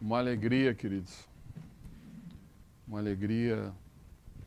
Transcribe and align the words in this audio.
Uma 0.00 0.16
alegria, 0.16 0.74
queridos. 0.74 1.28
Uma 2.88 3.00
alegria 3.00 3.70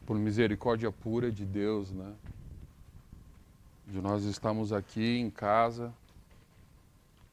por 0.04 0.18
misericórdia 0.18 0.92
pura 0.92 1.32
de 1.32 1.46
Deus, 1.46 1.92
né? 1.92 2.12
De 3.86 4.02
nós 4.02 4.24
estamos 4.24 4.74
aqui 4.74 5.20
em 5.20 5.30
casa, 5.30 5.94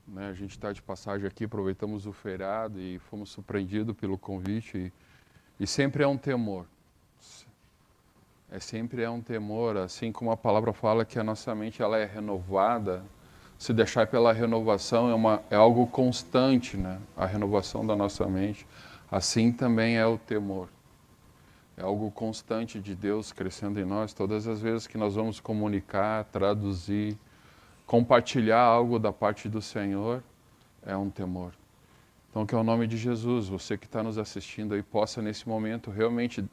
né? 0.07 0.29
A 0.29 0.35
gente 0.35 0.51
está 0.51 0.71
de 0.71 0.83
passagem 0.83 1.27
aqui, 1.27 1.45
aproveitamos 1.45 2.05
o 2.05 2.13
feriado 2.13 2.79
e 2.79 2.99
fomos 2.99 3.31
surpreendidos 3.31 3.97
pelo 3.97 4.19
convite 4.19 4.93
e, 5.59 5.65
e 5.65 5.67
sempre 5.67 6.05
é 6.05 6.07
um 6.07 6.19
temor. 6.19 6.67
É 8.51 8.61
sempre 8.61 9.03
é 9.03 9.09
um 9.09 9.23
temor, 9.23 9.79
assim 9.79 10.13
como 10.13 10.31
a 10.31 10.37
palavra 10.37 10.75
fala 10.75 11.07
que 11.07 11.19
a 11.19 11.25
nossa 11.25 11.55
mente 11.55 11.81
ela 11.81 11.97
é 11.97 12.05
renovada, 12.05 13.03
se 13.61 13.75
deixar 13.75 14.07
pela 14.07 14.33
renovação 14.33 15.11
é, 15.11 15.15
uma, 15.15 15.43
é 15.51 15.55
algo 15.55 15.87
constante, 15.87 16.79
né? 16.79 16.99
A 17.15 17.27
renovação 17.27 17.87
da 17.87 17.95
nossa 17.95 18.27
mente. 18.27 18.67
Assim 19.11 19.53
também 19.53 19.99
é 19.99 20.07
o 20.07 20.17
temor. 20.17 20.71
É 21.77 21.83
algo 21.83 22.11
constante 22.11 22.81
de 22.81 22.95
Deus 22.95 23.33
crescendo 23.33 23.79
em 23.79 23.85
nós. 23.85 24.15
Todas 24.15 24.49
as 24.49 24.63
vezes 24.63 24.87
que 24.87 24.97
nós 24.97 25.15
vamos 25.15 25.41
comunicar, 25.41 26.25
traduzir, 26.33 27.19
compartilhar 27.87 28.63
algo 28.63 28.99
da 28.99 29.13
parte 29.13 29.47
do 29.47 29.61
Senhor, 29.61 30.23
é 30.83 30.97
um 30.97 31.11
temor. 31.11 31.53
Então, 32.31 32.47
que 32.47 32.55
é 32.55 32.59
o 32.59 32.65
nome 32.65 32.87
de 32.87 32.97
Jesus, 32.97 33.47
você 33.47 33.77
que 33.77 33.85
está 33.85 34.03
nos 34.03 34.17
assistindo 34.17 34.73
aí, 34.73 34.83
possa 34.83 35.21
nesse 35.21 35.47
momento 35.47 35.91
realmente 35.91 36.41
estar 36.41 36.51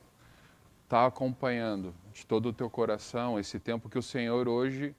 tá 0.89 1.05
acompanhando 1.05 1.95
de 2.13 2.25
todo 2.25 2.49
o 2.49 2.53
teu 2.53 2.69
coração 2.69 3.39
esse 3.39 3.58
tempo 3.59 3.88
que 3.88 3.97
o 3.97 4.03
Senhor 4.03 4.49
hoje 4.49 4.94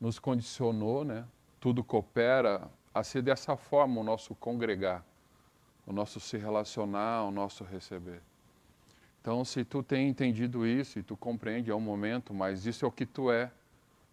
nos 0.00 0.18
condicionou, 0.18 1.04
né? 1.04 1.24
Tudo 1.60 1.82
coopera 1.82 2.70
a 2.94 3.02
ser 3.02 3.22
dessa 3.22 3.56
forma 3.56 4.00
o 4.00 4.04
nosso 4.04 4.34
congregar, 4.34 5.04
o 5.86 5.92
nosso 5.92 6.20
se 6.20 6.36
relacionar, 6.36 7.24
o 7.24 7.30
nosso 7.30 7.64
receber. 7.64 8.22
Então, 9.20 9.44
se 9.44 9.64
tu 9.64 9.82
tem 9.82 10.08
entendido 10.08 10.66
isso 10.66 10.98
e 10.98 11.02
tu 11.02 11.16
compreende, 11.16 11.70
é 11.70 11.74
um 11.74 11.80
momento, 11.80 12.32
mas 12.32 12.64
isso 12.64 12.84
é 12.84 12.88
o 12.88 12.92
que 12.92 13.04
tu 13.04 13.30
é, 13.30 13.50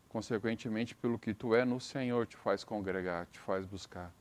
consequentemente, 0.10 0.96
pelo 0.96 1.20
que 1.20 1.34
tu 1.34 1.54
é 1.54 1.64
no 1.64 1.80
Senhor, 1.80 2.26
te 2.26 2.36
faz 2.36 2.64
congregar, 2.64 3.28
te 3.28 3.40
faz 3.40 3.66
buscar. 3.66 4.12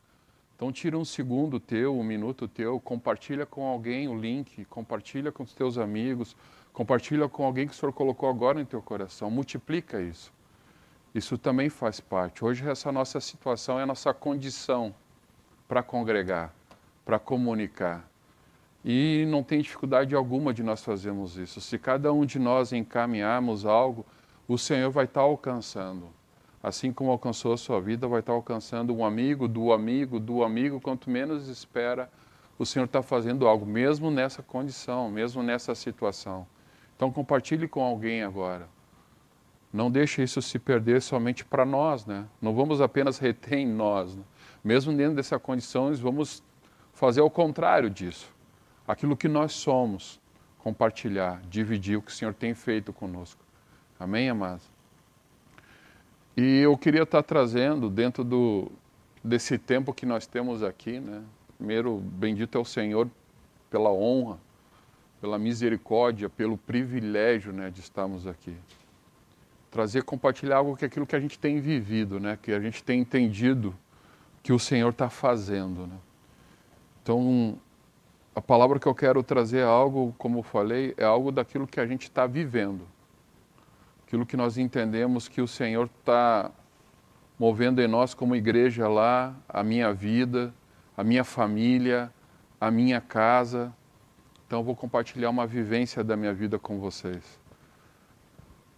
Então, 0.55 0.71
tira 0.71 0.97
um 0.97 1.05
segundo 1.05 1.59
teu, 1.59 1.99
um 1.99 2.05
minuto 2.05 2.47
teu, 2.47 2.79
compartilha 2.79 3.47
com 3.47 3.67
alguém 3.67 4.07
o 4.07 4.15
link, 4.15 4.65
compartilha 4.67 5.33
com 5.33 5.43
os 5.43 5.55
teus 5.55 5.79
amigos, 5.79 6.37
compartilha 6.73 7.29
com 7.29 7.45
alguém 7.45 7.67
que 7.67 7.73
o 7.73 7.77
Senhor 7.77 7.93
colocou 7.93 8.29
agora 8.29 8.61
em 8.61 8.65
teu 8.65 8.81
coração, 8.81 9.31
multiplica 9.31 10.01
isso. 10.01 10.33
Isso 11.15 11.37
também 11.37 11.69
faz 11.69 12.01
parte. 12.01 12.45
Hoje, 12.45 12.67
essa 12.69 12.91
nossa 12.91 13.21
situação 13.21 13.79
é 13.79 13.83
a 13.83 13.87
nossa 13.87 14.15
condição 14.15 14.95
para 15.69 15.83
congregar, 15.83 16.55
para 17.05 17.19
comunicar. 17.19 18.09
E 18.85 19.25
não 19.29 19.43
tem 19.43 19.61
dificuldade 19.61 20.15
alguma 20.15 20.53
de 20.53 20.63
nós 20.63 20.83
fazermos 20.83 21.37
isso. 21.37 21.61
Se 21.61 21.79
cada 21.79 22.13
um 22.13 22.25
de 22.25 22.39
nós 22.39 22.73
encaminharmos 22.73 23.65
algo, 23.67 24.05
o 24.49 24.57
Senhor 24.57 24.91
vai 24.91 25.05
estar 25.05 25.21
alcançando. 25.21 26.09
Assim 26.63 26.93
como 26.93 27.11
alcançou 27.11 27.53
a 27.53 27.57
sua 27.57 27.81
vida, 27.81 28.09
vai 28.09 28.21
estar 28.21 28.33
alcançando 28.33 28.95
um 28.95 29.05
amigo, 29.05 29.47
do 29.47 29.73
amigo, 29.73 30.19
do 30.19 30.43
amigo. 30.43 30.81
Quanto 30.81 31.11
menos 31.11 31.49
espera, 31.49 32.11
o 32.59 32.65
Senhor 32.65 32.87
está 32.87 33.03
fazendo 33.03 33.47
algo, 33.47 33.67
mesmo 33.67 34.11
nessa 34.11 34.43
condição, 34.43 35.11
mesmo 35.11 35.43
nessa 35.43 35.75
situação. 35.75 36.47
Então, 36.97 37.13
compartilhe 37.13 37.69
com 37.69 37.83
alguém 37.83 38.23
agora. 38.23 38.69
Não 39.73 39.91
deixe 39.91 40.23
isso 40.23 40.43
se 40.43 40.59
perder 40.59 41.01
somente 41.01 41.45
para 41.45 41.65
nós, 41.65 42.05
né? 42.05 42.27
Não 42.43 42.55
vamos 42.55 42.81
apenas 42.83 43.19
reter 43.19 43.59
em 43.59 43.67
nós. 43.67 44.15
Né? 44.15 44.23
Mesmo 44.63 44.95
dentro 44.95 45.17
dessa 45.17 45.39
condição, 45.39 45.93
vamos 45.95 46.43
fazer 46.93 47.23
o 47.23 47.31
contrário 47.31 47.89
disso. 47.89 48.31
Aquilo 48.87 49.17
que 49.17 49.29
nós 49.29 49.53
somos, 49.53 50.21
compartilhar, 50.59 51.41
dividir 51.49 51.97
o 51.97 52.03
que 52.03 52.11
o 52.11 52.15
Senhor 52.15 52.35
tem 52.35 52.53
feito 52.53 52.93
conosco. 52.93 53.43
Amém, 53.99 54.29
amados? 54.29 54.71
E 56.37 56.59
eu 56.59 56.77
queria 56.77 57.05
estar 57.05 57.23
trazendo 57.23 57.89
dentro 57.89 58.23
do, 58.23 58.71
desse 59.25 59.57
tempo 59.57 59.95
que 59.95 60.05
nós 60.05 60.27
temos 60.27 60.63
aqui, 60.63 61.01
né? 61.01 61.23
Primeiro, 61.57 61.97
bendito 61.97 62.59
é 62.59 62.61
o 62.61 62.65
Senhor 62.65 63.09
pela 63.71 63.91
honra, 63.91 64.39
pela 65.21 65.39
misericórdia, 65.39 66.29
pelo 66.29 66.59
privilégio, 66.59 67.53
né, 67.53 67.71
de 67.71 67.81
estarmos 67.81 68.27
aqui 68.27 68.57
trazer, 69.73 70.05
compartilhar 70.05 70.59
algo 70.59 70.77
que 70.77 70.85
é 70.85 70.87
aquilo 70.87 71.07
que 71.07 71.17
a 71.17 71.21
gente 71.21 71.39
tem 71.39 71.59
vivido, 71.59 72.21
né? 72.21 72.39
Que 72.41 72.53
a 72.53 72.61
gente 72.61 72.85
tem 72.85 73.01
entendido 73.01 73.75
que 74.43 74.53
o 74.53 74.59
Senhor 74.59 74.91
está 74.91 75.09
fazendo, 75.09 75.87
né? 75.87 75.97
Então, 77.03 77.59
a 78.35 78.41
palavra 78.41 78.79
que 78.79 78.87
eu 78.87 78.95
quero 78.95 79.23
trazer 79.23 79.61
é 79.61 79.65
algo, 79.65 80.15
como 80.19 80.41
eu 80.41 80.43
falei, 80.43 80.95
é 80.99 81.05
algo 81.05 81.33
daquilo 81.33 81.67
que 81.67 81.81
a 81.81 81.87
gente 81.87 82.03
está 82.03 82.27
vivendo. 82.27 82.87
Aquilo 84.07 84.27
que 84.27 84.37
nós 84.37 84.59
entendemos 84.59 85.27
que 85.27 85.41
o 85.41 85.49
Senhor 85.49 85.89
está 85.99 86.51
movendo 87.39 87.81
em 87.81 87.89
nós 87.89 88.13
como 88.13 88.37
igreja 88.37 88.87
lá, 88.87 89.35
a 89.49 89.65
minha 89.65 89.91
vida, 89.93 90.53
a 90.95 91.03
minha 91.03 91.25
família, 91.25 92.13
a 92.61 92.71
minha 92.71 93.01
casa. 93.01 93.73
Então, 94.47 94.61
eu 94.61 94.65
vou 94.65 94.77
compartilhar 94.77 95.31
uma 95.31 95.47
vivência 95.47 96.05
da 96.05 96.15
minha 96.15 96.35
vida 96.35 96.59
com 96.59 96.79
vocês. 96.79 97.42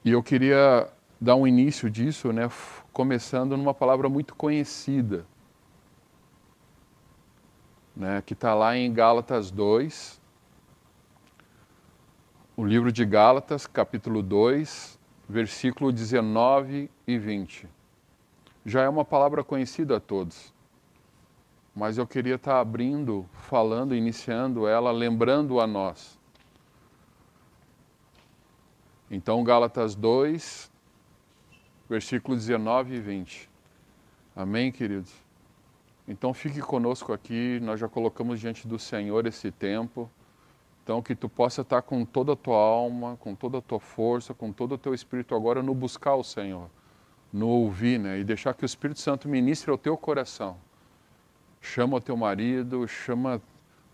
E 0.04 0.10
eu 0.10 0.22
queria 0.22 0.86
dar 1.18 1.34
um 1.34 1.46
início 1.46 1.88
disso, 1.88 2.30
né, 2.30 2.50
começando 2.92 3.56
numa 3.56 3.72
palavra 3.72 4.06
muito 4.06 4.34
conhecida, 4.34 5.24
né, 7.96 8.20
que 8.20 8.34
está 8.34 8.54
lá 8.54 8.76
em 8.76 8.92
Gálatas 8.92 9.50
2, 9.50 10.20
o 12.54 12.66
livro 12.66 12.92
de 12.92 13.02
Gálatas, 13.02 13.66
capítulo 13.66 14.22
2, 14.22 14.98
versículo 15.26 15.90
19 15.90 16.90
e 17.06 17.16
20. 17.16 17.66
Já 18.66 18.82
é 18.82 18.88
uma 18.90 19.06
palavra 19.06 19.42
conhecida 19.42 19.96
a 19.96 20.00
todos, 20.00 20.52
mas 21.74 21.96
eu 21.96 22.06
queria 22.06 22.34
estar 22.34 22.56
tá 22.56 22.60
abrindo, 22.60 23.24
falando, 23.32 23.94
iniciando 23.94 24.68
ela, 24.68 24.92
lembrando 24.92 25.60
a 25.60 25.66
nós 25.66 26.13
então, 29.14 29.44
Gálatas 29.44 29.94
2, 29.94 30.68
versículos 31.88 32.46
19 32.46 32.96
e 32.96 33.00
20. 33.00 33.48
Amém, 34.34 34.72
queridos? 34.72 35.12
Então, 36.08 36.34
fique 36.34 36.60
conosco 36.60 37.12
aqui, 37.12 37.60
nós 37.62 37.78
já 37.78 37.88
colocamos 37.88 38.40
diante 38.40 38.66
do 38.66 38.76
Senhor 38.76 39.24
esse 39.24 39.52
tempo. 39.52 40.10
Então, 40.82 41.00
que 41.00 41.14
tu 41.14 41.28
possa 41.28 41.60
estar 41.60 41.80
com 41.82 42.04
toda 42.04 42.32
a 42.32 42.36
tua 42.36 42.56
alma, 42.56 43.16
com 43.20 43.36
toda 43.36 43.58
a 43.58 43.62
tua 43.62 43.78
força, 43.78 44.34
com 44.34 44.50
todo 44.50 44.72
o 44.72 44.78
teu 44.78 44.92
espírito 44.92 45.32
agora 45.32 45.62
no 45.62 45.76
buscar 45.76 46.16
o 46.16 46.24
Senhor, 46.24 46.68
no 47.32 47.46
ouvir, 47.46 48.00
né? 48.00 48.18
E 48.18 48.24
deixar 48.24 48.52
que 48.52 48.64
o 48.64 48.66
Espírito 48.66 48.98
Santo 48.98 49.28
ministre 49.28 49.70
ao 49.70 49.78
teu 49.78 49.96
coração. 49.96 50.56
Chama 51.60 51.98
o 51.98 52.00
teu 52.00 52.16
marido, 52.16 52.88
chama 52.88 53.40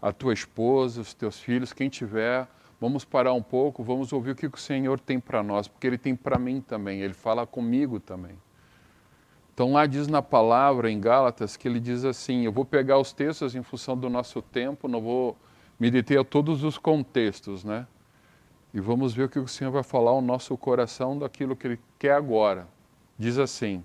a 0.00 0.14
tua 0.14 0.32
esposa, 0.32 1.02
os 1.02 1.12
teus 1.12 1.38
filhos, 1.38 1.74
quem 1.74 1.90
tiver 1.90 2.48
Vamos 2.80 3.04
parar 3.04 3.34
um 3.34 3.42
pouco, 3.42 3.84
vamos 3.84 4.12
ouvir 4.12 4.30
o 4.30 4.34
que 4.34 4.46
o 4.46 4.56
Senhor 4.56 4.98
tem 4.98 5.20
para 5.20 5.42
nós, 5.42 5.68
porque 5.68 5.86
Ele 5.86 5.98
tem 5.98 6.16
para 6.16 6.38
mim 6.38 6.60
também, 6.60 7.00
Ele 7.00 7.12
fala 7.12 7.46
comigo 7.46 8.00
também. 8.00 8.38
Então 9.60 9.72
lá 9.72 9.84
diz 9.84 10.08
na 10.08 10.22
palavra 10.22 10.90
em 10.90 10.98
Gálatas 10.98 11.54
que 11.54 11.68
ele 11.68 11.78
diz 11.78 12.02
assim: 12.02 12.46
eu 12.46 12.50
vou 12.50 12.64
pegar 12.64 12.96
os 12.96 13.12
textos 13.12 13.54
em 13.54 13.62
função 13.62 13.94
do 13.94 14.08
nosso 14.08 14.40
tempo, 14.40 14.88
não 14.88 15.02
vou 15.02 15.36
me 15.78 15.90
deter 15.90 16.18
a 16.18 16.24
todos 16.24 16.64
os 16.64 16.78
contextos, 16.78 17.62
né? 17.62 17.86
E 18.72 18.80
vamos 18.80 19.12
ver 19.12 19.24
o 19.24 19.28
que 19.28 19.38
o 19.38 19.46
Senhor 19.46 19.70
vai 19.70 19.82
falar 19.82 20.12
ao 20.12 20.22
nosso 20.22 20.56
coração 20.56 21.18
daquilo 21.18 21.54
que 21.54 21.66
Ele 21.66 21.80
quer 21.98 22.14
agora. 22.14 22.66
Diz 23.18 23.36
assim, 23.36 23.84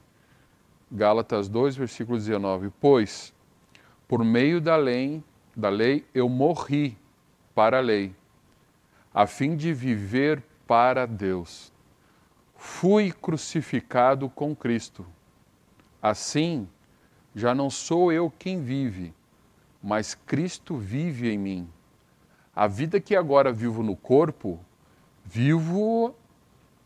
Gálatas 0.90 1.50
2, 1.50 1.76
versículo 1.76 2.18
19: 2.18 2.72
Pois, 2.80 3.34
por 4.08 4.24
meio 4.24 4.62
da 4.62 4.78
lei, 4.78 5.22
da 5.54 5.68
lei 5.68 6.06
eu 6.14 6.30
morri 6.30 6.98
para 7.54 7.80
a 7.80 7.82
lei 7.82 8.16
a 9.16 9.26
fim 9.26 9.56
de 9.56 9.72
viver 9.72 10.44
para 10.68 11.06
Deus. 11.06 11.72
Fui 12.58 13.14
crucificado 13.14 14.30
com 14.30 14.54
Cristo. 14.54 15.06
Assim, 16.02 16.68
já 17.34 17.56
não 17.56 17.70
sou 17.70 18.12
eu 18.12 18.30
quem 18.30 18.62
vive, 18.62 19.14
mas 19.82 20.16
Cristo 20.16 20.76
vive 20.76 21.32
em 21.32 21.38
mim. 21.38 21.70
A 22.54 22.68
vida 22.68 23.00
que 23.00 23.16
agora 23.16 23.54
vivo 23.54 23.82
no 23.82 23.96
corpo, 23.96 24.60
vivo 25.24 26.14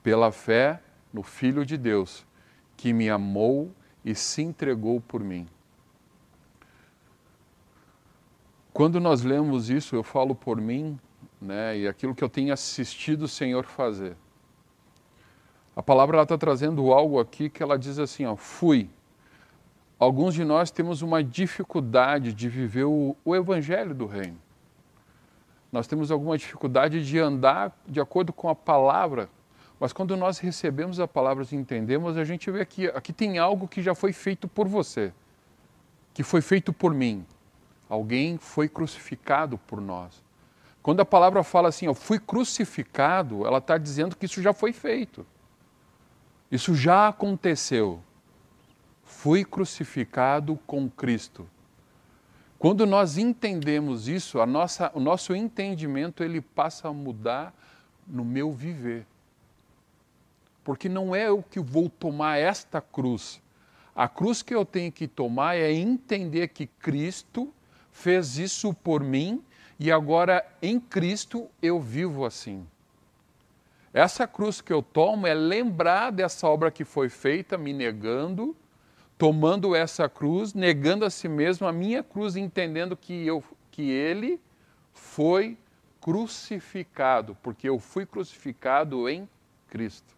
pela 0.04 0.32
fé 0.32 0.84
no 1.12 1.24
Filho 1.24 1.66
de 1.66 1.78
Deus, 1.78 2.28
que 2.78 2.94
me 2.94 3.10
amou 3.10 3.72
e 4.06 4.14
se 4.14 4.44
entregou 4.44 5.02
por 5.02 5.24
mim. 5.24 5.48
Quando 8.72 9.00
nós 9.00 9.24
lemos 9.24 9.68
isso, 9.72 9.96
eu 9.96 10.04
falo 10.04 10.36
por 10.36 10.62
mim, 10.62 11.00
né, 11.42 11.78
e 11.78 11.88
aquilo 11.88 12.14
que 12.14 12.24
eu 12.24 12.30
tenho 12.30 12.54
assistido 12.54 13.24
o 13.24 13.28
Senhor 13.28 13.66
fazer. 13.66 14.16
A 15.76 15.82
palavra 15.82 16.22
está 16.22 16.38
trazendo 16.38 16.92
algo 16.92 17.20
aqui 17.20 17.50
que 17.50 17.64
ela 17.64 17.80
diz 17.80 18.00
assim, 18.00 18.26
ó, 18.26 18.36
fui. 18.36 18.90
alguns 19.98 20.34
de 20.34 20.44
nós 20.44 20.72
temos 20.72 21.02
uma 21.02 21.24
dificuldade 21.24 22.34
de 22.34 22.50
viver 22.50 22.84
o, 22.84 23.16
o 23.24 23.36
evangelho 23.36 23.96
do 23.96 24.06
reino. 24.06 24.38
Nós 25.72 25.88
temos 25.88 26.12
alguma 26.12 26.38
dificuldade 26.38 27.06
de 27.06 27.20
andar 27.20 27.78
de 27.88 28.02
acordo 28.02 28.34
com 28.34 28.50
a 28.50 28.56
palavra, 28.56 29.30
mas 29.80 29.94
quando 29.94 30.18
nós 30.18 30.40
recebemos 30.40 31.00
a 31.00 31.08
palavra 31.08 31.46
e 31.50 31.56
entendemos, 31.56 32.18
a 32.18 32.26
gente 32.26 32.52
vê 32.52 32.66
que 32.66 32.88
aqui 32.88 33.14
tem 33.14 33.38
algo 33.38 33.68
que 33.68 33.82
já 33.82 33.96
foi 33.96 34.12
feito 34.12 34.48
por 34.48 34.68
você, 34.68 35.14
que 36.14 36.24
foi 36.24 36.42
feito 36.42 36.74
por 36.74 36.94
mim. 36.94 37.26
Alguém 37.88 38.38
foi 38.38 38.68
crucificado 38.68 39.58
por 39.58 39.80
nós. 39.80 40.22
Quando 40.82 41.02
a 41.02 41.06
palavra 41.06 41.44
fala 41.44 41.70
assim, 41.70 41.86
eu 41.86 41.94
fui 41.94 42.20
crucificado, 42.20 43.46
ela 43.46 43.58
está 43.58 43.78
dizendo 43.78 44.16
que 44.16 44.26
isso 44.26 44.42
já 44.42 44.54
foi 44.54 44.72
feito. 44.72 45.26
Isso 46.52 46.74
já 46.74 47.10
aconteceu. 47.10 48.02
Fui 49.04 49.44
crucificado 49.44 50.58
com 50.66 50.90
Cristo. 50.90 51.48
Quando 52.58 52.86
nós 52.86 53.18
entendemos 53.18 54.08
isso, 54.08 54.40
a 54.40 54.46
nossa, 54.46 54.92
o 54.94 55.00
nosso 55.00 55.36
entendimento 55.36 56.24
ele 56.24 56.42
passa 56.42 56.88
a 56.88 56.94
mudar 56.94 57.54
no 58.08 58.26
meu 58.26 58.52
viver. 58.52 59.06
Porque 60.64 60.90
não 60.90 61.16
é 61.16 61.28
eu 61.28 61.44
que 61.44 61.60
vou 61.60 61.90
tomar 61.90 62.38
esta 62.38 62.82
cruz. 62.82 63.42
A 63.96 64.08
cruz 64.08 64.42
que 64.42 64.54
eu 64.54 64.66
tenho 64.66 64.92
que 64.92 65.08
tomar 65.08 65.56
é 65.56 65.72
entender 65.72 66.50
que 66.50 66.68
Cristo 66.68 67.54
fez 67.92 68.38
isso 68.38 68.74
por 68.74 69.04
mim 69.04 69.44
e 69.80 69.92
agora 69.92 70.46
em 70.62 70.80
Cristo 70.80 71.50
eu 71.62 71.80
vivo 71.80 72.26
assim. 72.26 72.68
Essa 73.94 74.28
cruz 74.28 74.62
que 74.62 74.72
eu 74.72 74.84
tomo 74.84 75.26
é 75.26 75.34
lembrar 75.34 76.12
dessa 76.12 76.48
obra 76.48 76.70
que 76.70 76.84
foi 76.84 77.10
feita, 77.10 77.58
me 77.58 77.74
negando, 77.74 78.56
tomando 79.18 79.74
essa 79.74 80.08
cruz, 80.08 80.54
negando 80.54 81.06
a 81.06 81.10
si 81.10 81.28
mesmo 81.28 81.66
a 81.66 81.72
minha 81.72 82.04
cruz, 82.04 82.36
entendendo 82.36 82.96
que, 82.96 83.26
eu, 83.26 83.44
que 83.72 83.90
ele 83.90 84.40
foi 84.94 85.58
crucificado, 86.00 87.36
porque 87.42 87.68
eu 87.68 87.80
fui 87.80 88.06
crucificado 88.06 89.10
em 89.10 89.28
Cristo. 89.68 90.16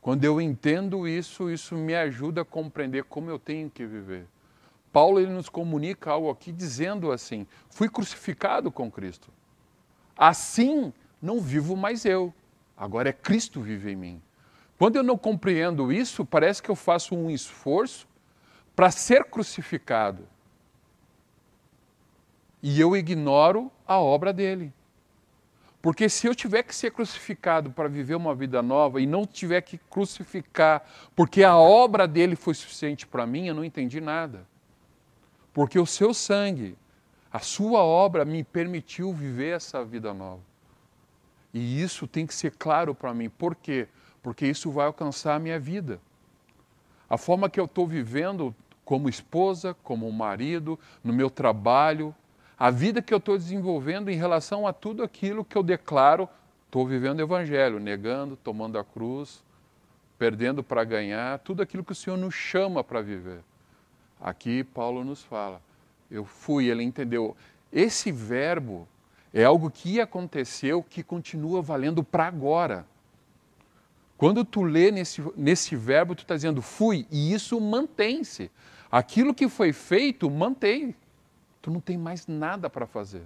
Quando 0.00 0.22
eu 0.22 0.40
entendo 0.40 1.08
isso, 1.08 1.50
isso 1.50 1.74
me 1.74 1.94
ajuda 1.94 2.42
a 2.42 2.44
compreender 2.44 3.04
como 3.04 3.28
eu 3.28 3.38
tenho 3.38 3.68
que 3.68 3.84
viver. 3.84 4.26
Paulo 4.92 5.20
ele 5.20 5.32
nos 5.32 5.48
comunica 5.48 6.10
algo 6.10 6.30
aqui 6.30 6.52
dizendo 6.52 7.12
assim: 7.12 7.46
fui 7.68 7.88
crucificado 7.88 8.70
com 8.70 8.90
Cristo. 8.90 9.28
Assim 10.16 10.92
não 11.20 11.40
vivo 11.40 11.76
mais 11.76 12.04
eu, 12.04 12.32
agora 12.76 13.08
é 13.08 13.12
Cristo 13.12 13.60
vive 13.60 13.92
em 13.92 13.96
mim. 13.96 14.22
Quando 14.78 14.96
eu 14.96 15.02
não 15.02 15.16
compreendo 15.16 15.92
isso, 15.92 16.24
parece 16.24 16.62
que 16.62 16.70
eu 16.70 16.76
faço 16.76 17.14
um 17.14 17.30
esforço 17.30 18.06
para 18.74 18.90
ser 18.90 19.24
crucificado. 19.24 20.28
E 22.62 22.78
eu 22.80 22.96
ignoro 22.96 23.70
a 23.86 23.98
obra 23.98 24.32
dele. 24.32 24.72
Porque 25.80 26.08
se 26.08 26.26
eu 26.26 26.34
tiver 26.34 26.62
que 26.62 26.74
ser 26.74 26.90
crucificado 26.90 27.70
para 27.70 27.88
viver 27.88 28.16
uma 28.16 28.34
vida 28.34 28.60
nova 28.60 29.00
e 29.00 29.06
não 29.06 29.24
tiver 29.24 29.60
que 29.60 29.78
crucificar 29.78 30.84
porque 31.14 31.44
a 31.44 31.56
obra 31.56 32.08
dele 32.08 32.34
foi 32.34 32.54
suficiente 32.54 33.06
para 33.06 33.26
mim, 33.26 33.46
eu 33.46 33.54
não 33.54 33.64
entendi 33.64 34.00
nada. 34.00 34.46
Porque 35.56 35.78
o 35.78 35.86
seu 35.86 36.12
sangue, 36.12 36.76
a 37.32 37.38
sua 37.38 37.82
obra 37.82 38.26
me 38.26 38.44
permitiu 38.44 39.10
viver 39.10 39.56
essa 39.56 39.82
vida 39.82 40.12
nova. 40.12 40.42
E 41.50 41.80
isso 41.80 42.06
tem 42.06 42.26
que 42.26 42.34
ser 42.34 42.50
claro 42.58 42.94
para 42.94 43.14
mim. 43.14 43.30
Por 43.30 43.54
quê? 43.54 43.88
Porque 44.22 44.46
isso 44.46 44.70
vai 44.70 44.84
alcançar 44.84 45.34
a 45.34 45.38
minha 45.38 45.58
vida. 45.58 45.98
A 47.08 47.16
forma 47.16 47.48
que 47.48 47.58
eu 47.58 47.64
estou 47.64 47.86
vivendo 47.86 48.54
como 48.84 49.08
esposa, 49.08 49.74
como 49.82 50.12
marido, 50.12 50.78
no 51.02 51.10
meu 51.10 51.30
trabalho, 51.30 52.14
a 52.58 52.70
vida 52.70 53.00
que 53.00 53.14
eu 53.14 53.18
estou 53.18 53.38
desenvolvendo 53.38 54.10
em 54.10 54.16
relação 54.18 54.66
a 54.66 54.74
tudo 54.74 55.02
aquilo 55.02 55.42
que 55.42 55.56
eu 55.56 55.62
declaro, 55.62 56.28
estou 56.66 56.86
vivendo 56.86 57.20
o 57.20 57.22
Evangelho, 57.22 57.80
negando, 57.80 58.36
tomando 58.36 58.78
a 58.78 58.84
cruz, 58.84 59.42
perdendo 60.18 60.62
para 60.62 60.84
ganhar, 60.84 61.38
tudo 61.38 61.62
aquilo 61.62 61.82
que 61.82 61.92
o 61.92 61.94
Senhor 61.94 62.18
nos 62.18 62.34
chama 62.34 62.84
para 62.84 63.00
viver. 63.00 63.40
Aqui 64.20 64.64
Paulo 64.64 65.04
nos 65.04 65.22
fala, 65.22 65.60
eu 66.10 66.24
fui, 66.24 66.68
ele 66.68 66.82
entendeu. 66.82 67.36
Esse 67.72 68.10
verbo 68.10 68.88
é 69.32 69.44
algo 69.44 69.70
que 69.70 70.00
aconteceu 70.00 70.82
que 70.82 71.02
continua 71.02 71.60
valendo 71.60 72.02
para 72.02 72.26
agora. 72.26 72.86
Quando 74.16 74.44
tu 74.44 74.62
lê 74.62 74.90
nesse, 74.90 75.22
nesse 75.36 75.76
verbo, 75.76 76.14
tu 76.14 76.22
está 76.22 76.34
dizendo 76.34 76.62
fui, 76.62 77.06
e 77.10 77.32
isso 77.32 77.60
mantém-se. 77.60 78.50
Aquilo 78.90 79.34
que 79.34 79.48
foi 79.48 79.72
feito, 79.72 80.30
mantém. 80.30 80.94
Tu 81.60 81.70
não 81.70 81.80
tem 81.80 81.98
mais 81.98 82.26
nada 82.26 82.70
para 82.70 82.86
fazer. 82.86 83.24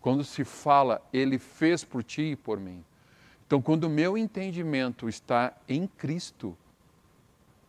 Quando 0.00 0.24
se 0.24 0.44
fala, 0.44 1.00
ele 1.12 1.38
fez 1.38 1.84
por 1.84 2.02
ti 2.02 2.32
e 2.32 2.36
por 2.36 2.58
mim. 2.58 2.84
Então, 3.46 3.62
quando 3.62 3.84
o 3.84 3.90
meu 3.90 4.18
entendimento 4.18 5.08
está 5.08 5.54
em 5.68 5.86
Cristo, 5.86 6.56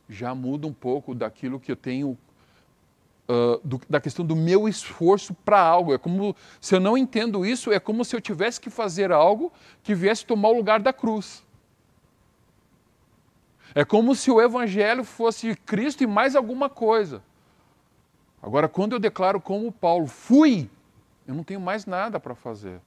já 0.09 0.33
muda 0.35 0.67
um 0.67 0.73
pouco 0.73 1.15
daquilo 1.15 1.59
que 1.59 1.71
eu 1.71 1.75
tenho 1.75 2.17
uh, 3.27 3.59
do, 3.63 3.81
da 3.89 3.99
questão 3.99 4.25
do 4.25 4.35
meu 4.35 4.67
esforço 4.67 5.33
para 5.33 5.59
algo. 5.59 5.93
É 5.93 5.97
como 5.97 6.35
se 6.59 6.75
eu 6.75 6.79
não 6.79 6.97
entendo 6.97 7.45
isso, 7.45 7.71
é 7.71 7.79
como 7.79 8.03
se 8.03 8.15
eu 8.15 8.21
tivesse 8.21 8.59
que 8.59 8.69
fazer 8.69 9.11
algo 9.11 9.51
que 9.81 9.95
viesse 9.95 10.25
tomar 10.25 10.49
o 10.49 10.57
lugar 10.57 10.79
da 10.79 10.93
cruz. 10.93 11.43
É 13.75 13.83
como 13.83 14.13
se 14.13 14.29
o 14.29 14.39
Evangelho 14.39 15.03
fosse 15.03 15.55
Cristo 15.55 16.03
e 16.03 16.07
mais 16.07 16.35
alguma 16.35 16.69
coisa. 16.69 17.23
Agora, 18.41 18.67
quando 18.67 18.93
eu 18.93 18.99
declaro 18.99 19.39
como 19.39 19.71
Paulo, 19.71 20.05
fui, 20.05 20.69
eu 21.27 21.33
não 21.33 21.43
tenho 21.43 21.61
mais 21.61 21.85
nada 21.85 22.19
para 22.19 22.35
fazer 22.35 22.79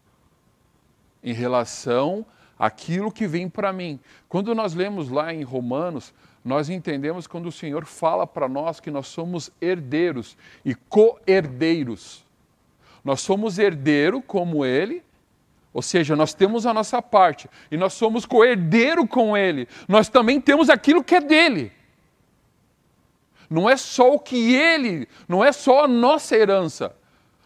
em 1.24 1.32
relação 1.32 2.24
àquilo 2.58 3.10
que 3.10 3.26
vem 3.26 3.48
para 3.48 3.72
mim. 3.72 3.98
Quando 4.28 4.54
nós 4.54 4.74
lemos 4.74 5.08
lá 5.08 5.34
em 5.34 5.42
Romanos, 5.42 6.14
nós 6.46 6.70
entendemos 6.70 7.26
quando 7.26 7.46
o 7.46 7.52
Senhor 7.52 7.84
fala 7.84 8.24
para 8.24 8.48
nós 8.48 8.78
que 8.78 8.88
nós 8.88 9.08
somos 9.08 9.50
herdeiros 9.60 10.36
e 10.64 10.76
co-herdeiros. 10.76 12.24
Nós 13.04 13.20
somos 13.20 13.58
herdeiro 13.58 14.22
como 14.22 14.64
Ele, 14.64 15.02
ou 15.74 15.82
seja, 15.82 16.14
nós 16.14 16.34
temos 16.34 16.64
a 16.64 16.72
nossa 16.72 17.02
parte 17.02 17.50
e 17.68 17.76
nós 17.76 17.94
somos 17.94 18.24
co-herdeiro 18.24 19.08
com 19.08 19.36
Ele. 19.36 19.66
Nós 19.88 20.08
também 20.08 20.40
temos 20.40 20.70
aquilo 20.70 21.02
que 21.02 21.16
é 21.16 21.20
dele. 21.20 21.72
Não 23.50 23.68
é 23.68 23.76
só 23.76 24.14
o 24.14 24.20
que 24.20 24.54
Ele, 24.54 25.08
não 25.26 25.44
é 25.44 25.50
só 25.50 25.82
a 25.82 25.88
nossa 25.88 26.36
herança. 26.36 26.94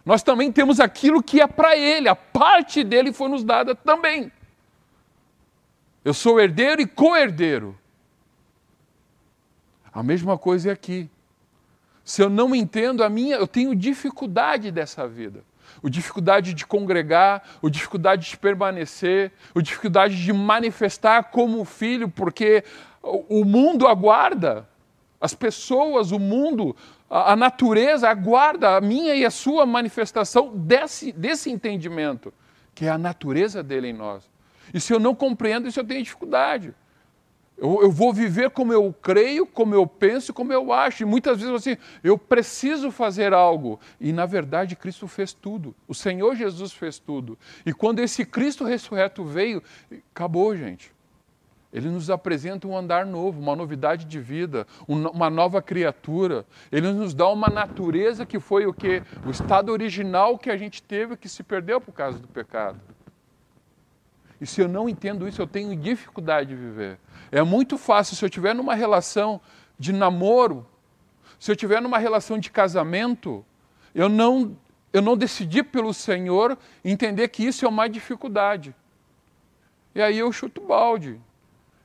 Nós 0.05 0.23
também 0.23 0.53
temos 0.53 0.79
aquilo 0.79 1.22
que 1.22 1.41
é 1.41 1.46
para 1.46 1.74
Ele, 1.74 2.06
a 2.06 2.15
parte 2.15 2.84
dele 2.84 3.15
foi 3.15 3.31
nos 3.31 3.44
dada 3.44 3.74
também. 3.74 4.31
Eu 6.05 6.13
sou 6.13 6.39
herdeiro 6.39 6.82
e 6.82 6.86
co-herdeiro. 6.86 7.81
A 9.93 10.03
mesma 10.03 10.39
coisa 10.39 10.70
é 10.70 10.73
aqui. 10.73 11.09
Se 12.05 12.23
eu 12.23 12.31
não 12.31 12.55
entendo 12.55 13.05
a 13.05 13.09
minha, 13.09 13.37
eu 13.37 13.47
tenho 13.47 13.75
dificuldade 13.75 14.70
dessa 14.70 15.06
vida. 15.06 15.44
O 15.82 15.89
dificuldade 15.89 16.53
de 16.53 16.67
congregar, 16.67 17.43
o 17.63 17.70
dificuldade 17.70 18.29
de 18.29 18.37
permanecer, 18.37 19.32
o 19.55 19.63
dificuldade 19.63 20.23
de 20.23 20.32
manifestar 20.32 21.25
como 21.25 21.65
filho, 21.65 22.09
porque 22.09 22.65
o 23.03 23.44
mundo 23.44 23.87
aguarda, 23.87 24.69
as 25.20 25.35
pessoas, 25.35 26.13
o 26.13 26.19
mundo, 26.19 26.75
a, 27.09 27.37
natureza 27.37 28.09
aguarda 28.09 28.77
a 28.77 28.81
minha 28.81 29.15
e 29.15 29.25
a 29.25 29.31
sua 29.31 29.67
manifestação 29.67 30.56
desse, 30.56 31.13
desse 31.13 31.51
entendimento, 31.51 32.32
que 32.75 32.87
é 32.87 32.89
a 32.89 32.99
natureza 32.99 33.63
dele 33.63 33.89
em 33.89 33.93
nós. 33.93 34.29
E 34.73 34.81
se 34.81 34.93
eu 34.93 34.99
não 34.99 35.15
compreendo 35.15 35.69
isso, 35.69 35.81
eu 35.81 35.85
tenho 35.85 36.03
dificuldade. 36.03 36.75
Eu, 37.60 37.82
eu, 37.82 37.90
vou 37.90 38.10
viver 38.10 38.48
como 38.50 38.72
eu 38.72 38.90
creio, 39.02 39.44
como 39.44 39.74
eu 39.74 39.86
penso, 39.86 40.32
como 40.32 40.50
eu 40.50 40.72
acho. 40.72 41.02
E 41.02 41.06
muitas 41.06 41.38
vezes 41.38 41.55
assim, 41.55 41.76
eu 42.02 42.17
preciso 42.17 42.90
fazer 42.90 43.34
algo. 43.34 43.79
E 44.00 44.14
na 44.14 44.24
verdade 44.24 44.74
Cristo 44.74 45.06
fez 45.06 45.34
tudo. 45.34 45.76
O 45.86 45.94
Senhor 45.94 46.34
Jesus 46.34 46.72
fez 46.72 46.98
tudo. 46.98 47.38
E 47.67 47.72
quando 47.74 47.98
esse 47.98 48.24
Cristo 48.24 48.64
ressurreto 48.64 49.22
veio, 49.24 49.62
acabou, 50.10 50.56
gente. 50.56 50.90
Ele 51.70 51.88
nos 51.88 52.08
apresenta 52.08 52.67
um 52.67 52.76
andar 52.76 53.05
novo, 53.05 53.40
uma 53.40 53.55
novidade 53.55 54.06
de 54.06 54.19
vida, 54.19 54.67
uma 54.88 55.29
nova 55.29 55.60
criatura. 55.60 56.46
Ele 56.72 56.90
nos 56.90 57.12
dá 57.12 57.29
uma 57.29 57.48
natureza 57.48 58.24
que 58.24 58.40
foi 58.40 58.67
o 58.67 58.72
que? 58.72 59.02
O 59.24 59.31
estado 59.31 59.70
original 59.70 60.38
que 60.38 60.50
a 60.50 60.56
gente 60.56 60.82
teve 60.82 61.17
que 61.17 61.29
se 61.29 61.43
perdeu 61.43 61.81
por 61.81 61.93
causa 61.93 62.19
do 62.19 62.26
pecado. 62.26 62.81
E 64.41 64.47
se 64.47 64.61
eu 64.61 64.69
não 64.69 64.89
entendo 64.89 65.29
isso, 65.29 65.43
eu 65.43 65.47
tenho 65.47 65.77
dificuldade 65.77 66.51
de 66.51 66.56
viver. 66.56 66.99
É 67.31 67.43
muito 67.43 67.77
fácil, 67.77 68.17
se 68.17 68.25
eu 68.25 68.29
estiver 68.29 68.55
numa 68.55 68.75
relação 68.75 69.41
de 69.79 69.93
namoro, 69.93 70.67
se 71.39 71.51
eu 71.51 71.55
estiver 71.55 71.81
numa 71.81 71.99
relação 71.99 72.39
de 72.39 72.51
casamento, 72.51 73.44
eu 73.94 74.09
não, 74.09 74.56
eu 74.93 75.03
não 75.03 75.17
decidi 75.17 75.63
pelo 75.63 75.93
Senhor 75.93 76.56
entender 76.85 77.29
que 77.29 77.44
isso 77.44 77.65
é 77.65 77.69
uma 77.69 77.89
dificuldade. 77.89 78.75
E 79.94 80.01
aí 80.01 80.19
eu 80.19 80.31
chuto 80.32 80.61
balde. 80.61 81.20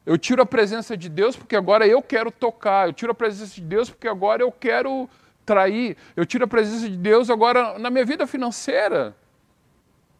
Eu 0.05 0.17
tiro 0.17 0.41
a 0.41 0.45
presença 0.45 0.95
de 0.95 1.09
Deus 1.09 1.35
porque 1.35 1.55
agora 1.55 1.87
eu 1.87 2.01
quero 2.01 2.31
tocar. 2.31 2.87
Eu 2.87 2.93
tiro 2.93 3.11
a 3.11 3.15
presença 3.15 3.55
de 3.55 3.61
Deus 3.61 3.89
porque 3.89 4.07
agora 4.07 4.43
eu 4.43 4.51
quero 4.51 5.09
trair. 5.45 5.97
Eu 6.15 6.25
tiro 6.25 6.45
a 6.45 6.47
presença 6.47 6.89
de 6.89 6.97
Deus 6.97 7.29
agora 7.29 7.79
na 7.79 7.89
minha 7.89 8.05
vida 8.05 8.27
financeira. 8.27 9.15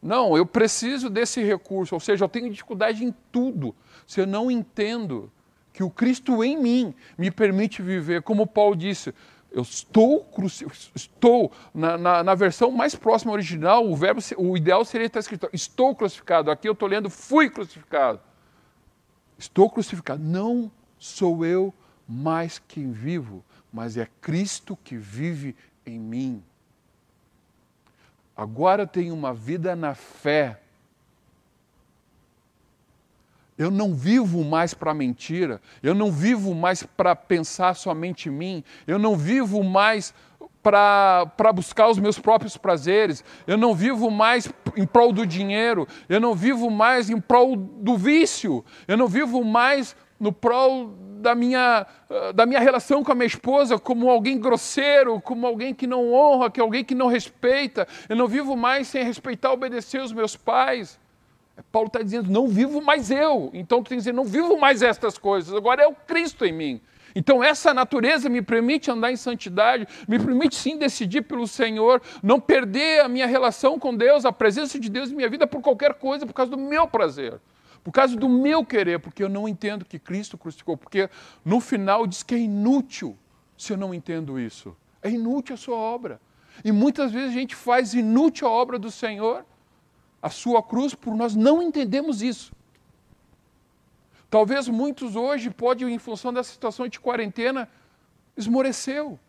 Não, 0.05 0.38
eu 0.38 0.45
preciso 0.45 1.09
desse 1.09 1.43
recurso. 1.43 1.95
Ou 1.95 2.00
seja, 2.00 2.24
eu 2.24 2.29
tenho 2.29 2.51
dificuldade 2.51 3.03
em 3.03 3.12
tudo. 3.31 3.74
Se 4.05 4.21
eu 4.21 4.27
não 4.27 4.51
entendo 4.51 5.31
que 5.74 5.81
o 5.81 5.89
Cristo 5.89 6.43
em 6.43 6.55
mim 6.62 6.93
me 7.17 7.31
permite 7.31 7.81
viver, 7.81 8.21
como 8.21 8.45
Paulo 8.45 8.75
disse, 8.75 9.12
eu 9.51 9.63
estou, 9.63 10.29
estou 10.93 11.51
na, 11.74 11.97
na, 11.97 12.24
na, 12.24 12.35
versão 12.35 12.69
mais 12.69 12.93
próxima 12.93 13.33
original, 13.33 13.89
o 13.89 13.95
verbo, 13.95 14.21
o 14.38 14.55
ideal 14.55 14.85
seria 14.85 15.07
estar 15.07 15.21
escrito, 15.21 15.50
estou 15.51 15.95
crucificado. 15.95 16.51
Aqui 16.51 16.69
eu 16.69 16.74
estou 16.74 16.88
lendo, 16.88 17.09
fui 17.09 17.50
crucificado. 17.50 18.19
Estou 19.39 19.71
crucificado. 19.71 20.21
Não 20.21 20.71
sou 21.00 21.43
eu 21.43 21.74
mais 22.07 22.59
quem 22.59 22.91
vivo, 22.91 23.43
mas 23.74 23.97
é 23.97 24.07
Cristo 24.21 24.77
que 24.83 24.95
vive 24.97 25.55
em 25.83 26.00
mim. 26.00 26.43
Agora 28.36 28.84
eu 28.84 28.88
tenho 28.88 29.13
uma 29.13 29.34
vida 29.34 29.75
na 29.75 29.96
fé. 29.96 30.60
Eu 33.58 33.72
não 33.72 33.94
vivo 33.94 34.44
mais 34.44 34.74
para 34.74 34.94
mentira, 34.94 35.62
eu 35.82 35.96
não 35.96 36.12
vivo 36.12 36.54
mais 36.54 36.84
para 36.84 37.15
pensar 37.15 37.74
somente 37.74 38.27
em 38.27 38.32
mim, 38.34 38.63
eu 38.86 39.00
não 39.00 39.15
vivo 39.15 39.63
mais 39.63 40.13
para 40.62 41.54
buscar 41.54 41.88
os 41.88 41.98
meus 41.98 42.20
próprios 42.20 42.58
prazeres, 42.58 43.24
eu 43.48 43.56
não 43.56 43.74
vivo 43.74 44.12
mais 44.12 44.51
em 44.75 44.86
prol 44.86 45.13
do 45.13 45.25
dinheiro, 45.25 45.88
eu 46.10 46.20
não 46.20 46.36
vivo 46.36 46.70
mais 46.70 47.10
em 47.10 47.22
prol 47.22 47.56
do 47.56 47.96
vício, 47.96 48.65
eu 48.89 48.98
não 48.98 49.08
vivo 49.08 49.42
mais 49.42 49.96
no 50.20 50.34
prol 50.34 50.88
da 51.15 51.36
minha, 51.36 51.86
da 52.34 52.45
minha 52.45 52.60
relação 52.60 53.03
com 53.03 53.12
a 53.12 53.15
minha 53.15 53.27
esposa 53.27 53.79
como 53.79 54.10
alguém 54.10 54.39
grosseiro, 54.39 55.19
como 55.22 55.45
alguém 55.45 55.74
que 55.74 55.88
não 55.88 56.13
honra, 56.13 56.50
que 56.50 56.60
alguém 56.60 56.84
que 56.84 56.95
não 56.95 57.07
respeita, 57.07 57.88
eu 58.07 58.15
não 58.15 58.27
vivo 58.27 58.55
mais 58.55 58.88
sem 58.88 59.03
respeitar, 59.03 59.51
obedecer 59.51 60.01
os 60.01 60.13
meus 60.13 60.36
pais. 60.36 61.00
Paulo 61.72 61.88
está 61.88 62.01
dizendo, 62.01 62.29
não 62.29 62.48
vivo 62.48 62.81
mais 62.81 63.10
eu. 63.10 63.50
Então 63.53 63.81
tu 63.81 63.89
tem 63.89 63.98
que 63.98 64.01
dizer, 64.01 64.13
não 64.13 64.25
vivo 64.25 64.57
mais 64.57 64.81
estas 64.81 65.17
coisas, 65.17 65.53
agora 65.53 65.84
é 65.84 65.88
o 65.88 65.93
Cristo 65.93 66.45
em 66.45 66.51
mim. 66.51 66.81
Então 67.15 67.41
essa 67.41 67.74
natureza 67.74 68.27
me 68.27 68.41
permite 68.41 68.91
andar 68.91 69.10
em 69.10 69.15
santidade, 69.15 69.88
me 70.05 70.19
permite 70.19 70.55
sim 70.55 70.77
decidir 70.77 71.22
pelo 71.22 71.48
Senhor, 71.48 72.01
não 72.22 72.41
perder 72.41 73.01
a 73.01 73.07
minha 73.07 73.25
relação 73.25 73.79
com 73.79 73.95
Deus, 73.95 74.25
a 74.25 74.34
presença 74.34 74.77
de 74.77 74.89
Deus 74.89 75.10
em 75.10 75.15
minha 75.15 75.29
vida 75.29 75.48
por 75.48 75.62
qualquer 75.62 75.93
coisa, 75.93 76.25
por 76.25 76.34
causa 76.34 76.51
do 76.51 76.57
meu 76.57 76.86
prazer, 76.88 77.39
por 77.86 77.92
causa 77.92 78.15
do 78.15 78.27
meu 78.27 78.65
querer, 78.65 79.00
porque 79.00 79.24
eu 79.24 79.30
não 79.30 79.48
entendo 79.48 79.86
que 79.86 80.00
Cristo 80.00 80.39
crucificou, 80.39 80.75
porque 80.75 81.08
no 81.46 81.62
final 81.62 82.08
diz 82.08 82.24
que 82.24 82.34
é 82.34 82.39
inútil 82.39 83.15
se 83.56 83.72
eu 83.72 83.77
não 83.77 83.94
entendo 83.94 84.39
isso. 84.39 84.75
É 85.04 85.10
inútil 85.10 85.54
a 85.54 85.58
sua 85.58 85.77
obra. 85.77 86.20
E 86.63 86.72
muitas 86.72 87.12
vezes 87.12 87.30
a 87.30 87.34
gente 87.34 87.56
faz 87.56 87.94
inútil 87.94 88.48
a 88.48 88.51
obra 88.51 88.80
do 88.80 88.89
Senhor 88.89 89.46
a 90.20 90.30
sua 90.32 90.63
cruz, 90.63 90.96
por 90.96 91.15
nós 91.15 91.36
não 91.36 91.62
entendemos 91.62 92.24
isso. 92.24 92.51
Talvez 94.32 94.68
muitos 94.68 95.15
hoje 95.15 95.51
podem, 95.51 95.94
em 95.94 96.00
função 96.00 96.34
da 96.34 96.44
situação 96.44 96.88
de 96.88 97.00
quarentena, 97.00 97.70
esmoreceu, 98.36 99.20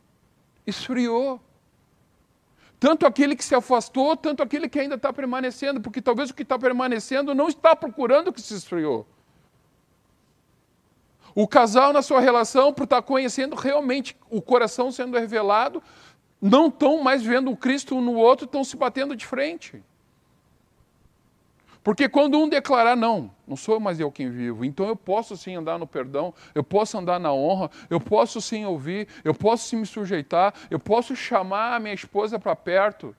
esfriou. 0.66 1.38
Tanto 2.78 3.06
aquele 3.06 3.34
que 3.34 3.44
se 3.44 3.54
afastou, 3.54 4.16
tanto 4.16 4.42
aquele 4.42 4.68
que 4.68 4.78
ainda 4.78 4.96
está 4.96 5.12
permanecendo, 5.12 5.80
porque 5.80 6.02
talvez 6.02 6.30
o 6.30 6.34
que 6.34 6.42
está 6.42 6.58
permanecendo 6.58 7.34
não 7.34 7.48
está 7.48 7.74
procurando 7.74 8.28
o 8.28 8.32
que 8.32 8.40
se 8.40 8.54
esfriou. 8.54 9.06
O 11.34 11.46
casal 11.46 11.92
na 11.92 12.02
sua 12.02 12.20
relação, 12.20 12.72
por 12.72 12.84
estar 12.84 12.96
tá 12.96 13.02
conhecendo 13.02 13.56
realmente 13.56 14.16
o 14.30 14.40
coração 14.40 14.90
sendo 14.92 15.18
revelado, 15.18 15.82
não 16.40 16.68
estão 16.68 17.02
mais 17.02 17.22
vendo 17.22 17.50
o 17.50 17.56
Cristo 17.56 17.96
um 17.96 18.00
no 18.00 18.14
outro, 18.14 18.44
estão 18.44 18.62
se 18.62 18.76
batendo 18.76 19.16
de 19.16 19.26
frente. 19.26 19.82
Porque 21.86 22.08
quando 22.08 22.36
um 22.36 22.48
declarar, 22.48 22.96
não, 22.96 23.30
não 23.46 23.54
sou 23.54 23.78
mais 23.78 24.00
eu 24.00 24.10
quem 24.10 24.28
vivo, 24.28 24.64
então 24.64 24.88
eu 24.88 24.96
posso 24.96 25.36
sim 25.36 25.54
andar 25.54 25.78
no 25.78 25.86
perdão, 25.86 26.34
eu 26.52 26.64
posso 26.64 26.98
andar 26.98 27.20
na 27.20 27.32
honra, 27.32 27.70
eu 27.88 28.00
posso 28.00 28.40
sim 28.40 28.64
ouvir, 28.64 29.06
eu 29.22 29.32
posso 29.32 29.68
sim 29.68 29.76
me 29.76 29.86
sujeitar, 29.86 30.52
eu 30.68 30.80
posso 30.80 31.14
chamar 31.14 31.76
a 31.76 31.78
minha 31.78 31.94
esposa 31.94 32.40
para 32.40 32.56
perto. 32.56 33.14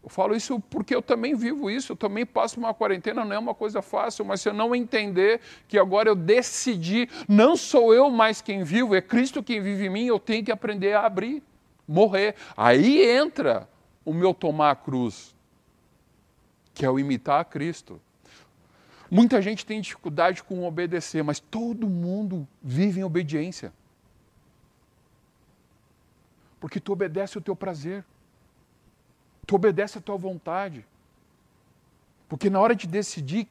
Eu 0.00 0.08
falo 0.08 0.36
isso 0.36 0.60
porque 0.70 0.94
eu 0.94 1.02
também 1.02 1.34
vivo 1.34 1.68
isso, 1.68 1.90
eu 1.90 1.96
também 1.96 2.24
passo 2.24 2.60
uma 2.60 2.72
quarentena, 2.72 3.24
não 3.24 3.34
é 3.34 3.38
uma 3.40 3.52
coisa 3.52 3.82
fácil, 3.82 4.24
mas 4.24 4.40
se 4.40 4.48
eu 4.48 4.54
não 4.54 4.76
entender 4.76 5.40
que 5.66 5.76
agora 5.76 6.08
eu 6.08 6.14
decidi, 6.14 7.10
não 7.28 7.56
sou 7.56 7.92
eu 7.92 8.08
mais 8.10 8.40
quem 8.40 8.62
vivo, 8.62 8.94
é 8.94 9.00
Cristo 9.00 9.42
quem 9.42 9.60
vive 9.60 9.86
em 9.86 9.90
mim, 9.90 10.04
eu 10.04 10.20
tenho 10.20 10.44
que 10.44 10.52
aprender 10.52 10.92
a 10.92 11.04
abrir, 11.04 11.42
morrer. 11.88 12.36
Aí 12.56 13.04
entra 13.04 13.68
o 14.04 14.14
meu 14.14 14.32
tomar 14.32 14.70
a 14.70 14.76
cruz 14.76 15.31
que 16.74 16.84
é 16.84 16.90
o 16.90 16.98
imitar 16.98 17.40
a 17.40 17.44
Cristo. 17.44 18.00
Muita 19.10 19.42
gente 19.42 19.66
tem 19.66 19.80
dificuldade 19.80 20.42
com 20.42 20.64
obedecer, 20.64 21.22
mas 21.22 21.38
todo 21.38 21.88
mundo 21.88 22.48
vive 22.62 23.00
em 23.00 23.04
obediência. 23.04 23.72
Porque 26.58 26.80
tu 26.80 26.92
obedece 26.92 27.36
o 27.36 27.40
teu 27.40 27.54
prazer. 27.54 28.04
Tu 29.46 29.54
obedece 29.54 29.98
a 29.98 30.00
tua 30.00 30.16
vontade. 30.16 30.86
Porque 32.28 32.48
na 32.48 32.60
hora 32.60 32.74
de 32.74 32.86
decidir, 32.86 33.46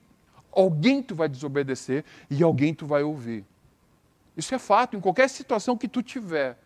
alguém 0.51 1.03
tu 1.03 1.13
vai 1.13 1.29
desobedecer 1.29 2.03
e 2.29 2.41
alguém 2.41 2.73
tu 2.73 2.87
vai 2.87 3.03
ouvir. 3.03 3.45
Isso 4.35 4.55
é 4.55 4.57
fato, 4.57 4.97
em 4.97 4.99
qualquer 4.99 5.29
situação 5.29 5.77
que 5.77 5.87
tu 5.87 6.01
tiver. 6.01 6.57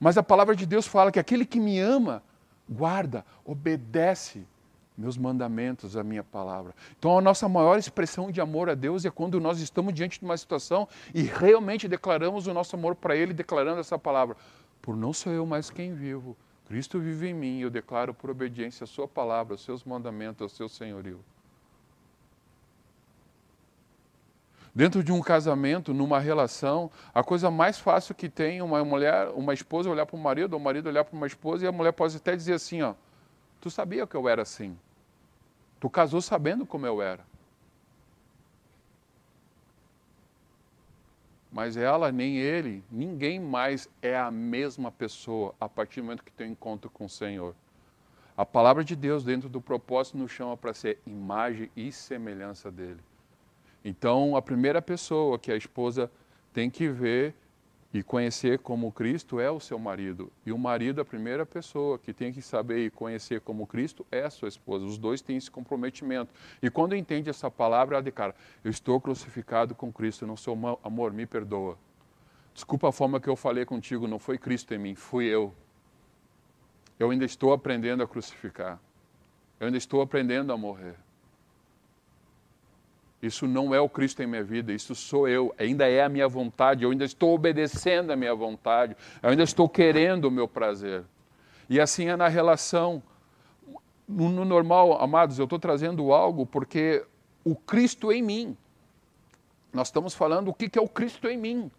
Mas 0.00 0.16
a 0.16 0.22
palavra 0.22 0.56
de 0.56 0.64
Deus 0.64 0.86
fala 0.86 1.12
que 1.12 1.18
aquele 1.18 1.44
que 1.44 1.60
me 1.60 1.78
ama, 1.78 2.22
guarda, 2.68 3.26
obedece 3.44 4.46
meus 4.96 5.16
mandamentos, 5.16 5.96
a 5.96 6.02
minha 6.02 6.22
palavra. 6.22 6.74
Então, 6.98 7.18
a 7.18 7.20
nossa 7.20 7.48
maior 7.48 7.78
expressão 7.78 8.30
de 8.30 8.40
amor 8.40 8.68
a 8.68 8.74
Deus 8.74 9.04
é 9.04 9.10
quando 9.10 9.40
nós 9.40 9.60
estamos 9.60 9.94
diante 9.94 10.18
de 10.18 10.24
uma 10.24 10.36
situação 10.36 10.88
e 11.14 11.22
realmente 11.22 11.88
declaramos 11.88 12.46
o 12.46 12.54
nosso 12.54 12.76
amor 12.76 12.94
para 12.94 13.16
Ele, 13.16 13.32
declarando 13.32 13.80
essa 13.80 13.98
palavra. 13.98 14.36
Por 14.80 14.96
não 14.96 15.12
sou 15.12 15.32
eu 15.32 15.46
mais 15.46 15.70
quem 15.70 15.94
vivo, 15.94 16.36
Cristo 16.66 16.98
vive 16.98 17.28
em 17.28 17.34
mim, 17.34 17.60
eu 17.60 17.70
declaro 17.70 18.14
por 18.14 18.30
obediência 18.30 18.84
a 18.84 18.86
Sua 18.86 19.06
palavra, 19.06 19.54
aos 19.54 19.62
seus 19.62 19.84
mandamentos, 19.84 20.42
ao 20.42 20.48
seu 20.48 20.68
senhorio. 20.68 21.20
Dentro 24.74 25.04
de 25.04 25.12
um 25.12 25.20
casamento, 25.20 25.92
numa 25.92 26.18
relação, 26.18 26.90
a 27.12 27.22
coisa 27.22 27.50
mais 27.50 27.78
fácil 27.78 28.14
que 28.14 28.26
tem 28.26 28.62
uma 28.62 28.82
mulher, 28.82 29.28
uma 29.34 29.52
esposa 29.52 29.90
olhar 29.90 30.06
para 30.06 30.16
o 30.16 30.18
marido, 30.18 30.54
ou 30.54 30.58
o 30.58 30.62
marido 30.62 30.88
olhar 30.88 31.04
para 31.04 31.14
uma 31.14 31.26
esposa, 31.26 31.64
e 31.64 31.68
a 31.68 31.72
mulher 31.72 31.92
pode 31.92 32.16
até 32.16 32.34
dizer 32.34 32.54
assim, 32.54 32.80
ó, 32.80 32.94
Tu 33.62 33.70
sabia 33.70 34.08
que 34.08 34.16
eu 34.16 34.28
era 34.28 34.42
assim. 34.42 34.76
Tu 35.78 35.88
casou 35.88 36.20
sabendo 36.20 36.66
como 36.66 36.84
eu 36.84 37.00
era. 37.00 37.24
Mas 41.52 41.76
ela, 41.76 42.10
nem 42.10 42.38
ele, 42.38 42.82
ninguém 42.90 43.38
mais 43.38 43.88
é 44.02 44.18
a 44.18 44.32
mesma 44.32 44.90
pessoa 44.90 45.54
a 45.60 45.68
partir 45.68 46.00
do 46.00 46.04
momento 46.04 46.24
que 46.24 46.32
tem 46.32 46.48
um 46.48 46.52
encontro 46.52 46.90
com 46.90 47.04
o 47.04 47.08
Senhor. 47.08 47.54
A 48.36 48.44
palavra 48.44 48.82
de 48.82 48.96
Deus, 48.96 49.22
dentro 49.22 49.48
do 49.48 49.60
propósito, 49.60 50.18
nos 50.18 50.32
chama 50.32 50.56
para 50.56 50.74
ser 50.74 50.98
imagem 51.06 51.70
e 51.76 51.92
semelhança 51.92 52.68
dele. 52.68 53.00
Então, 53.84 54.34
a 54.34 54.42
primeira 54.42 54.82
pessoa 54.82 55.38
que 55.38 55.52
a 55.52 55.56
esposa 55.56 56.10
tem 56.52 56.68
que 56.68 56.88
ver 56.88 57.32
e 57.92 58.02
conhecer 58.02 58.58
como 58.60 58.90
Cristo 58.90 59.38
é 59.38 59.50
o 59.50 59.60
seu 59.60 59.78
marido. 59.78 60.32
E 60.46 60.52
o 60.52 60.58
marido, 60.58 61.00
a 61.00 61.04
primeira 61.04 61.44
pessoa 61.44 61.98
que 61.98 62.12
tem 62.12 62.32
que 62.32 62.40
saber 62.40 62.86
e 62.86 62.90
conhecer 62.90 63.42
como 63.42 63.66
Cristo 63.66 64.06
é 64.10 64.22
a 64.22 64.30
sua 64.30 64.48
esposa. 64.48 64.86
Os 64.86 64.96
dois 64.96 65.20
têm 65.20 65.36
esse 65.36 65.50
comprometimento. 65.50 66.32
E 66.62 66.70
quando 66.70 66.96
entende 66.96 67.28
essa 67.28 67.50
palavra, 67.50 67.96
ela 67.96 68.02
declara: 68.02 68.34
Eu 68.64 68.70
estou 68.70 68.98
crucificado 69.00 69.74
com 69.74 69.92
Cristo, 69.92 70.26
não 70.26 70.36
sou 70.36 70.56
amor, 70.82 71.12
me 71.12 71.26
perdoa. 71.26 71.76
Desculpa 72.54 72.88
a 72.88 72.92
forma 72.92 73.20
que 73.20 73.28
eu 73.28 73.36
falei 73.36 73.64
contigo, 73.64 74.06
não 74.06 74.18
foi 74.18 74.38
Cristo 74.38 74.72
em 74.72 74.78
mim, 74.78 74.94
fui 74.94 75.26
eu. 75.26 75.54
Eu 76.98 77.10
ainda 77.10 77.24
estou 77.24 77.52
aprendendo 77.52 78.02
a 78.02 78.08
crucificar. 78.08 78.80
Eu 79.60 79.66
ainda 79.66 79.78
estou 79.78 80.00
aprendendo 80.00 80.52
a 80.52 80.56
morrer. 80.56 80.96
Isso 83.22 83.46
não 83.46 83.72
é 83.72 83.80
o 83.80 83.88
Cristo 83.88 84.20
em 84.20 84.26
minha 84.26 84.42
vida, 84.42 84.72
isso 84.72 84.96
sou 84.96 85.28
eu, 85.28 85.54
ainda 85.56 85.88
é 85.88 86.02
a 86.02 86.08
minha 86.08 86.26
vontade, 86.26 86.82
eu 86.82 86.90
ainda 86.90 87.04
estou 87.04 87.32
obedecendo 87.32 88.10
a 88.10 88.16
minha 88.16 88.34
vontade, 88.34 88.96
eu 89.22 89.30
ainda 89.30 89.44
estou 89.44 89.68
querendo 89.68 90.24
o 90.24 90.30
meu 90.30 90.48
prazer. 90.48 91.04
E 91.70 91.80
assim 91.80 92.08
é 92.08 92.16
na 92.16 92.26
relação. 92.26 93.00
No, 94.08 94.28
no 94.28 94.44
normal, 94.44 95.00
amados, 95.00 95.38
eu 95.38 95.44
estou 95.44 95.58
trazendo 95.58 96.12
algo 96.12 96.44
porque 96.44 97.06
o 97.44 97.54
Cristo 97.54 98.12
em 98.12 98.22
mim. 98.22 98.56
Nós 99.72 99.86
estamos 99.86 100.14
falando 100.14 100.48
o 100.48 100.54
que, 100.54 100.68
que 100.68 100.78
é 100.78 100.82
o 100.82 100.88
Cristo 100.88 101.28
em 101.28 101.38
mim. 101.38 101.70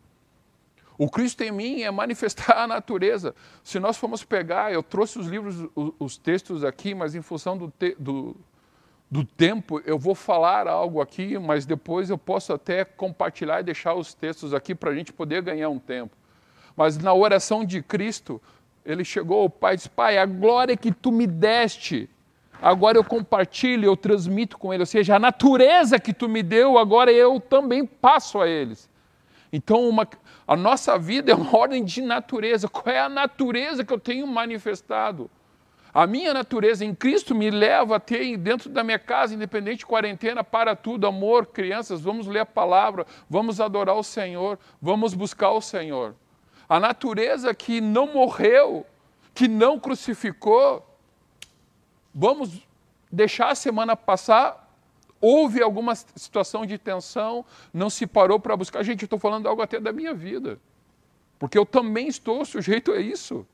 O 0.97 1.09
Cristo 1.09 1.41
em 1.41 1.51
mim 1.51 1.81
é 1.81 1.91
manifestar 1.91 2.57
a 2.63 2.67
natureza. 2.67 3.35
Se 3.63 3.81
nós 3.81 3.97
formos 3.97 4.23
pegar, 4.23 4.71
eu 4.71 4.81
trouxe 4.81 5.19
os 5.19 5.27
livros, 5.27 5.69
os, 5.75 5.93
os 5.99 6.17
textos 6.17 6.63
aqui, 6.63 6.95
mas 6.95 7.15
em 7.15 7.21
função 7.21 7.57
do, 7.57 7.67
te, 7.69 7.95
do 7.99 8.33
do 9.13 9.23
tempo, 9.23 9.79
eu 9.85 9.99
vou 9.99 10.15
falar 10.15 10.67
algo 10.67 10.99
aqui, 10.99 11.37
mas 11.37 11.67
depois 11.67 12.09
eu 12.09 12.17
posso 12.17 12.51
até 12.51 12.83
compartilhar 12.83 13.59
e 13.59 13.63
deixar 13.63 13.93
os 13.93 14.11
textos 14.11 14.55
aqui 14.55 14.73
para 14.73 14.89
a 14.89 14.95
gente 14.95 15.13
poder 15.13 15.43
ganhar 15.43 15.69
um 15.69 15.77
tempo. 15.77 16.17
Mas 16.75 16.97
na 16.97 17.13
oração 17.13 17.63
de 17.63 17.79
Cristo, 17.83 18.41
ele 18.83 19.05
chegou 19.05 19.43
ao 19.43 19.49
Pai 19.51 19.75
e 19.75 19.77
disse: 19.77 19.89
Pai, 19.89 20.17
a 20.17 20.25
glória 20.25 20.75
que 20.75 20.91
tu 20.91 21.11
me 21.11 21.27
deste, 21.27 22.09
agora 22.59 22.97
eu 22.97 23.03
compartilho, 23.03 23.85
eu 23.85 23.95
transmito 23.95 24.57
com 24.57 24.73
ele. 24.73 24.81
Ou 24.81 24.87
seja, 24.87 25.17
a 25.17 25.19
natureza 25.19 25.99
que 25.99 26.11
tu 26.11 26.27
me 26.27 26.41
deu, 26.41 26.79
agora 26.79 27.11
eu 27.11 27.39
também 27.39 27.85
passo 27.85 28.41
a 28.41 28.47
eles. 28.47 28.89
Então, 29.51 29.87
uma, 29.87 30.07
a 30.47 30.55
nossa 30.55 30.97
vida 30.97 31.31
é 31.31 31.35
uma 31.35 31.53
ordem 31.55 31.85
de 31.85 32.01
natureza. 32.01 32.67
Qual 32.67 32.91
é 32.91 32.99
a 32.99 33.09
natureza 33.09 33.85
que 33.85 33.93
eu 33.93 33.99
tenho 33.99 34.25
manifestado? 34.25 35.29
A 35.93 36.07
minha 36.07 36.33
natureza 36.33 36.83
em 36.83 36.95
Cristo 36.95 37.35
me 37.35 37.51
leva 37.51 37.97
a 37.97 37.99
ter 37.99 38.35
dentro 38.35 38.67
da 38.67 38.83
minha 38.83 38.97
casa, 38.97 39.35
independente 39.35 39.79
de 39.79 39.85
quarentena, 39.85 40.43
para 40.43 40.75
tudo, 40.75 41.05
amor, 41.05 41.45
crianças, 41.45 42.01
vamos 42.01 42.25
ler 42.25 42.39
a 42.39 42.45
palavra, 42.45 43.05
vamos 43.29 43.61
adorar 43.61 43.95
o 43.95 44.03
Senhor, 44.03 44.57
vamos 44.81 45.13
buscar 45.13 45.51
o 45.51 45.61
Senhor. 45.61 46.15
A 46.67 46.79
natureza 46.79 47.53
que 47.53 47.79
não 47.79 48.11
morreu, 48.11 48.83
que 49.35 49.47
não 49.47 49.79
crucificou, 49.79 50.83
vamos 52.13 52.59
deixar 53.11 53.51
a 53.51 53.55
semana 53.55 53.95
passar, 53.95 54.67
houve 55.21 55.61
alguma 55.61 55.93
situação 55.93 56.65
de 56.65 56.79
tensão, 56.79 57.45
não 57.71 57.89
se 57.89 58.07
parou 58.07 58.39
para 58.39 58.57
buscar. 58.57 58.81
Gente, 58.81 59.03
eu 59.03 59.05
estou 59.05 59.19
falando 59.19 59.47
algo 59.47 59.61
até 59.61 59.79
da 59.79 59.93
minha 59.93 60.13
vida, 60.13 60.59
porque 61.37 61.57
eu 61.57 61.67
também 61.67 62.07
estou 62.07 62.43
sujeito 62.43 62.91
a 62.91 62.99
isso. 62.99 63.45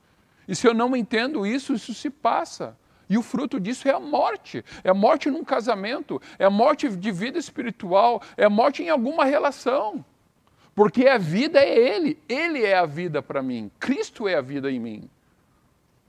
E 0.49 0.55
se 0.55 0.67
eu 0.67 0.73
não 0.73 0.95
entendo 0.95 1.45
isso, 1.45 1.75
isso 1.75 1.93
se 1.93 2.09
passa. 2.09 2.75
E 3.07 3.19
o 3.19 3.21
fruto 3.21 3.59
disso 3.59 3.87
é 3.87 3.91
a 3.91 3.99
morte. 3.99 4.65
É 4.83 4.89
a 4.89 4.95
morte 4.95 5.29
num 5.29 5.43
casamento, 5.43 6.19
é 6.39 6.45
a 6.45 6.49
morte 6.49 6.89
de 6.89 7.11
vida 7.11 7.37
espiritual, 7.37 8.19
é 8.35 8.45
a 8.45 8.49
morte 8.49 8.81
em 8.81 8.89
alguma 8.89 9.25
relação. 9.25 10.03
Porque 10.73 11.07
a 11.07 11.19
vida 11.19 11.59
é 11.59 11.77
Ele, 11.77 12.17
Ele 12.27 12.65
é 12.65 12.75
a 12.75 12.87
vida 12.87 13.21
para 13.21 13.43
mim, 13.43 13.69
Cristo 13.79 14.27
é 14.27 14.33
a 14.33 14.41
vida 14.41 14.71
em 14.71 14.79
mim. 14.79 15.09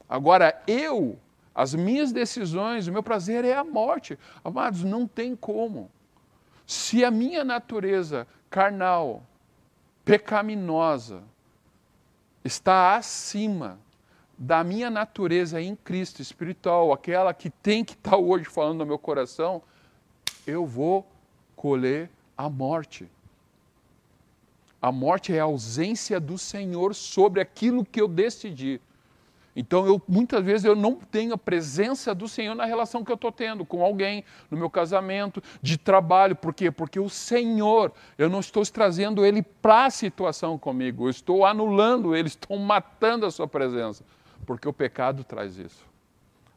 Agora, 0.09 0.59
eu, 0.67 1.19
as 1.55 1.75
minhas 1.75 2.11
decisões, 2.11 2.87
o 2.87 2.93
meu 2.93 3.03
prazer 3.03 3.45
é 3.45 3.55
a 3.55 3.63
morte. 3.63 4.19
Amados, 4.43 4.83
não 4.85 5.07
tem 5.07 5.37
como. 5.37 5.91
Se 6.67 7.05
a 7.05 7.11
minha 7.11 7.45
natureza 7.45 8.27
carnal, 8.49 9.23
pecaminosa, 10.03 11.23
está 12.43 12.97
acima 12.97 13.79
da 14.43 14.65
minha 14.65 14.89
natureza 14.89 15.61
em 15.61 15.77
Cristo 15.77 16.23
espiritual, 16.23 16.95
aquela 16.95 17.35
que 17.35 17.51
tem 17.51 17.85
que 17.85 17.93
estar 17.93 18.17
hoje 18.17 18.47
falando 18.47 18.79
no 18.79 18.87
meu 18.87 18.99
coração, 18.99 19.61
eu 20.47 20.65
vou 20.65 21.07
colher 21.55 22.09
a 22.39 22.49
morte. 22.49 23.07
A 24.81 24.91
morte 24.91 25.35
é 25.35 25.41
a 25.41 25.45
ausência 25.45 26.19
do 26.19 26.39
Senhor 26.39 26.95
sobre 26.95 27.43
aquilo 27.43 27.85
que 27.85 28.01
eu 28.01 28.09
decidi. 28.09 28.81
Então, 29.55 29.85
eu, 29.87 30.01
muitas 30.09 30.43
vezes 30.43 30.65
eu 30.65 30.75
não 30.75 30.95
tenho 30.95 31.35
a 31.35 31.39
presença 31.39 32.15
do 32.15 32.27
Senhor 32.27 32.55
na 32.55 32.65
relação 32.65 33.05
que 33.05 33.13
eu 33.13 33.17
estou 33.17 33.31
tendo 33.31 33.67
com 33.67 33.85
alguém, 33.85 34.25
no 34.51 34.57
meu 34.57 34.71
casamento, 34.71 35.43
de 35.61 35.77
trabalho. 35.77 36.35
Por 36.35 36.55
quê? 36.55 36.71
Porque 36.71 36.99
o 36.99 37.11
Senhor, 37.11 37.93
eu 38.17 38.31
não 38.31 38.41
estou 38.41 38.65
trazendo 38.65 39.23
Ele 39.23 39.43
para 39.43 39.85
a 39.85 39.91
situação 39.91 40.57
comigo, 40.57 41.07
eu 41.07 41.11
estou 41.11 41.45
anulando 41.45 42.17
Ele, 42.17 42.29
estou 42.29 42.59
matando 42.59 43.27
a 43.27 43.31
Sua 43.31 43.47
presença. 43.47 44.03
Porque 44.50 44.69
o 44.69 44.73
pecado 44.73 45.23
traz 45.23 45.59
isso. 45.59 45.87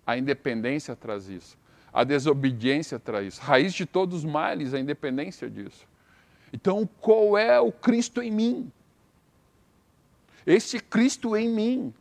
A 0.04 0.18
independência 0.18 0.96
traz 0.96 1.30
isso. 1.30 1.56
A 1.94 2.04
desobediência 2.04 2.98
traz 2.98 3.36
isso. 3.36 3.42
Raiz 3.44 3.72
de 3.72 3.86
todos 3.86 4.18
os 4.18 4.26
males, 4.26 4.74
a 4.74 4.80
independência 4.80 5.48
disso. 5.48 5.88
Então, 6.52 6.90
qual 7.00 7.38
é 7.38 7.60
o 7.60 7.72
Cristo 7.72 8.20
em 8.20 8.32
mim? 8.32 8.72
Esse 10.44 10.80
Cristo 10.80 11.38
em 11.38 11.48
mim, 11.48 11.94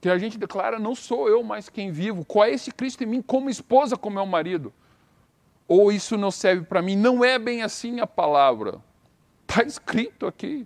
que 0.00 0.08
a 0.08 0.16
gente 0.18 0.38
declara, 0.38 0.78
não 0.78 0.94
sou 0.94 1.28
eu 1.28 1.42
mais 1.42 1.68
quem 1.68 1.90
vivo. 1.90 2.24
Qual 2.24 2.44
é 2.44 2.52
esse 2.52 2.70
Cristo 2.70 3.02
em 3.02 3.06
mim 3.06 3.20
como 3.20 3.50
esposa, 3.50 3.96
como 3.96 4.18
meu 4.18 4.26
marido? 4.26 4.72
Ou 5.66 5.90
isso 5.90 6.16
não 6.16 6.30
serve 6.30 6.64
para 6.64 6.80
mim? 6.80 6.94
Não 6.94 7.24
é 7.24 7.40
bem 7.40 7.62
assim 7.62 7.98
a 7.98 8.06
palavra. 8.06 8.78
Está 9.48 9.64
escrito 9.64 10.28
aqui. 10.28 10.64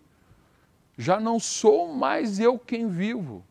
Já 0.98 1.18
não 1.18 1.40
sou 1.40 1.94
mais 1.94 2.38
eu 2.38 2.58
quem 2.58 2.86
vivo, 2.86 3.42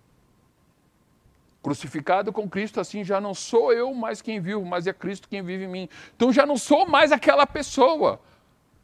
Crucificado 1.63 2.33
com 2.33 2.49
Cristo, 2.49 2.81
assim 2.81 3.05
já 3.05 3.21
não 3.21 3.33
sou 3.33 3.71
eu 3.71 3.93
mais 3.93 4.21
quem 4.21 4.41
vivo, 4.41 4.65
mas 4.65 4.85
é 4.85 4.91
Cristo 4.91 5.29
quem 5.29 5.41
vive 5.41 5.63
em 5.63 5.67
mim. 5.69 5.89
Então 6.13 6.31
já 6.31 6.45
não 6.45 6.57
sou 6.57 6.85
mais 6.85 7.13
aquela 7.13 7.47
pessoa 7.47 8.19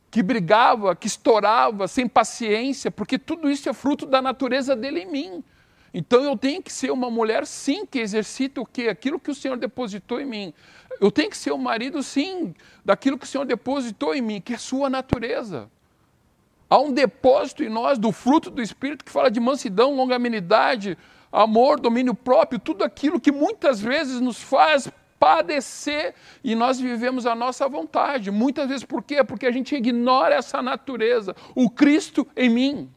que 0.09 0.23
brigava, 0.23 0.95
que 0.95 1.05
estourava, 1.05 1.89
sem 1.89 2.07
paciência, 2.07 2.89
porque 2.89 3.19
tudo 3.19 3.51
isso 3.51 3.67
é 3.67 3.73
fruto 3.73 4.05
da 4.05 4.21
natureza 4.21 4.77
dele 4.77 5.01
em 5.01 5.11
mim. 5.11 5.43
Então 5.93 6.23
eu 6.23 6.37
tenho 6.37 6.63
que 6.63 6.71
ser 6.71 6.89
uma 6.89 7.11
mulher, 7.11 7.45
sim, 7.45 7.85
que 7.85 7.99
exercita 7.99 8.61
o 8.61 8.65
quê? 8.65 8.87
Aquilo 8.87 9.19
que 9.19 9.29
o 9.29 9.35
Senhor 9.35 9.57
depositou 9.57 10.21
em 10.21 10.25
mim. 10.25 10.53
Eu 11.01 11.11
tenho 11.11 11.29
que 11.29 11.37
ser 11.37 11.51
um 11.51 11.57
marido, 11.57 12.01
sim, 12.01 12.55
daquilo 12.85 13.17
que 13.17 13.25
o 13.25 13.27
Senhor 13.27 13.45
depositou 13.45 14.15
em 14.15 14.21
mim, 14.21 14.39
que 14.39 14.53
é 14.53 14.57
sua 14.57 14.89
natureza. 14.89 15.69
Há 16.69 16.77
um 16.79 16.93
depósito 16.93 17.61
em 17.61 17.69
nós 17.69 17.97
do 17.97 18.11
fruto 18.11 18.49
do 18.49 18.61
Espírito 18.61 19.03
que 19.03 19.11
fala 19.11 19.29
de 19.29 19.39
mansidão, 19.39 19.95
longanimidade, 19.95 20.97
amor, 21.31 21.79
domínio 21.79 22.13
próprio, 22.13 22.59
tudo 22.59 22.83
aquilo 22.83 23.19
que 23.19 23.31
muitas 23.31 23.79
vezes 23.79 24.19
nos 24.19 24.41
faz 24.41 24.89
padecer 25.19 26.15
e 26.43 26.55
nós 26.55 26.79
vivemos 26.79 27.25
a 27.25 27.35
nossa 27.35 27.67
vontade. 27.67 28.31
Muitas 28.31 28.67
vezes 28.67 28.83
por 28.83 29.03
quê? 29.03 29.23
Porque 29.23 29.45
a 29.45 29.51
gente 29.51 29.75
ignora 29.75 30.35
essa 30.35 30.61
natureza, 30.61 31.35
o 31.53 31.69
Cristo 31.69 32.25
em 32.35 32.49
mim. 32.49 32.89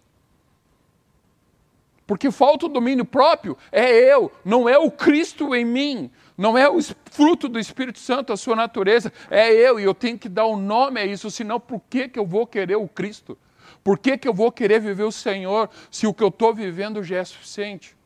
Porque 2.06 2.30
falta 2.30 2.66
o 2.66 2.68
domínio 2.68 3.04
próprio, 3.04 3.56
é 3.70 3.90
eu, 3.90 4.30
não 4.44 4.68
é 4.68 4.76
o 4.76 4.90
Cristo 4.90 5.54
em 5.54 5.64
mim, 5.64 6.10
não 6.36 6.58
é 6.58 6.68
o 6.68 6.78
fruto 7.10 7.48
do 7.48 7.58
Espírito 7.58 7.98
Santo, 7.98 8.32
a 8.32 8.36
sua 8.36 8.56
natureza, 8.56 9.12
é 9.30 9.50
eu, 9.50 9.78
e 9.78 9.84
eu 9.84 9.94
tenho 9.94 10.18
que 10.18 10.28
dar 10.28 10.46
um 10.46 10.56
nome 10.56 11.00
a 11.00 11.06
isso, 11.06 11.30
senão 11.30 11.58
por 11.58 11.80
que, 11.88 12.08
que 12.08 12.18
eu 12.18 12.26
vou 12.26 12.46
querer 12.46 12.76
o 12.76 12.88
Cristo? 12.88 13.38
Por 13.82 13.98
que, 13.98 14.18
que 14.18 14.28
eu 14.28 14.34
vou 14.34 14.52
querer 14.52 14.80
viver 14.80 15.04
o 15.04 15.12
Senhor 15.12 15.70
se 15.90 16.06
o 16.06 16.12
que 16.12 16.22
eu 16.22 16.28
estou 16.28 16.52
vivendo 16.52 17.02
já 17.02 17.18
é 17.18 17.24
suficiente? 17.24 17.96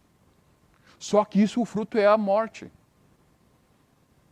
Só 0.99 1.25
que 1.25 1.41
isso, 1.41 1.61
o 1.61 1.65
fruto 1.65 1.99
é 1.99 2.07
a 2.07 2.17
morte. 2.17 2.71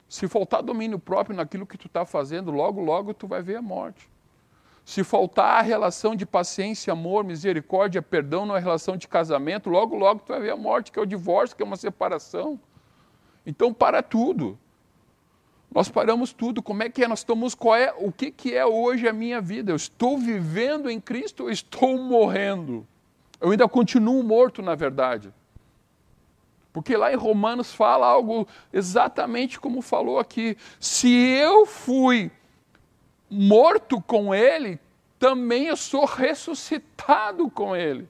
Se 0.09 0.29
faltar 0.29 0.63
domínio 0.63 0.99
próprio 0.99 1.37
naquilo 1.37 1.67
que 1.67 1.77
tu 1.77 1.87
está 1.87 2.05
fazendo, 2.05 2.51
logo, 2.51 2.81
logo 2.81 3.13
tu 3.13 3.27
vai 3.27 3.43
ver 3.43 3.57
a 3.57 3.63
morte. 3.63 4.09
Se 4.85 5.03
faltar 5.03 5.59
a 5.59 5.63
relação 5.63 6.15
de 6.15 6.27
paciência, 6.27 6.93
amor, 6.93 7.25
misericórdia, 7.25 8.03
perdão 8.03 8.45
na 8.45 8.59
relação 8.59 8.97
de 8.97 9.09
casamento, 9.09 9.71
logo, 9.71 9.97
logo 9.97 10.21
tu 10.21 10.29
vai 10.29 10.41
ver 10.41 10.51
a 10.51 10.57
morte, 10.57 10.93
que 10.93 10.99
é 10.99 11.03
o 11.03 11.07
divórcio, 11.07 11.57
que 11.57 11.63
é 11.63 11.67
uma 11.67 11.77
separação. 11.77 12.61
Então, 13.47 13.73
para 13.73 14.03
tudo. 14.03 14.59
Nós 15.75 15.89
paramos 15.89 16.33
tudo. 16.33 16.63
Como 16.63 16.83
é 16.83 16.91
que 16.91 17.03
é? 17.03 17.09
Nós 17.09 17.21
estamos 17.21 17.55
qual 17.55 17.75
é? 17.75 17.93
O 17.99 18.13
que, 18.13 18.31
que 18.31 18.55
é 18.55 18.65
hoje 18.65 19.09
a 19.09 19.13
minha 19.13 19.41
vida? 19.41 19.73
Eu 19.73 19.77
estou 19.77 20.19
vivendo 20.19 20.89
em 20.89 21.01
Cristo 21.01 21.45
ou 21.45 21.51
estou 21.51 21.99
morrendo? 21.99 22.87
Eu 23.41 23.51
ainda 23.51 23.67
continuo 23.67 24.23
morto, 24.23 24.63
na 24.63 24.75
verdade. 24.75 25.33
Porque 26.75 26.97
lá 26.97 27.13
em 27.13 27.17
Romanos 27.17 27.73
fala 27.73 28.05
algo 28.05 28.49
exatamente 28.73 29.61
como 29.61 29.81
falou 29.81 30.19
aqui. 30.19 30.59
Se 30.81 31.09
eu 31.09 31.65
fui 31.65 32.33
morto 33.31 34.03
com 34.03 34.35
ele, 34.35 34.81
também 35.17 35.67
eu 35.67 35.77
sou 35.77 36.05
ressuscitado 36.05 37.49
com 37.49 37.77
ele. 37.77 38.09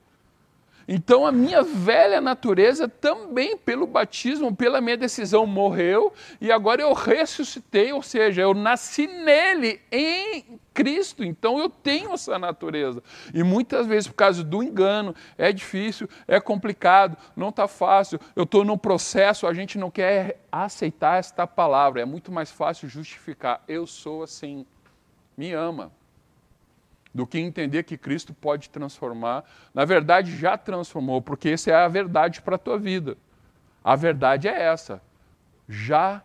Então 0.86 1.26
a 1.26 1.32
minha 1.32 1.62
velha 1.62 2.20
natureza 2.20 2.88
também, 2.88 3.56
pelo 3.56 3.86
batismo, 3.86 4.54
pela 4.54 4.80
minha 4.80 4.96
decisão, 4.96 5.46
morreu 5.46 6.12
e 6.40 6.52
agora 6.52 6.82
eu 6.82 6.92
ressuscitei, 6.92 7.92
ou 7.92 8.02
seja, 8.02 8.42
eu 8.42 8.54
nasci 8.54 9.06
nele, 9.06 9.80
em 9.90 10.60
Cristo. 10.72 11.24
Então 11.24 11.58
eu 11.58 11.68
tenho 11.70 12.12
essa 12.12 12.38
natureza. 12.38 13.02
E 13.32 13.42
muitas 13.42 13.86
vezes, 13.86 14.08
por 14.08 14.14
causa 14.14 14.44
do 14.44 14.62
engano, 14.62 15.14
é 15.38 15.52
difícil, 15.52 16.08
é 16.28 16.38
complicado, 16.38 17.16
não 17.34 17.48
está 17.48 17.66
fácil, 17.66 18.20
eu 18.36 18.44
estou 18.44 18.64
num 18.64 18.76
processo, 18.78 19.46
a 19.46 19.54
gente 19.54 19.78
não 19.78 19.90
quer 19.90 20.40
aceitar 20.52 21.18
esta 21.18 21.46
palavra. 21.46 22.02
É 22.02 22.04
muito 22.04 22.30
mais 22.30 22.50
fácil 22.50 22.88
justificar. 22.88 23.62
Eu 23.66 23.86
sou 23.86 24.22
assim. 24.22 24.66
Me 25.36 25.52
ama 25.52 25.90
do 27.14 27.26
que 27.26 27.38
entender 27.38 27.84
que 27.84 27.96
Cristo 27.96 28.34
pode 28.34 28.68
transformar. 28.68 29.44
Na 29.72 29.84
verdade, 29.84 30.36
já 30.36 30.58
transformou, 30.58 31.22
porque 31.22 31.50
essa 31.50 31.70
é 31.70 31.74
a 31.74 31.86
verdade 31.86 32.42
para 32.42 32.56
a 32.56 32.58
tua 32.58 32.76
vida. 32.76 33.16
A 33.84 33.94
verdade 33.94 34.48
é 34.48 34.62
essa. 34.62 35.00
Já, 35.68 36.22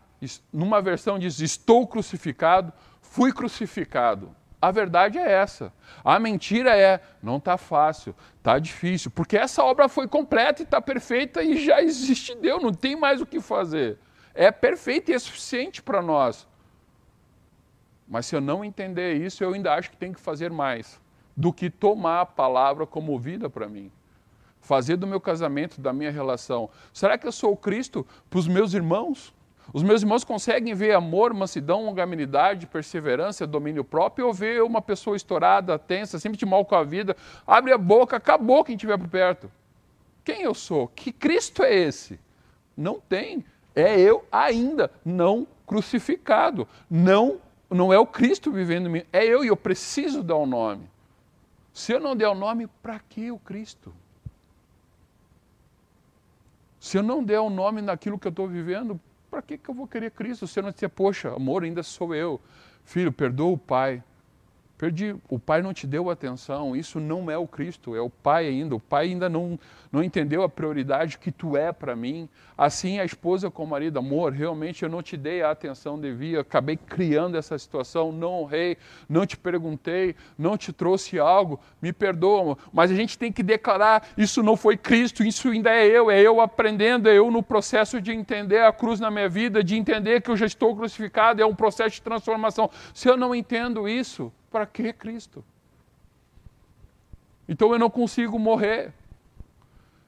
numa 0.51 0.81
versão 0.81 1.19
diz, 1.19 1.39
estou 1.39 1.85
crucificado, 1.85 2.73
fui 3.01 3.31
crucificado. 3.31 4.35
A 4.61 4.71
verdade 4.71 5.17
é 5.17 5.31
essa. 5.31 5.71
A 6.03 6.19
mentira 6.19 6.75
é, 6.75 6.99
não 7.21 7.37
está 7.37 7.55
fácil, 7.55 8.15
está 8.37 8.59
difícil, 8.59 9.11
porque 9.11 9.37
essa 9.37 9.63
obra 9.63 9.87
foi 9.87 10.07
completa 10.07 10.61
e 10.61 10.65
está 10.65 10.81
perfeita 10.81 11.41
e 11.43 11.63
já 11.63 11.81
existe 11.81 12.35
Deus, 12.35 12.61
não 12.61 12.73
tem 12.73 12.95
mais 12.95 13.21
o 13.21 13.25
que 13.25 13.39
fazer. 13.39 13.97
É 14.33 14.51
perfeito 14.51 15.11
e 15.11 15.13
é 15.13 15.19
suficiente 15.19 15.81
para 15.81 16.01
nós. 16.01 16.48
Mas 18.09 18.25
se 18.25 18.35
eu 18.35 18.41
não 18.41 18.65
entender 18.65 19.13
isso, 19.13 19.43
eu 19.43 19.53
ainda 19.53 19.73
acho 19.73 19.91
que 19.91 19.97
tem 19.97 20.11
que 20.11 20.19
fazer 20.19 20.51
mais 20.51 20.99
do 21.37 21.53
que 21.53 21.69
tomar 21.69 22.21
a 22.21 22.25
palavra 22.25 22.87
como 22.87 23.17
vida 23.19 23.49
para 23.49 23.69
mim. 23.69 23.91
Fazer 24.59 24.97
do 24.97 25.07
meu 25.07 25.21
casamento, 25.21 25.79
da 25.79 25.93
minha 25.93 26.11
relação. 26.11 26.69
Será 26.91 27.17
que 27.17 27.27
eu 27.27 27.31
sou 27.31 27.53
o 27.53 27.57
Cristo 27.57 28.05
para 28.29 28.39
os 28.39 28.47
meus 28.47 28.73
irmãos? 28.73 29.33
Os 29.71 29.83
meus 29.83 30.01
irmãos 30.01 30.23
conseguem 30.23 30.73
ver 30.73 30.93
amor, 30.93 31.33
mansidão, 31.33 31.85
longanimidade, 31.85 32.65
perseverança, 32.65 33.45
domínio 33.45 33.83
próprio, 33.83 34.25
ou 34.25 34.33
ver 34.33 34.63
uma 34.63 34.81
pessoa 34.81 35.15
estourada, 35.15 35.77
tensa, 35.77 36.17
sempre 36.19 36.37
de 36.37 36.45
mal 36.45 36.65
com 36.65 36.75
a 36.75 36.83
vida, 36.83 37.15
abre 37.45 37.71
a 37.71 37.77
boca, 37.77 38.17
acabou 38.17 38.63
quem 38.63 38.75
estiver 38.75 38.97
por 38.97 39.07
perto. 39.07 39.51
Quem 40.23 40.41
eu 40.41 40.55
sou? 40.55 40.87
Que 40.87 41.11
Cristo 41.11 41.63
é 41.63 41.73
esse? 41.73 42.19
Não 42.75 42.99
tem. 42.99 43.45
É 43.75 43.99
eu 43.99 44.25
ainda 44.31 44.91
não 45.05 45.47
crucificado. 45.65 46.67
Não, 46.89 47.37
não 47.69 47.93
é 47.93 47.99
o 47.99 48.05
Cristo 48.05 48.51
vivendo 48.51 48.87
em 48.87 48.91
mim. 48.91 49.03
É 49.13 49.23
eu 49.23 49.43
e 49.43 49.47
eu 49.47 49.57
preciso 49.57 50.23
dar 50.23 50.35
o 50.35 50.43
um 50.43 50.47
nome. 50.47 50.89
Se 51.73 51.93
eu 51.93 51.99
não 51.99 52.15
der 52.15 52.27
o 52.27 52.31
um 52.31 52.35
nome, 52.35 52.67
para 52.81 52.99
que 52.99 53.31
o 53.31 53.37
Cristo? 53.37 53.93
Se 56.79 56.97
eu 56.97 57.03
não 57.03 57.23
der 57.23 57.39
o 57.39 57.45
um 57.45 57.49
nome 57.49 57.81
naquilo 57.81 58.17
que 58.17 58.27
eu 58.27 58.31
estou 58.31 58.47
vivendo, 58.47 58.99
para 59.29 59.41
que, 59.41 59.57
que 59.57 59.69
eu 59.69 59.75
vou 59.75 59.87
querer 59.87 60.11
Cristo? 60.11 60.47
Se 60.47 60.59
eu 60.59 60.63
não 60.63 60.71
disser, 60.71 60.89
poxa, 60.89 61.33
amor, 61.33 61.63
ainda 61.63 61.83
sou 61.83 62.15
eu. 62.15 62.41
Filho, 62.83 63.11
perdoa 63.11 63.51
o 63.51 63.57
Pai. 63.57 64.03
Perdi, 64.79 65.13
o 65.27 65.37
pai 65.37 65.61
não 65.61 65.73
te 65.73 65.85
deu 65.85 66.09
atenção, 66.09 66.73
isso 66.73 67.01
não 67.01 67.29
é 67.29 67.37
o 67.37 67.45
Cristo, 67.45 67.97
é 67.97 67.99
o 67.99 68.09
pai 68.09 68.47
ainda. 68.47 68.73
O 68.73 68.79
pai 68.79 69.07
ainda 69.07 69.27
não, 69.27 69.59
não 69.91 70.01
entendeu 70.01 70.41
a 70.41 70.47
prioridade 70.47 71.17
que 71.17 71.33
tu 71.33 71.57
é 71.57 71.73
para 71.73 71.97
mim. 71.97 72.29
Assim 72.57 72.97
a 72.97 73.03
esposa 73.03 73.51
com 73.51 73.65
o 73.65 73.67
marido, 73.67 73.99
amor, 73.99 74.31
realmente 74.31 74.81
eu 74.83 74.87
não 74.87 75.03
te 75.03 75.17
dei 75.17 75.41
a 75.41 75.51
atenção 75.51 75.99
devia, 75.99 76.39
acabei 76.39 76.77
criando 76.77 77.35
essa 77.35 77.57
situação, 77.57 78.13
não 78.13 78.43
honrei, 78.43 78.77
não 79.09 79.25
te 79.25 79.35
perguntei, 79.35 80.15
não 80.37 80.57
te 80.57 80.71
trouxe 80.71 81.19
algo, 81.19 81.59
me 81.81 81.91
perdoa. 81.91 82.57
Mas 82.71 82.89
a 82.89 82.95
gente 82.95 83.17
tem 83.17 83.33
que 83.33 83.43
declarar: 83.43 84.07
isso 84.17 84.41
não 84.41 84.55
foi 84.55 84.77
Cristo, 84.77 85.25
isso 85.25 85.49
ainda 85.49 85.71
é 85.71 85.87
eu, 85.87 86.09
é 86.09 86.21
eu 86.21 86.39
aprendendo, 86.39 87.09
é 87.09 87.17
eu 87.17 87.29
no 87.29 87.43
processo 87.43 87.99
de 87.99 88.13
entender 88.13 88.61
a 88.61 88.71
cruz 88.71 88.97
na 88.97 89.11
minha 89.11 89.27
vida, 89.27 89.61
de 89.61 89.75
entender 89.75 90.21
que 90.21 90.31
eu 90.31 90.37
já 90.37 90.45
estou 90.45 90.73
crucificado, 90.73 91.41
é 91.41 91.45
um 91.45 91.53
processo 91.53 91.95
de 91.95 92.01
transformação. 92.01 92.71
Se 92.93 93.09
eu 93.09 93.17
não 93.17 93.35
entendo 93.35 93.85
isso, 93.85 94.31
para 94.49 94.65
que 94.65 94.91
Cristo? 94.93 95.43
Então 97.47 97.71
eu 97.71 97.79
não 97.79 97.89
consigo 97.89 98.37
morrer. 98.37 98.93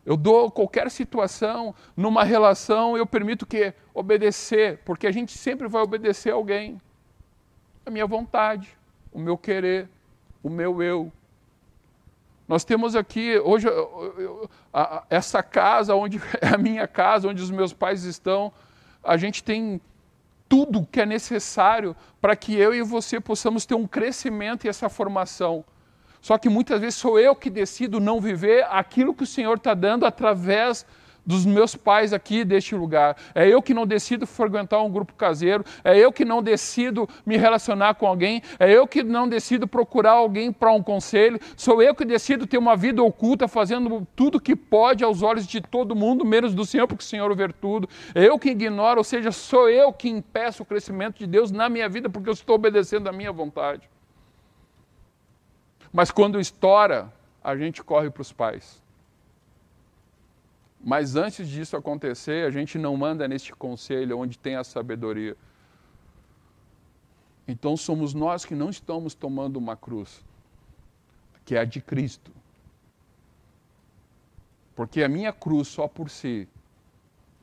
Eu 0.05 0.17
dou 0.17 0.49
qualquer 0.49 0.89
situação, 0.89 1.75
numa 1.95 2.23
relação, 2.23 2.97
eu 2.97 3.05
permito 3.05 3.45
que 3.45 3.73
obedecer, 3.93 4.79
porque 4.83 5.05
a 5.05 5.11
gente 5.11 5.37
sempre 5.37 5.67
vai 5.67 5.81
obedecer 5.81 6.31
alguém. 6.31 6.81
A 7.85 7.91
minha 7.91 8.05
vontade, 8.07 8.75
o 9.11 9.19
meu 9.19 9.37
querer, 9.37 9.87
o 10.41 10.49
meu 10.49 10.81
eu. 10.81 11.11
Nós 12.47 12.63
temos 12.63 12.95
aqui, 12.95 13.39
hoje, 13.39 13.67
essa 15.09 15.41
casa, 15.43 15.95
onde 15.95 16.19
é 16.41 16.47
a 16.53 16.57
minha 16.57 16.87
casa, 16.87 17.27
onde 17.27 17.41
os 17.41 17.51
meus 17.51 17.71
pais 17.71 18.03
estão, 18.03 18.51
a 19.03 19.17
gente 19.17 19.43
tem 19.43 19.79
tudo 20.51 20.85
que 20.91 20.99
é 20.99 21.05
necessário 21.05 21.95
para 22.19 22.35
que 22.35 22.53
eu 22.53 22.75
e 22.75 22.81
você 22.81 23.21
possamos 23.21 23.65
ter 23.65 23.73
um 23.73 23.87
crescimento 23.87 24.65
e 24.65 24.67
essa 24.67 24.89
formação. 24.89 25.63
Só 26.21 26.37
que 26.37 26.49
muitas 26.49 26.81
vezes 26.81 26.95
sou 26.95 27.17
eu 27.17 27.33
que 27.33 27.49
decido 27.49 28.01
não 28.01 28.19
viver 28.19 28.65
aquilo 28.69 29.13
que 29.13 29.23
o 29.23 29.25
Senhor 29.25 29.55
está 29.55 29.73
dando 29.73 30.05
através 30.05 30.85
dos 31.25 31.45
meus 31.45 31.75
pais 31.75 32.13
aqui 32.13 32.43
deste 32.43 32.75
lugar. 32.75 33.15
É 33.33 33.47
eu 33.47 33.61
que 33.61 33.73
não 33.73 33.85
decido 33.85 34.25
frequentar 34.25 34.81
um 34.81 34.89
grupo 34.89 35.13
caseiro, 35.13 35.63
é 35.83 35.97
eu 35.97 36.11
que 36.11 36.25
não 36.25 36.41
decido 36.41 37.07
me 37.25 37.37
relacionar 37.37 37.95
com 37.95 38.07
alguém, 38.07 38.41
é 38.59 38.71
eu 38.71 38.87
que 38.87 39.03
não 39.03 39.27
decido 39.27 39.67
procurar 39.67 40.13
alguém 40.13 40.51
para 40.51 40.71
um 40.71 40.81
conselho, 40.81 41.39
sou 41.55 41.81
eu 41.81 41.93
que 41.93 42.05
decido 42.05 42.47
ter 42.47 42.57
uma 42.57 42.75
vida 42.75 43.01
oculta, 43.03 43.47
fazendo 43.47 44.07
tudo 44.15 44.39
que 44.39 44.55
pode 44.55 45.03
aos 45.03 45.21
olhos 45.21 45.45
de 45.45 45.61
todo 45.61 45.95
mundo, 45.95 46.25
menos 46.25 46.53
do 46.53 46.65
Senhor, 46.65 46.87
porque 46.87 47.03
o 47.03 47.07
Senhor 47.07 47.33
vê 47.35 47.47
tudo. 47.49 47.87
É 48.15 48.27
eu 48.27 48.37
que 48.39 48.49
ignoro, 48.49 48.99
ou 48.99 49.03
seja, 49.03 49.31
sou 49.31 49.69
eu 49.69 49.93
que 49.93 50.09
impeço 50.09 50.63
o 50.63 50.65
crescimento 50.65 51.19
de 51.19 51.27
Deus 51.27 51.51
na 51.51 51.69
minha 51.69 51.87
vida, 51.87 52.09
porque 52.09 52.29
eu 52.29 52.33
estou 52.33 52.55
obedecendo 52.55 53.07
a 53.07 53.11
minha 53.11 53.31
vontade. 53.31 53.89
Mas 55.93 56.09
quando 56.09 56.39
estoura, 56.39 57.11
a 57.43 57.55
gente 57.55 57.83
corre 57.83 58.09
para 58.09 58.21
os 58.21 58.31
pais. 58.31 58.80
Mas 60.83 61.15
antes 61.15 61.47
disso 61.47 61.77
acontecer, 61.77 62.45
a 62.45 62.49
gente 62.49 62.77
não 62.77 62.97
manda 62.97 63.27
neste 63.27 63.53
conselho 63.53 64.17
onde 64.17 64.37
tem 64.37 64.55
a 64.55 64.63
sabedoria. 64.63 65.37
Então 67.47 67.77
somos 67.77 68.13
nós 68.13 68.45
que 68.45 68.55
não 68.55 68.69
estamos 68.69 69.13
tomando 69.13 69.57
uma 69.57 69.75
cruz, 69.75 70.23
que 71.45 71.55
é 71.55 71.59
a 71.59 71.65
de 71.65 71.81
Cristo. 71.81 72.31
Porque 74.75 75.03
a 75.03 75.09
minha 75.09 75.31
cruz 75.31 75.67
só 75.67 75.87
por 75.87 76.09
si, 76.09 76.47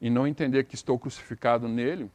e 0.00 0.08
não 0.10 0.26
entender 0.26 0.64
que 0.64 0.74
estou 0.74 0.98
crucificado 0.98 1.68
nele, 1.68 2.10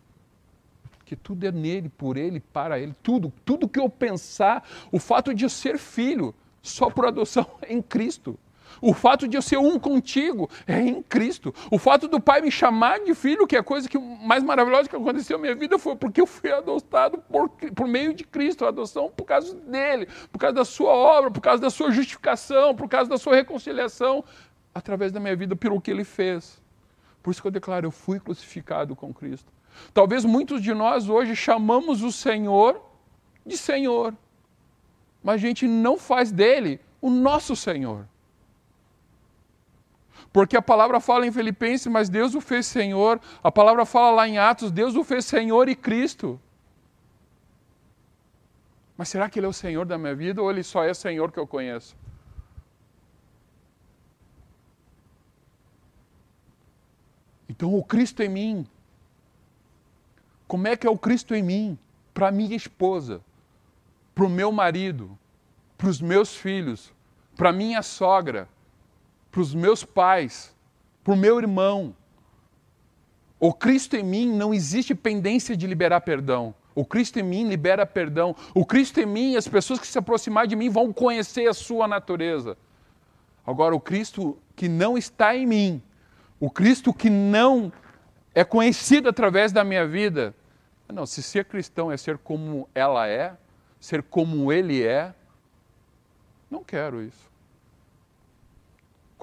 que 1.06 1.16
tudo 1.16 1.46
é 1.46 1.52
nele, 1.52 1.90
por 1.90 2.18
ele, 2.18 2.40
para 2.40 2.80
ele, 2.80 2.96
tudo, 3.04 3.32
tudo 3.46 3.68
que 3.68 3.80
eu 3.80 3.90
pensar, 3.90 4.68
o 4.92 5.00
fato 5.00 5.34
de 5.34 5.46
eu 5.46 5.50
ser 5.50 5.78
filho, 5.78 6.34
só 6.62 6.90
por 6.90 7.06
adoção 7.06 7.46
em 7.68 7.82
Cristo. 7.82 8.40
O 8.82 8.94
fato 8.94 9.28
de 9.28 9.38
eu 9.38 9.42
ser 9.42 9.58
um 9.58 9.80
contigo 9.80 10.50
é 10.68 10.80
em 10.80 11.02
Cristo. 11.02 11.54
O 11.72 11.78
fato 11.78 12.08
do 12.08 12.20
Pai 12.20 12.42
me 12.42 12.52
chamar 12.52 13.00
de 13.00 13.14
filho, 13.14 13.48
que 13.48 13.56
é 13.56 13.60
a 13.60 13.64
coisa 13.64 13.88
que 13.88 13.98
mais 13.98 14.44
maravilhosa 14.44 14.90
que 14.90 14.96
aconteceu 14.96 15.38
na 15.38 15.42
minha 15.42 15.56
vida, 15.56 15.78
foi 15.78 15.96
porque 15.96 16.22
eu 16.22 16.28
fui 16.28 16.52
adotado 16.52 17.18
por, 17.18 17.50
por 17.50 17.88
meio 17.88 18.14
de 18.14 18.24
Cristo, 18.24 18.66
a 18.66 18.70
adoção 18.70 19.10
por 19.10 19.26
causa 19.26 19.56
dele, 19.56 20.08
por 20.32 20.40
causa 20.40 20.56
da 20.56 20.66
sua 20.66 20.92
obra, 20.92 21.32
por 21.32 21.42
causa 21.42 21.62
da 21.62 21.70
sua 21.70 21.92
justificação, 21.92 22.76
por 22.76 22.88
causa 22.88 23.10
da 23.10 23.18
sua 23.18 23.36
reconciliação, 23.36 24.24
através 24.74 25.12
da 25.12 25.20
minha 25.20 25.36
vida, 25.36 25.56
pelo 25.56 25.80
que 25.80 25.92
ele 25.92 26.04
fez. 26.04 26.62
Por 27.22 27.32
isso 27.32 27.42
que 27.42 27.48
eu 27.48 27.52
declaro, 27.52 27.88
eu 27.88 27.92
fui 27.92 28.20
crucificado 28.20 28.96
com 28.96 29.14
Cristo. 29.14 29.52
Talvez 29.94 30.26
muitos 30.26 30.62
de 30.62 30.74
nós 30.74 31.10
hoje 31.10 31.36
chamamos 31.36 32.04
o 32.04 32.12
Senhor 32.12 32.82
de 33.46 33.58
Senhor, 33.58 34.16
mas 35.24 35.36
a 35.36 35.38
gente 35.38 35.68
não 35.68 35.98
faz 35.98 36.32
dele 36.32 36.80
o 37.02 37.10
nosso 37.10 37.56
Senhor. 37.56 38.08
Porque 40.34 40.58
a 40.58 40.62
palavra 40.63 41.00
fala 41.00 41.28
em 41.28 41.32
Filipenses, 41.32 41.86
mas 41.86 42.10
Deus 42.10 42.34
o 42.34 42.41
fez 42.41 42.65
Senhor. 42.65 43.22
A 43.43 43.52
palavra 43.52 43.86
fala 43.86 44.15
lá 44.15 44.28
em 44.28 44.39
Atos, 44.39 44.72
Deus 44.72 44.96
o 44.96 45.04
fez 45.04 45.26
Senhor 45.26 45.69
e 45.69 45.76
Cristo. 45.76 46.41
Mas 48.98 49.10
será 49.10 49.30
que 49.30 49.38
Ele 49.38 49.46
é 49.46 49.50
o 49.50 49.54
Senhor 49.54 49.86
da 49.86 49.96
minha 49.96 50.15
vida 50.15 50.41
ou 50.41 50.50
Ele 50.50 50.63
só 50.63 50.84
é 50.84 50.91
Senhor 50.91 51.32
que 51.32 51.38
eu 51.38 51.46
conheço? 51.46 51.96
Então, 57.48 57.76
o 57.76 57.84
Cristo 57.84 58.24
em 58.24 58.30
mim. 58.30 58.67
Como 60.48 60.67
é 60.67 60.76
que 60.76 60.88
é 60.88 60.89
o 60.89 60.98
Cristo 60.98 61.36
em 61.36 61.43
mim? 61.43 61.78
Para 62.12 62.32
minha 62.32 62.56
esposa, 62.56 63.22
para 64.15 64.26
o 64.26 64.30
meu 64.30 64.52
marido, 64.52 65.15
para 65.78 65.89
os 65.89 66.02
meus 66.02 66.36
filhos, 66.36 66.91
para 67.36 67.52
minha 67.52 67.84
sogra, 67.84 68.50
para 69.34 69.41
os 69.41 69.56
meus 69.56 69.84
pais, 69.84 70.56
para 71.04 71.12
o 71.12 71.17
meu 71.17 71.39
irmão. 71.39 71.96
O 73.39 73.52
Cristo 73.52 73.96
em 73.96 74.04
mim 74.04 74.32
não 74.32 74.54
existe 74.54 74.93
pendência 74.93 75.58
de 75.58 75.65
liberar 75.65 76.02
perdão. 76.02 76.54
O 76.76 76.86
Cristo 76.86 77.17
em 77.17 77.24
mim 77.24 77.50
libera 77.50 77.84
perdão. 77.84 78.36
O 78.54 78.63
Cristo 78.63 79.00
em 79.00 79.08
mim, 79.08 79.36
as 79.36 79.48
pessoas 79.48 79.80
que 79.80 79.88
se 79.88 79.98
aproximar 79.98 80.46
de 80.46 80.56
mim 80.56 80.69
vão 80.69 80.93
conhecer 80.93 81.48
a 81.48 81.54
sua 81.54 81.88
natureza. 81.88 82.56
Agora, 83.46 83.76
o 83.76 83.80
Cristo 83.80 84.38
que 84.56 84.69
não 84.69 84.96
está 84.96 85.36
em 85.36 85.48
mim, 85.48 85.82
o 86.39 86.52
Cristo 86.52 86.93
que 86.93 87.10
não 87.10 87.74
é 88.36 88.43
conhecido 88.43 89.10
através 89.10 89.52
da 89.52 89.63
minha 89.63 89.88
vida. 89.88 90.36
Não, 90.88 91.08
se 91.08 91.24
ser 91.24 91.46
cristão 91.46 91.91
é 91.91 91.98
ser 91.98 92.19
como 92.19 92.69
ela 92.76 93.08
é, 93.08 93.36
ser 93.80 94.04
como 94.04 94.54
ele 94.54 94.84
é, 94.84 95.12
não 96.52 96.63
quero 96.63 97.02
isso. 97.02 97.33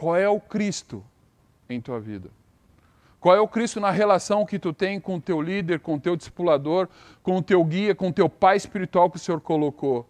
Qual 0.01 0.17
é 0.17 0.27
o 0.27 0.41
Cristo 0.41 1.05
em 1.69 1.79
tua 1.79 2.01
vida? 2.01 2.31
Qual 3.21 3.37
é 3.37 3.39
o 3.39 3.47
Cristo 3.47 3.79
na 3.81 3.91
relação 3.91 4.47
que 4.47 4.59
tu 4.59 4.73
tem 4.73 4.99
com 4.99 5.17
o 5.17 5.21
teu 5.21 5.43
líder, 5.43 5.81
com 5.81 5.97
o 5.97 6.01
teu 6.01 6.17
discipulador, 6.17 6.89
com 7.23 7.37
o 7.37 7.43
teu 7.43 7.63
guia, 7.63 7.95
com 7.95 8.09
o 8.09 8.13
teu 8.13 8.27
pai 8.27 8.57
espiritual 8.57 9.11
que 9.11 9.19
o 9.19 9.21
Senhor 9.21 9.43
colocou? 9.43 10.09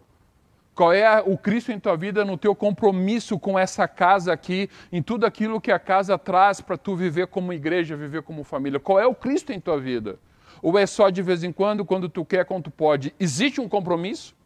Qual 0.76 0.92
é 0.92 1.20
o 1.20 1.36
Cristo 1.36 1.72
em 1.72 1.80
tua 1.80 1.96
vida 1.96 2.24
no 2.24 2.38
teu 2.38 2.54
compromisso 2.54 3.36
com 3.36 3.58
essa 3.58 3.88
casa 3.88 4.32
aqui, 4.32 4.70
em 4.92 5.02
tudo 5.02 5.26
aquilo 5.26 5.60
que 5.60 5.72
a 5.72 5.78
casa 5.80 6.16
traz 6.16 6.60
para 6.60 6.76
tu 6.76 6.94
viver 6.94 7.26
como 7.26 7.52
igreja, 7.52 7.96
viver 7.96 8.22
como 8.22 8.44
família? 8.44 8.78
Qual 8.78 9.00
é 9.00 9.06
o 9.08 9.14
Cristo 9.14 9.52
em 9.52 9.58
tua 9.58 9.80
vida? 9.80 10.20
Ou 10.62 10.78
é 10.78 10.86
só 10.86 11.10
de 11.10 11.20
vez 11.20 11.42
em 11.42 11.50
quando, 11.50 11.84
quando 11.84 12.08
tu 12.08 12.24
quer, 12.24 12.44
quando 12.44 12.62
tu 12.62 12.70
pode? 12.70 13.12
Existe 13.18 13.60
um 13.60 13.68
compromisso? 13.68 14.36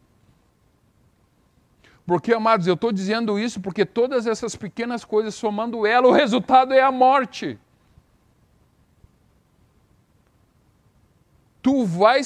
Porque, 2.05 2.33
amados, 2.33 2.67
eu 2.67 2.75
estou 2.75 2.91
dizendo 2.91 3.39
isso 3.39 3.59
porque 3.59 3.85
todas 3.85 4.27
essas 4.27 4.55
pequenas 4.55 5.03
coisas, 5.03 5.33
somando 5.33 5.85
ela, 5.85 6.07
o 6.07 6.11
resultado 6.11 6.73
é 6.73 6.81
a 6.81 6.91
morte. 6.91 7.59
tu 11.65 11.83
vai, 11.83 12.21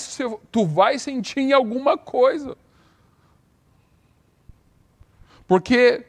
tu 0.51 0.65
vai 0.65 0.99
sentir 0.99 1.53
alguma 1.53 1.97
coisa. 1.97 2.57
Porque 5.47 6.05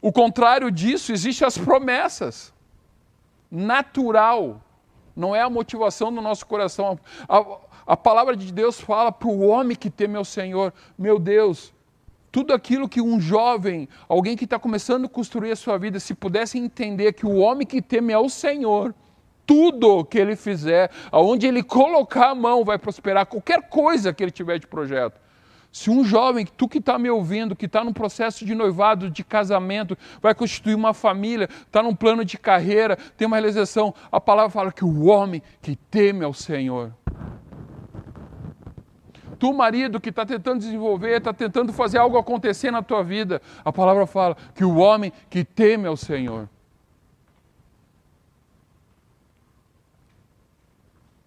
o 0.00 0.10
contrário 0.10 0.68
disso, 0.68 1.12
existem 1.12 1.46
as 1.46 1.56
promessas. 1.56 2.52
Natural. 3.48 4.60
Não 5.14 5.32
é 5.32 5.40
a 5.40 5.48
motivação 5.48 6.12
do 6.12 6.20
nosso 6.20 6.44
coração. 6.44 6.98
A, 7.28 7.58
a 7.86 7.96
palavra 7.96 8.36
de 8.36 8.52
Deus 8.52 8.80
fala 8.80 9.12
para 9.12 9.28
o 9.28 9.46
homem 9.46 9.76
que 9.76 9.88
teme 9.88 10.16
ao 10.16 10.24
Senhor: 10.24 10.74
Meu 10.98 11.20
Deus, 11.20 11.72
tudo 12.32 12.54
aquilo 12.54 12.88
que 12.88 13.02
um 13.02 13.20
jovem, 13.20 13.86
alguém 14.08 14.34
que 14.34 14.44
está 14.44 14.58
começando 14.58 15.04
a 15.04 15.08
construir 15.08 15.52
a 15.52 15.56
sua 15.56 15.76
vida, 15.76 16.00
se 16.00 16.14
pudesse 16.14 16.58
entender 16.58 17.12
que 17.12 17.26
o 17.26 17.36
homem 17.36 17.66
que 17.66 17.82
teme 17.82 18.14
ao 18.14 18.26
Senhor, 18.30 18.94
tudo 19.46 20.02
que 20.02 20.18
ele 20.18 20.34
fizer, 20.34 20.90
aonde 21.10 21.46
ele 21.46 21.62
colocar 21.62 22.30
a 22.30 22.34
mão, 22.34 22.64
vai 22.64 22.78
prosperar, 22.78 23.26
qualquer 23.26 23.68
coisa 23.68 24.14
que 24.14 24.24
ele 24.24 24.30
tiver 24.30 24.58
de 24.58 24.66
projeto. 24.66 25.20
Se 25.70 25.90
um 25.90 26.02
jovem, 26.02 26.46
tu 26.46 26.68
que 26.68 26.78
está 26.78 26.98
me 26.98 27.10
ouvindo, 27.10 27.54
que 27.54 27.66
está 27.66 27.84
num 27.84 27.92
processo 27.92 28.46
de 28.46 28.54
noivado, 28.54 29.10
de 29.10 29.22
casamento, 29.22 29.96
vai 30.20 30.34
constituir 30.34 30.74
uma 30.74 30.94
família, 30.94 31.48
está 31.66 31.82
num 31.82 31.94
plano 31.94 32.24
de 32.24 32.38
carreira, 32.38 32.96
tem 33.16 33.26
uma 33.26 33.36
realização, 33.36 33.94
a 34.10 34.20
palavra 34.20 34.50
fala 34.50 34.72
que 34.72 34.84
o 34.84 35.04
homem 35.04 35.42
que 35.60 35.76
teme 35.76 36.24
ao 36.24 36.32
Senhor. 36.32 36.92
Tu, 39.42 39.52
marido, 39.52 40.00
que 40.00 40.10
está 40.10 40.24
tentando 40.24 40.60
desenvolver, 40.60 41.16
está 41.16 41.32
tentando 41.32 41.72
fazer 41.72 41.98
algo 41.98 42.16
acontecer 42.16 42.70
na 42.70 42.80
tua 42.80 43.02
vida, 43.02 43.42
a 43.64 43.72
palavra 43.72 44.06
fala 44.06 44.36
que 44.54 44.64
o 44.64 44.76
homem 44.76 45.12
que 45.28 45.44
teme 45.44 45.88
ao 45.88 45.96
Senhor. 45.96 46.48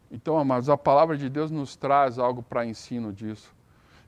Então, 0.10 0.38
amados, 0.38 0.70
a 0.70 0.78
palavra 0.78 1.18
de 1.18 1.28
Deus 1.28 1.52
nos 1.52 1.76
traz 1.76 2.18
algo 2.18 2.42
para 2.42 2.66
ensino 2.66 3.12
disso. 3.12 3.54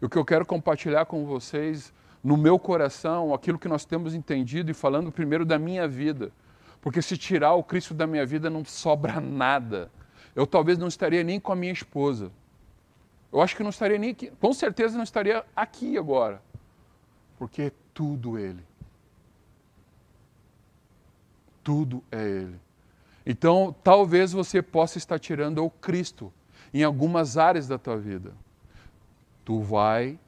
E 0.02 0.06
o 0.06 0.10
que 0.10 0.17
eu 0.17 0.24
quero 0.24 0.46
compartilhar 0.46 1.04
com 1.06 1.26
vocês, 1.26 1.93
no 2.24 2.38
meu 2.38 2.58
coração, 2.58 3.34
aquilo 3.34 3.60
que 3.60 3.67
nós 3.67 3.84
temos 3.84 4.15
entendido 4.15 4.72
e 4.72 4.74
falando 4.74 5.12
primeiro 5.12 5.43
da 5.43 5.60
minha 5.60 5.86
vida. 5.86 6.32
Porque 6.80 7.02
se 7.02 7.17
tirar 7.17 7.56
o 7.56 7.63
Cristo 7.63 7.93
da 7.93 8.08
minha 8.08 8.26
vida 8.26 8.50
não 8.50 8.63
sobra 8.63 9.20
nada. 9.20 9.91
Eu 10.34 10.48
talvez 10.48 10.78
não 10.78 10.88
estaria 10.88 11.26
nem 11.26 11.41
com 11.41 11.52
a 11.52 11.58
minha 11.58 11.74
esposa. 11.74 12.32
Eu 13.32 13.42
acho 13.42 13.56
que 13.56 13.63
não 13.63 13.70
estaria 13.70 13.98
nem 13.98 14.12
aqui, 14.12 14.32
com 14.40 14.54
certeza 14.54 14.96
não 14.96 15.04
estaria 15.04 15.46
aqui 15.56 15.98
agora. 15.98 16.42
Porque 17.38 17.63
é 17.63 17.72
tudo 17.94 18.38
Ele. 18.38 18.63
Tudo 21.63 22.04
é 22.12 22.22
Ele. 22.22 22.60
Então, 23.26 23.76
talvez 23.84 24.32
você 24.32 24.62
possa 24.62 24.98
estar 24.98 25.20
tirando 25.20 25.63
o 25.63 25.70
Cristo 25.70 26.34
em 26.74 26.84
algumas 26.84 27.38
áreas 27.38 27.68
da 27.68 27.78
tua 27.78 27.98
vida 27.98 28.34
tu 29.48 29.62
vai 29.62 30.20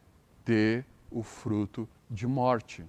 ter 0.46 0.86
o 1.12 1.22
fruto 1.22 1.86
de 2.10 2.26
morte. 2.26 2.86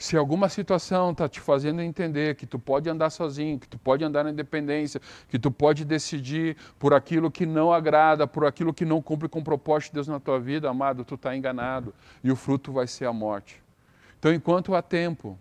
Se 0.00 0.16
alguma 0.16 0.48
situação 0.48 1.10
está 1.10 1.28
te 1.28 1.40
fazendo 1.40 1.82
entender 1.82 2.34
que 2.34 2.46
tu 2.46 2.58
pode 2.58 2.88
andar 2.88 3.10
sozinho, 3.10 3.58
que 3.58 3.68
tu 3.68 3.76
pode 3.76 4.02
andar 4.02 4.24
na 4.24 4.30
independência, 4.30 4.98
que 5.28 5.38
tu 5.38 5.50
pode 5.50 5.84
decidir 5.84 6.56
por 6.78 6.94
aquilo 6.94 7.30
que 7.30 7.44
não 7.44 7.70
agrada, 7.70 8.26
por 8.26 8.46
aquilo 8.46 8.72
que 8.72 8.86
não 8.86 9.02
cumpre 9.02 9.28
com 9.28 9.40
o 9.40 9.44
propósito 9.44 9.90
de 9.90 9.96
Deus 9.96 10.08
na 10.08 10.18
tua 10.18 10.40
vida, 10.40 10.70
amado, 10.70 11.04
tu 11.04 11.16
está 11.16 11.36
enganado 11.36 11.92
e 12.24 12.32
o 12.32 12.34
fruto 12.34 12.72
vai 12.72 12.86
ser 12.86 13.04
a 13.04 13.12
morte. 13.12 13.62
Então, 14.18 14.32
enquanto 14.32 14.74
há 14.74 14.80
tempo, 14.80 15.38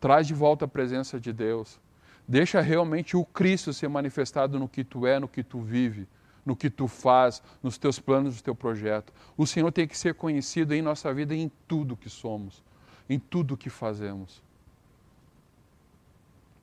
traz 0.00 0.28
de 0.28 0.32
volta 0.32 0.66
a 0.66 0.68
presença 0.68 1.18
de 1.18 1.32
Deus. 1.32 1.80
Deixa 2.28 2.60
realmente 2.60 3.16
o 3.16 3.24
Cristo 3.24 3.72
ser 3.72 3.88
manifestado 3.88 4.56
no 4.56 4.68
que 4.68 4.84
tu 4.84 5.04
é, 5.04 5.18
no 5.18 5.26
que 5.26 5.42
tu 5.42 5.60
vive, 5.60 6.06
no 6.46 6.54
que 6.54 6.70
tu 6.70 6.86
faz, 6.86 7.42
nos 7.60 7.76
teus 7.76 7.98
planos, 7.98 8.36
no 8.36 8.42
teu 8.42 8.54
projeto. 8.54 9.12
O 9.36 9.48
Senhor 9.48 9.72
tem 9.72 9.88
que 9.88 9.98
ser 9.98 10.14
conhecido 10.14 10.72
em 10.72 10.80
nossa 10.80 11.12
vida 11.12 11.34
em 11.34 11.50
tudo 11.66 11.96
que 11.96 12.08
somos, 12.08 12.62
em 13.10 13.18
tudo 13.18 13.56
que 13.56 13.68
fazemos. 13.68 14.42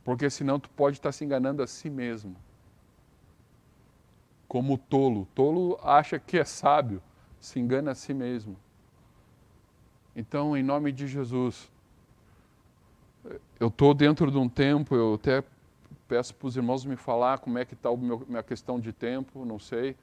Porque 0.04 0.28
senão 0.30 0.60
tu 0.60 0.70
pode 0.72 0.98
estar 0.98 1.12
se 1.12 1.24
enganando 1.24 1.62
a 1.62 1.68
si 1.68 1.90
mesmo. 1.90 2.36
Como 4.48 4.74
o 4.74 4.78
tolo. 4.80 5.22
O 5.22 5.26
tolo 5.28 5.80
acha 5.84 6.18
que 6.18 6.40
é 6.40 6.44
sábio, 6.44 7.04
se 7.40 7.60
engana 7.60 7.92
a 7.92 7.96
si 7.96 8.14
mesmo. 8.14 8.58
Então, 10.16 10.58
em 10.58 10.64
nome 10.64 10.92
de 10.92 11.06
Jesus, 11.06 11.70
eu 13.60 13.68
estou 13.68 13.94
dentro 13.94 14.32
de 14.32 14.38
um 14.38 14.50
tempo, 14.50 14.96
eu 14.96 15.14
até 15.14 15.44
Peço 16.08 16.34
para 16.34 16.48
os 16.48 16.56
irmãos 16.56 16.86
me 16.86 16.96
falar 16.96 17.40
como 17.40 17.58
é 17.58 17.66
que 17.66 17.74
está 17.74 17.90
a 17.90 17.98
minha 17.98 18.42
questão 18.42 18.80
de 18.80 18.94
tempo, 18.94 19.44
não 19.44 19.60
sei. 19.60 19.96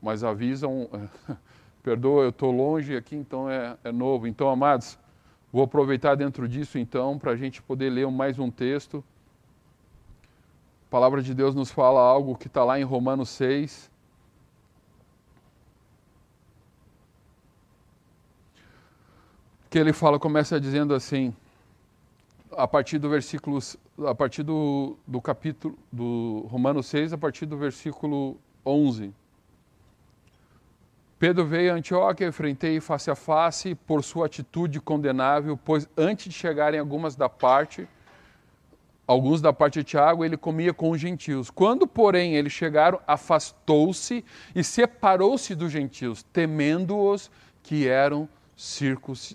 Mas 0.00 0.24
avisam, 0.24 0.88
perdoa, 1.84 2.22
eu 2.22 2.30
estou 2.30 2.50
longe 2.50 2.96
aqui, 2.96 3.14
então 3.14 3.48
é, 3.48 3.76
é 3.84 3.92
novo. 3.92 4.26
Então, 4.26 4.48
amados, 4.48 4.98
vou 5.52 5.62
aproveitar 5.62 6.14
dentro 6.14 6.48
disso 6.48 6.78
então 6.78 7.18
para 7.18 7.32
a 7.32 7.36
gente 7.36 7.62
poder 7.62 7.90
ler 7.90 8.10
mais 8.10 8.38
um 8.38 8.50
texto. 8.50 9.04
A 10.88 10.90
palavra 10.90 11.22
de 11.22 11.34
Deus 11.34 11.54
nos 11.54 11.70
fala 11.70 12.00
algo 12.00 12.36
que 12.36 12.46
está 12.46 12.64
lá 12.64 12.80
em 12.80 12.84
Romanos 12.84 13.28
6. 13.28 13.90
Que 19.68 19.78
ele 19.78 19.92
fala, 19.92 20.18
começa 20.18 20.58
dizendo 20.58 20.94
assim: 20.94 21.34
a 22.52 22.66
partir 22.66 22.98
do 22.98 23.10
versículo, 23.10 23.58
a 24.06 24.14
partir 24.14 24.42
do, 24.42 24.96
do 25.06 25.20
capítulo, 25.20 25.76
do 25.92 26.46
Romanos 26.48 26.86
6, 26.86 27.12
a 27.12 27.18
partir 27.18 27.44
do 27.44 27.58
versículo 27.58 28.38
11. 28.64 29.12
Pedro 31.24 31.46
veio 31.46 31.72
a 31.72 31.76
Antioquia, 31.76 32.28
enfrentei 32.28 32.78
face 32.80 33.10
a 33.10 33.14
face 33.14 33.74
por 33.74 34.04
sua 34.04 34.26
atitude 34.26 34.78
condenável, 34.78 35.56
pois 35.56 35.88
antes 35.96 36.26
de 36.26 36.34
chegarem 36.34 36.78
algumas 36.78 37.16
da 37.16 37.30
parte, 37.30 37.88
alguns 39.06 39.40
da 39.40 39.50
parte 39.50 39.78
de 39.78 39.84
Tiago, 39.84 40.22
ele 40.22 40.36
comia 40.36 40.74
com 40.74 40.90
os 40.90 41.00
gentios. 41.00 41.48
Quando, 41.48 41.86
porém, 41.86 42.34
eles 42.34 42.52
chegaram, 42.52 43.00
afastou-se 43.06 44.22
e 44.54 44.62
separou-se 44.62 45.54
dos 45.54 45.72
gentios, 45.72 46.22
temendo-os 46.24 47.30
que 47.62 47.88
eram 47.88 48.28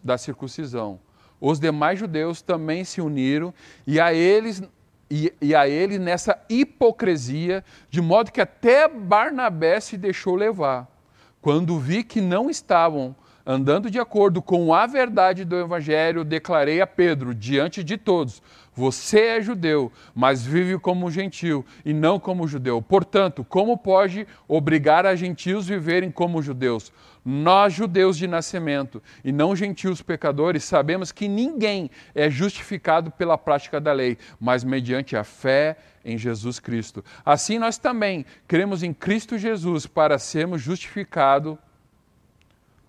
da 0.04 0.16
circuncisão 0.16 1.00
os 1.42 1.60
demais 1.60 1.98
judeus 1.98 2.40
também 2.40 2.84
se 2.84 3.02
uniram 3.02 3.52
e 3.88 4.00
a 4.00 4.14
eles 4.14 4.62
e, 5.10 5.34
e, 5.42 5.56
a 5.56 5.68
ele 5.68 5.98
nessa 5.98 6.40
hipocrisia, 6.48 7.66
de 7.90 8.00
modo 8.00 8.32
que 8.32 8.42
até 8.42 8.88
Barnabé 8.88 9.80
se 9.80 9.98
deixou 9.98 10.36
levar. 10.36 10.99
Quando 11.42 11.80
vi 11.80 12.04
que 12.04 12.20
não 12.20 12.50
estavam 12.50 13.16
andando 13.46 13.90
de 13.90 13.98
acordo 13.98 14.42
com 14.42 14.74
a 14.74 14.86
verdade 14.86 15.46
do 15.46 15.58
Evangelho, 15.58 16.26
declarei 16.26 16.82
a 16.82 16.88
Pedro, 16.88 17.34
diante 17.34 17.84
de 17.84 17.98
todos: 17.98 18.42
Você 18.80 19.20
é 19.26 19.42
judeu, 19.42 19.92
mas 20.16 20.46
vive 20.46 20.80
como 20.80 21.12
gentil 21.12 21.66
e 21.84 21.92
não 21.92 22.18
como 22.18 22.48
judeu. 22.48 22.82
Portanto, 22.82 23.44
como 23.44 23.78
pode 23.78 24.26
obrigar 24.48 25.06
a 25.06 25.18
gentios 25.18 25.68
viverem 25.68 26.10
como 26.10 26.42
judeus? 26.42 26.90
Nós, 27.26 27.74
judeus 27.74 28.16
de 28.16 28.26
nascimento 28.26 29.04
e 29.22 29.34
não 29.34 29.54
gentios 29.54 30.02
pecadores, 30.02 30.64
sabemos 30.64 31.12
que 31.12 31.28
ninguém 31.28 31.92
é 32.16 32.30
justificado 32.30 33.12
pela 33.12 33.38
prática 33.38 33.82
da 33.82 33.92
lei, 33.92 34.18
mas 34.40 34.64
mediante 34.64 35.18
a 35.18 35.26
fé 35.26 35.76
em 36.06 36.18
Jesus 36.18 36.58
Cristo. 36.58 37.04
Assim, 37.26 37.60
nós 37.60 37.78
também 37.78 38.26
cremos 38.48 38.82
em 38.82 38.94
Cristo 38.94 39.38
Jesus 39.38 39.86
para 39.88 40.18
sermos 40.18 40.62
justificados. 40.62 41.58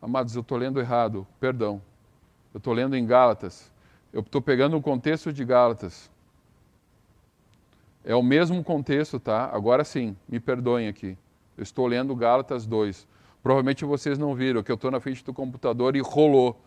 Amados, 0.01 0.37
eu 0.37 0.43
estou 0.43 0.57
lendo 0.57 0.79
errado, 0.79 1.27
perdão. 1.41 1.83
Eu 2.55 2.59
estou 2.59 2.73
lendo 2.73 2.97
em 2.97 3.05
Gálatas. 3.05 3.73
Eu 4.13 4.21
estou 4.21 4.43
pegando 4.43 4.77
o 4.77 4.83
contexto 4.83 5.33
de 5.33 5.45
Gálatas. 5.45 6.11
É 8.05 8.15
o 8.15 8.23
mesmo 8.23 8.65
contexto, 8.65 9.21
tá? 9.21 9.51
Agora 9.53 9.85
sim, 9.85 10.17
me 10.29 10.41
perdoem 10.41 10.89
aqui. 10.89 11.17
Eu 11.57 11.63
estou 11.63 11.87
lendo 11.87 12.17
Gálatas 12.17 12.67
2. 12.67 13.07
Provavelmente 13.43 13.85
vocês 13.85 14.19
não 14.19 14.35
viram, 14.35 14.63
que 14.63 14.73
eu 14.73 14.75
estou 14.75 14.91
na 14.91 15.01
frente 15.01 15.25
do 15.25 15.33
computador 15.33 15.95
e 15.95 16.01
rolou. 16.01 16.61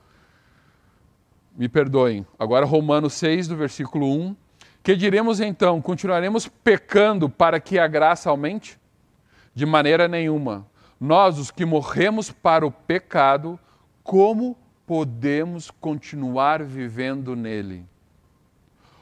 Me 1.56 1.68
perdoem. 1.68 2.26
Agora, 2.40 2.66
Romanos 2.66 3.14
6, 3.14 3.48
do 3.48 3.56
versículo 3.56 4.08
1. 4.08 4.36
Que 4.82 4.96
diremos 4.96 5.40
então? 5.40 5.82
Continuaremos 5.82 6.48
pecando 6.48 7.30
para 7.30 7.60
que 7.60 7.78
a 7.78 7.88
graça 7.88 8.30
aumente? 8.30 8.80
De 9.54 9.66
maneira 9.66 10.08
nenhuma. 10.08 10.66
Nós, 11.00 11.38
os 11.38 11.52
que 11.52 11.66
morremos 11.66 12.32
para 12.32 12.66
o 12.66 12.72
pecado, 12.72 13.60
como 14.04 14.58
podemos 14.86 15.72
continuar 15.72 16.64
vivendo 16.64 17.36
nele? 17.36 17.86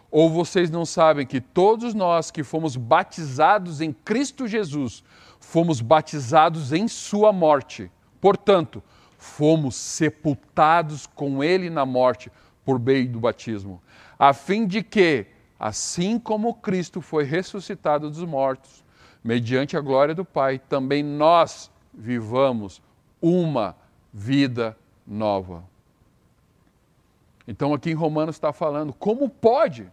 Ou 0.09 0.29
vocês 0.29 0.69
não 0.69 0.85
sabem 0.85 1.25
que 1.25 1.39
todos 1.39 1.93
nós 1.93 2.29
que 2.29 2.43
fomos 2.43 2.75
batizados 2.75 3.79
em 3.79 3.93
Cristo 3.93 4.47
Jesus, 4.47 5.03
fomos 5.39 5.79
batizados 5.79 6.73
em 6.73 6.87
Sua 6.87 7.31
morte. 7.31 7.89
Portanto, 8.19 8.83
fomos 9.17 9.75
sepultados 9.75 11.07
com 11.07 11.43
Ele 11.43 11.69
na 11.69 11.85
morte 11.85 12.31
por 12.65 12.79
meio 12.79 13.07
do 13.09 13.19
batismo, 13.19 13.81
a 14.19 14.33
fim 14.33 14.67
de 14.67 14.83
que, 14.83 15.25
assim 15.59 16.19
como 16.19 16.53
Cristo 16.55 17.01
foi 17.01 17.23
ressuscitado 17.23 18.09
dos 18.09 18.23
mortos, 18.23 18.83
mediante 19.23 19.77
a 19.77 19.81
glória 19.81 20.13
do 20.13 20.25
Pai, 20.25 20.59
também 20.59 21.03
nós 21.03 21.71
vivamos 21.93 22.81
uma 23.21 23.75
vida 24.13 24.77
nova. 25.05 25.70
Então, 27.51 27.73
aqui 27.73 27.91
em 27.91 27.93
Romanos 27.93 28.37
está 28.37 28.53
falando, 28.53 28.93
como 28.93 29.27
pode? 29.27 29.85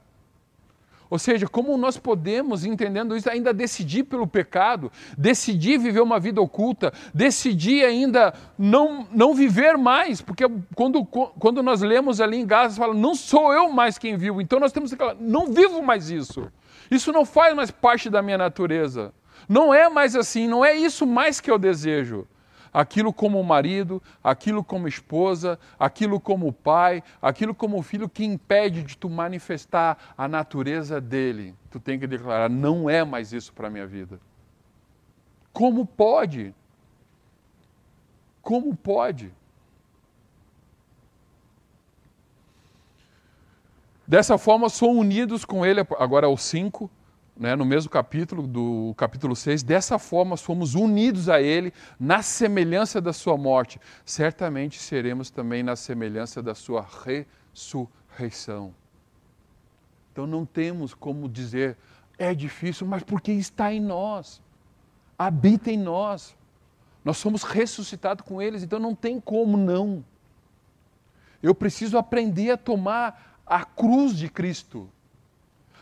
Ou 1.11 1.19
seja, 1.19 1.49
como 1.49 1.77
nós 1.77 1.99
podemos, 1.99 2.65
entendendo 2.65 3.17
isso, 3.17 3.29
ainda 3.29 3.53
decidir 3.53 4.05
pelo 4.05 4.29
pecado, 4.29 4.93
decidir 5.17 5.77
viver 5.77 6.01
uma 6.01 6.21
vida 6.21 6.41
oculta, 6.41 6.93
decidir 7.13 7.85
ainda 7.85 8.33
não, 8.57 9.09
não 9.11 9.35
viver 9.35 9.77
mais, 9.77 10.23
porque 10.23 10.45
quando, 10.73 11.05
quando 11.05 11.65
nós 11.65 11.81
lemos 11.81 12.21
ali 12.21 12.37
em 12.37 12.47
Gálatas, 12.47 12.79
fala, 12.79 12.95
não 12.95 13.17
sou 13.17 13.53
eu 13.53 13.73
mais 13.73 13.99
quem 13.99 14.17
vivo, 14.17 14.41
então 14.41 14.61
nós 14.61 14.71
temos 14.71 14.93
que 14.93 14.97
falar, 14.97 15.17
não 15.19 15.53
vivo 15.53 15.83
mais 15.83 16.11
isso. 16.11 16.47
Isso 16.89 17.11
não 17.11 17.25
faz 17.25 17.57
mais 17.57 17.73
parte 17.73 18.09
da 18.09 18.23
minha 18.23 18.39
natureza. 18.39 19.13
Não 19.49 19.75
é 19.75 19.89
mais 19.89 20.15
assim, 20.15 20.47
não 20.47 20.65
é 20.65 20.75
isso 20.75 21.05
mais 21.05 21.41
que 21.41 21.51
eu 21.51 21.59
desejo 21.59 22.25
aquilo 22.73 23.13
como 23.13 23.43
marido, 23.43 24.03
aquilo 24.23 24.63
como 24.63 24.89
esposa, 24.89 25.59
aquilo 25.79 26.21
como 26.21 26.53
pai, 26.53 27.03
aquilo 27.21 27.55
como 27.55 27.83
filho 27.83 28.09
que 28.09 28.25
impede 28.25 28.83
de 28.83 28.97
tu 28.97 29.09
manifestar 29.09 30.15
a 30.17 30.29
natureza 30.29 31.01
dele. 31.01 31.55
Tu 31.71 31.81
tem 31.81 31.99
que 31.99 32.07
declarar: 32.07 32.49
não 32.49 32.89
é 32.89 33.05
mais 33.05 33.33
isso 33.33 33.53
para 33.53 33.69
a 33.69 33.71
minha 33.71 33.87
vida. 33.87 34.21
Como 35.53 35.85
pode? 35.85 36.55
Como 38.43 38.77
pode? 38.77 39.33
Dessa 44.07 44.39
forma, 44.39 44.71
são 44.71 44.97
unidos 44.97 45.45
com 45.45 45.67
ele, 45.67 45.81
agora 45.99 46.27
é 46.27 46.31
o 46.31 46.37
5, 46.37 46.91
né, 47.39 47.55
no 47.55 47.65
mesmo 47.65 47.89
capítulo, 47.89 48.47
do 48.47 48.93
capítulo 48.97 49.37
6, 49.37 49.63
dessa 49.63 49.97
forma 49.99 50.37
fomos 50.37 50.75
unidos 50.75 51.29
a 51.29 51.41
Ele 51.41 51.73
na 51.99 52.21
semelhança 52.21 53.01
da 53.01 53.13
Sua 53.13 53.37
morte, 53.37 53.81
certamente 54.05 54.81
seremos 54.81 55.31
também 55.31 55.63
na 55.63 55.77
semelhança 55.77 56.43
da 56.43 56.55
Sua 56.55 56.85
ressurreição. 57.05 58.75
Então 60.11 60.27
não 60.27 60.45
temos 60.45 60.93
como 60.93 61.29
dizer, 61.29 61.77
é 62.19 62.35
difícil, 62.35 62.85
mas 62.89 63.05
porque 63.05 63.31
está 63.31 63.73
em 63.73 63.81
nós, 63.81 64.43
habita 65.17 65.71
em 65.71 65.79
nós. 65.79 66.37
Nós 67.05 67.19
somos 67.19 67.45
ressuscitados 67.45 68.27
com 68.27 68.43
eles, 68.43 68.65
então 68.65 68.81
não 68.81 68.97
tem 68.97 69.21
como 69.21 69.57
não. 69.57 70.05
Eu 71.41 71.55
preciso 71.55 71.97
aprender 71.97 72.51
a 72.51 72.57
tomar 72.57 73.39
a 73.47 73.65
cruz 73.65 74.17
de 74.17 74.29
Cristo 74.29 74.91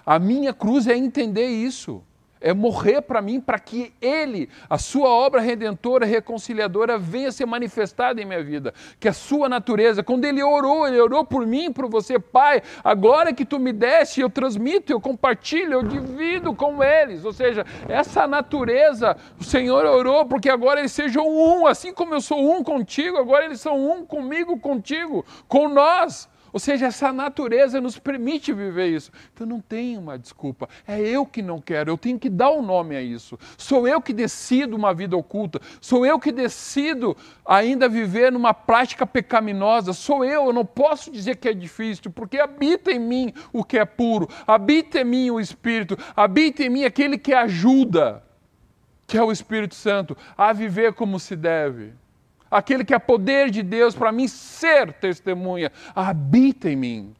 a 0.07 0.21
minha 0.21 0.55
cruz 0.55 0.87
é 0.87 0.97
entender 0.97 1.49
isso, 1.49 2.01
é 2.41 2.55
morrer 2.55 3.01
para 3.01 3.21
mim, 3.21 3.41
para 3.41 3.59
que 3.59 3.93
Ele, 4.01 4.49
a 4.71 4.79
Sua 4.79 5.09
obra 5.09 5.41
redentora, 5.41 6.07
reconciliadora, 6.07 6.97
venha 6.97 7.33
ser 7.33 7.45
manifestada 7.45 8.23
em 8.23 8.25
minha 8.25 8.45
vida. 8.45 8.73
Que 9.01 9.09
a 9.09 9.13
Sua 9.13 9.49
natureza, 9.49 10.05
quando 10.05 10.25
Ele 10.25 10.41
orou, 10.41 10.87
Ele 10.87 11.01
orou 11.01 11.25
por 11.25 11.45
mim, 11.45 11.73
por 11.73 11.89
você, 11.89 12.21
Pai, 12.21 12.63
a 12.85 12.95
glória 12.95 13.35
que 13.35 13.45
Tu 13.45 13.59
me 13.59 13.73
deste, 13.73 14.21
eu 14.21 14.31
transmito, 14.31 14.93
eu 14.93 15.01
compartilho, 15.01 15.73
eu 15.73 15.83
divido 15.83 16.55
com 16.55 16.85
eles. 16.85 17.25
Ou 17.25 17.33
seja, 17.33 17.67
essa 17.89 18.29
natureza, 18.29 19.17
o 19.41 19.43
Senhor 19.43 19.85
orou 19.85 20.25
porque 20.27 20.49
agora 20.49 20.79
eles 20.79 20.93
sejam 20.93 21.27
um, 21.27 21.67
assim 21.67 21.93
como 21.93 22.15
eu 22.15 22.21
sou 22.21 22.39
um 22.39 22.63
contigo, 22.63 23.17
agora 23.17 23.45
eles 23.45 23.61
são 23.61 23.77
um 23.77 24.07
comigo, 24.07 24.57
contigo, 24.61 25.25
com 25.49 25.69
nós. 25.69 26.29
Ou 26.57 26.59
seja, 26.59 26.87
essa 26.87 27.13
natureza 27.13 27.83
nos 27.83 27.99
permite 27.99 28.51
viver 28.51 28.87
isso. 28.87 29.13
Então 29.31 29.47
não 29.47 29.61
tem 29.61 29.99
uma 29.99 30.19
desculpa. 30.19 30.67
É 30.89 30.99
eu 30.99 31.27
que 31.27 31.43
não 31.43 31.61
quero, 31.61 31.91
eu 31.91 31.99
tenho 31.99 32.19
que 32.19 32.31
dar 32.31 32.49
o 32.49 32.61
um 32.61 32.63
nome 32.63 32.97
a 32.97 33.03
isso. 33.03 33.39
Sou 33.59 33.87
eu 33.87 34.01
que 34.01 34.15
decido 34.15 34.75
uma 34.75 34.95
vida 34.95 35.15
oculta. 35.19 35.61
Sou 35.83 36.07
eu 36.07 36.19
que 36.19 36.33
decido 36.33 37.15
ainda 37.45 37.91
viver 37.91 38.33
numa 38.33 38.55
prática 38.55 39.07
pecaminosa. 39.07 39.93
Sou 39.93 40.25
eu, 40.25 40.47
eu 40.47 40.53
não 40.55 40.65
posso 40.65 41.13
dizer 41.13 41.37
que 41.37 41.47
é 41.47 41.53
difícil, 41.53 42.11
porque 42.11 42.39
habita 42.39 42.91
em 42.91 43.01
mim 43.01 43.35
o 43.53 43.63
que 43.63 43.77
é 43.77 43.85
puro, 43.85 44.27
habita 44.47 45.03
em 45.03 45.05
mim 45.05 45.31
o 45.31 45.39
Espírito, 45.39 45.99
habita 46.17 46.63
em 46.63 46.71
mim 46.71 46.85
aquele 46.85 47.19
que 47.19 47.35
ajuda, 47.35 48.25
que 49.07 49.19
é 49.19 49.23
o 49.23 49.31
Espírito 49.31 49.75
Santo, 49.75 50.17
a 50.35 50.55
viver 50.55 50.95
como 50.95 51.21
se 51.21 51.37
deve 51.37 51.93
aquele 52.51 52.85
que 52.85 52.95
é 52.95 52.99
poder 52.99 53.51
de 53.51 53.63
Deus 53.63 53.95
para 53.95 54.13
mim 54.13 54.29
ser 54.29 54.93
testemunha, 54.95 55.71
habita 55.95 56.71
em 56.71 56.77
mim. 56.77 57.15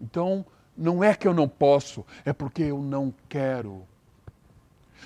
Então, 0.00 0.44
não 0.76 1.02
é 1.02 1.14
que 1.14 1.28
eu 1.28 1.34
não 1.34 1.48
posso, 1.48 2.04
é 2.24 2.32
porque 2.32 2.62
eu 2.62 2.80
não 2.80 3.14
quero. 3.28 3.86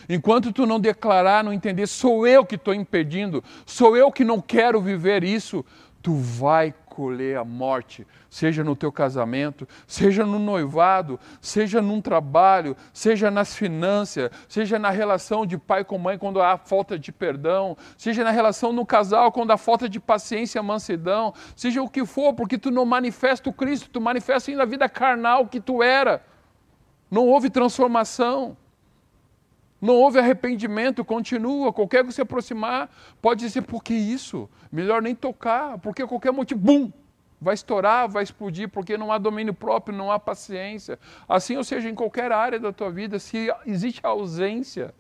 Enquanto 0.09 0.53
tu 0.53 0.67
não 0.67 0.79
declarar, 0.79 1.43
não 1.43 1.53
entender, 1.53 1.87
sou 1.87 2.27
eu 2.27 2.45
que 2.45 2.55
estou 2.55 2.75
impedindo, 2.75 3.43
sou 3.65 3.97
eu 3.97 4.13
que 4.13 4.25
não 4.25 4.41
quero 4.41 4.81
viver 4.81 5.25
isso, 5.25 5.65
tu 6.03 6.15
vai 6.15 6.75
colher 6.97 7.37
a 7.37 7.45
morte, 7.45 8.07
seja 8.31 8.65
no 8.65 8.75
teu 8.75 8.91
casamento, 8.91 9.69
seja 9.87 10.25
no 10.25 10.39
noivado, 10.39 11.21
seja 11.43 11.83
num 11.83 12.01
trabalho, 12.01 12.75
seja 12.91 13.31
nas 13.31 13.55
finanças, 13.55 14.31
seja 14.49 14.79
na 14.79 14.89
relação 14.89 15.45
de 15.45 15.59
pai 15.59 15.85
com 15.85 15.99
mãe 15.99 16.17
quando 16.17 16.41
há 16.41 16.57
falta 16.57 16.99
de 16.99 17.13
perdão, 17.13 17.77
seja 17.99 18.25
na 18.25 18.31
relação 18.31 18.73
no 18.73 18.87
casal 18.87 19.31
quando 19.31 19.51
há 19.51 19.59
falta 19.59 19.91
de 19.91 20.01
paciência, 20.01 20.63
mansidão, 20.63 21.35
seja 21.55 21.83
o 21.83 21.91
que 21.91 22.07
for, 22.07 22.33
porque 22.33 22.57
tu 22.57 22.71
não 22.71 22.87
manifesta 22.87 23.51
o 23.51 23.53
Cristo, 23.53 23.91
tu 23.93 24.01
manifesta 24.01 24.51
ainda 24.51 24.63
a 24.63 24.67
vida 24.67 24.89
carnal 24.89 25.47
que 25.47 25.61
tu 25.61 25.83
era. 25.83 26.23
Não 27.11 27.27
houve 27.27 27.51
transformação. 27.51 28.57
Não 29.81 29.95
houve 29.95 30.19
arrependimento, 30.19 31.05
continua. 31.05 31.73
Qualquer 31.73 32.05
que 32.05 32.13
se 32.13 32.21
aproximar 32.21 32.91
pode 33.21 33.41
dizer: 33.41 33.63
por 33.63 33.83
que 33.83 33.95
isso? 33.95 34.49
Melhor 34.73 35.03
nem 35.03 35.15
tocar, 35.15 35.79
porque 35.79 36.07
qualquer 36.07 36.33
motivo, 36.33 36.61
bum, 36.61 36.93
vai 37.41 37.55
estourar, 37.55 38.09
vai 38.09 38.23
explodir, 38.23 38.69
porque 38.69 38.97
não 38.97 39.13
há 39.13 39.19
domínio 39.19 39.55
próprio, 39.55 39.97
não 39.97 40.11
há 40.11 40.19
paciência. 40.19 40.99
Assim, 41.29 41.57
ou 41.57 41.65
seja, 41.65 41.89
em 41.89 41.95
qualquer 41.95 42.33
área 42.33 42.59
da 42.59 42.73
tua 42.73 42.91
vida, 42.91 43.19
se 43.19 43.53
existe 43.67 44.01
a 44.03 44.09
ausência 44.09 44.95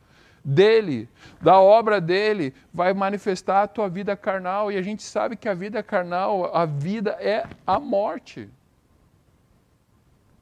dele, 0.44 1.08
da 1.40 1.58
obra 1.58 2.00
dele, 2.00 2.54
vai 2.72 2.94
manifestar 2.94 3.62
a 3.62 3.66
tua 3.66 3.88
vida 3.88 4.16
carnal. 4.16 4.70
E 4.70 4.76
a 4.76 4.82
gente 4.82 5.02
sabe 5.02 5.36
que 5.36 5.48
a 5.48 5.54
vida 5.54 5.82
carnal, 5.82 6.54
a 6.54 6.64
vida 6.64 7.16
é 7.18 7.44
a 7.66 7.80
morte. 7.80 8.48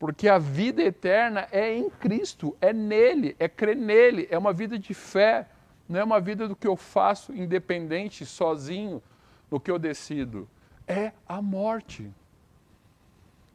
Porque 0.04 0.28
a 0.28 0.36
vida 0.36 0.82
eterna 0.82 1.48
é 1.50 1.74
em 1.74 1.88
Cristo, 1.88 2.54
é 2.60 2.74
nele, 2.74 3.34
é 3.38 3.48
crer 3.48 3.74
nele, 3.74 4.28
é 4.30 4.36
uma 4.36 4.52
vida 4.52 4.78
de 4.78 4.92
fé, 4.92 5.48
não 5.88 5.98
é 5.98 6.04
uma 6.04 6.20
vida 6.20 6.46
do 6.46 6.54
que 6.54 6.66
eu 6.66 6.76
faço 6.76 7.32
independente, 7.32 8.26
sozinho, 8.26 9.02
no 9.50 9.58
que 9.58 9.70
eu 9.70 9.78
decido. 9.78 10.46
É 10.86 11.12
a 11.26 11.40
morte. 11.40 12.12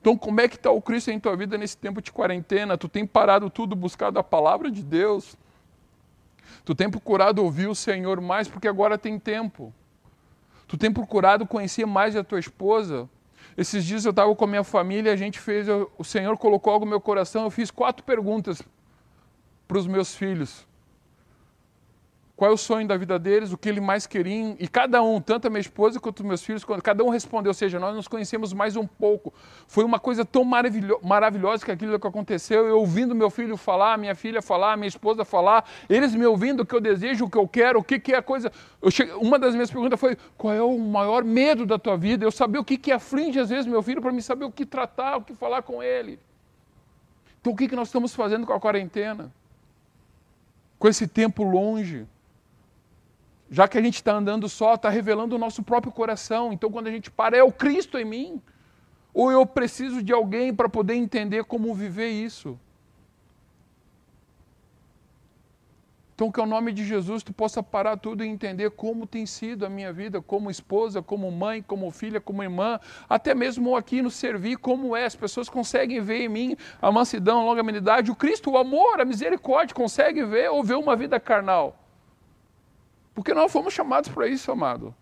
Então, 0.01 0.17
como 0.17 0.41
é 0.41 0.47
que 0.47 0.55
está 0.55 0.71
o 0.71 0.81
Cristo 0.81 1.11
em 1.11 1.19
tua 1.19 1.35
vida 1.35 1.55
nesse 1.55 1.77
tempo 1.77 2.01
de 2.01 2.11
quarentena? 2.11 2.79
Tu 2.79 2.89
tem 2.89 3.05
parado 3.05 3.47
tudo, 3.51 3.75
buscado 3.75 4.17
a 4.17 4.23
palavra 4.23 4.71
de 4.71 4.81
Deus? 4.81 5.37
Tu 6.65 6.73
tem 6.73 6.89
procurado 6.89 7.43
ouvir 7.43 7.67
o 7.67 7.75
Senhor 7.75 8.19
mais, 8.19 8.47
porque 8.47 8.67
agora 8.67 8.97
tem 8.97 9.19
tempo. 9.19 9.71
Tu 10.67 10.79
tem 10.79 10.91
procurado 10.91 11.45
conhecer 11.45 11.85
mais 11.85 12.15
a 12.15 12.23
tua 12.23 12.39
esposa, 12.39 13.07
esses 13.59 13.83
dias 13.83 14.05
eu 14.05 14.11
estava 14.11 14.33
com 14.33 14.45
a 14.45 14.47
minha 14.47 14.63
família, 14.63 15.11
a 15.11 15.17
gente 15.17 15.37
fez, 15.37 15.67
o 15.97 16.03
Senhor 16.03 16.37
colocou 16.37 16.71
algo 16.71 16.85
no 16.85 16.89
meu 16.91 17.01
coração, 17.01 17.43
eu 17.43 17.51
fiz 17.51 17.69
quatro 17.69 18.05
perguntas 18.05 18.61
para 19.67 19.77
os 19.77 19.85
meus 19.85 20.15
filhos 20.15 20.65
qual 22.39 22.49
é 22.49 22.53
o 22.53 22.57
sonho 22.57 22.87
da 22.87 22.95
vida 22.95 23.19
deles, 23.19 23.51
o 23.51 23.57
que 23.57 23.67
eles 23.67 23.83
mais 23.83 24.07
queriam, 24.07 24.55
e 24.57 24.65
cada 24.65 25.03
um, 25.03 25.19
tanto 25.19 25.47
a 25.47 25.49
minha 25.49 25.59
esposa 25.59 25.99
quanto 25.99 26.23
meus 26.23 26.41
filhos, 26.41 26.63
cada 26.81 27.03
um 27.03 27.09
respondeu, 27.09 27.49
ou 27.49 27.53
seja, 27.53 27.77
nós 27.77 27.93
nos 27.93 28.07
conhecemos 28.07 28.53
mais 28.53 28.77
um 28.77 28.87
pouco. 28.87 29.33
Foi 29.67 29.83
uma 29.83 29.99
coisa 29.99 30.23
tão 30.23 30.45
maravilho 30.45 30.97
maravilhosa 31.03 31.65
que 31.65 31.69
aquilo 31.69 31.99
que 31.99 32.07
aconteceu, 32.07 32.65
eu 32.65 32.79
ouvindo 32.79 33.13
meu 33.13 33.29
filho 33.29 33.57
falar, 33.57 33.97
minha 33.97 34.15
filha 34.15 34.41
falar, 34.41 34.77
minha 34.77 34.87
esposa 34.87 35.25
falar, 35.25 35.65
eles 35.89 36.15
me 36.15 36.25
ouvindo 36.25 36.61
o 36.61 36.65
que 36.65 36.73
eu 36.73 36.79
desejo, 36.79 37.25
o 37.25 37.29
que 37.29 37.37
eu 37.37 37.45
quero, 37.45 37.79
o 37.79 37.83
que, 37.83 37.99
que 37.99 38.13
é 38.13 38.19
a 38.19 38.21
coisa. 38.21 38.49
Cheguei, 38.89 39.13
uma 39.15 39.37
das 39.37 39.53
minhas 39.53 39.69
perguntas 39.69 39.99
foi, 39.99 40.17
qual 40.37 40.53
é 40.53 40.61
o 40.61 40.79
maior 40.79 41.25
medo 41.25 41.65
da 41.65 41.77
tua 41.77 41.97
vida? 41.97 42.23
Eu 42.23 42.31
sabia 42.31 42.61
o 42.61 42.63
que, 42.63 42.77
que 42.77 42.93
aflige 42.93 43.37
às 43.37 43.49
vezes 43.49 43.65
meu 43.65 43.83
filho, 43.83 44.01
para 44.01 44.13
me 44.13 44.21
saber 44.21 44.45
o 44.45 44.51
que 44.51 44.65
tratar, 44.65 45.17
o 45.17 45.23
que 45.23 45.35
falar 45.35 45.61
com 45.61 45.83
ele. 45.83 46.17
Então 47.41 47.51
o 47.51 47.55
que, 47.57 47.67
que 47.67 47.75
nós 47.75 47.89
estamos 47.89 48.15
fazendo 48.15 48.47
com 48.47 48.53
a 48.53 48.59
quarentena? 48.61 49.29
Com 50.77 50.87
esse 50.87 51.05
tempo 51.05 51.43
longe? 51.43 52.07
Já 53.49 53.67
que 53.67 53.77
a 53.77 53.81
gente 53.81 53.95
está 53.95 54.13
andando 54.13 54.47
só, 54.47 54.75
está 54.75 54.89
revelando 54.89 55.35
o 55.35 55.39
nosso 55.39 55.63
próprio 55.63 55.91
coração. 55.91 56.53
Então, 56.53 56.71
quando 56.71 56.87
a 56.87 56.91
gente 56.91 57.09
para, 57.09 57.35
é 57.35 57.43
o 57.43 57.51
Cristo 57.51 57.97
em 57.97 58.05
mim. 58.05 58.41
Ou 59.13 59.31
eu 59.31 59.45
preciso 59.45 60.03
de 60.03 60.13
alguém 60.13 60.53
para 60.53 60.69
poder 60.69 60.93
entender 60.93 61.43
como 61.43 61.73
viver 61.73 62.09
isso. 62.09 62.59
Então, 66.13 66.29
que 66.29 66.39
ao 66.39 66.45
nome 66.45 66.73
de 66.73 66.85
Jesus 66.85 67.23
tu 67.23 67.31
possa 67.33 67.63
parar 67.63 67.95
tudo 67.95 68.25
e 68.25 68.27
entender 68.27 68.69
como 68.71 69.07
tem 69.07 69.25
sido 69.25 69.65
a 69.65 69.69
minha 69.69 69.91
vida, 69.91 70.21
como 70.21 70.51
esposa, 70.51 71.01
como 71.01 71.31
mãe, 71.31 71.61
como 71.61 71.89
filha, 71.91 72.19
como 72.19 72.43
irmã, 72.43 72.77
até 73.07 73.33
mesmo 73.33 73.75
aqui 73.75 74.01
no 74.01 74.11
servir, 74.11 74.57
como 74.57 74.95
é. 74.95 75.05
As 75.05 75.15
pessoas 75.15 75.47
conseguem 75.47 76.01
ver 76.01 76.23
em 76.23 76.29
mim 76.29 76.57
a 76.81 76.91
mansidão, 76.91 77.39
a 77.39 77.45
longanimidade, 77.45 78.11
o 78.11 78.15
Cristo, 78.15 78.51
o 78.51 78.57
amor, 78.57 78.99
a 78.99 79.05
misericórdia, 79.05 79.73
conseguem 79.73 80.25
ver 80.25 80.51
ou 80.51 80.61
ver 80.61 80.75
uma 80.75 80.95
vida 80.95 81.17
carnal. 81.21 81.88
Porque 83.19 83.33
nós 83.33 83.51
fomos 83.51 83.73
chamados 83.73 84.09
para 84.09 84.29
isso, 84.29 84.49
amado. 84.49 84.95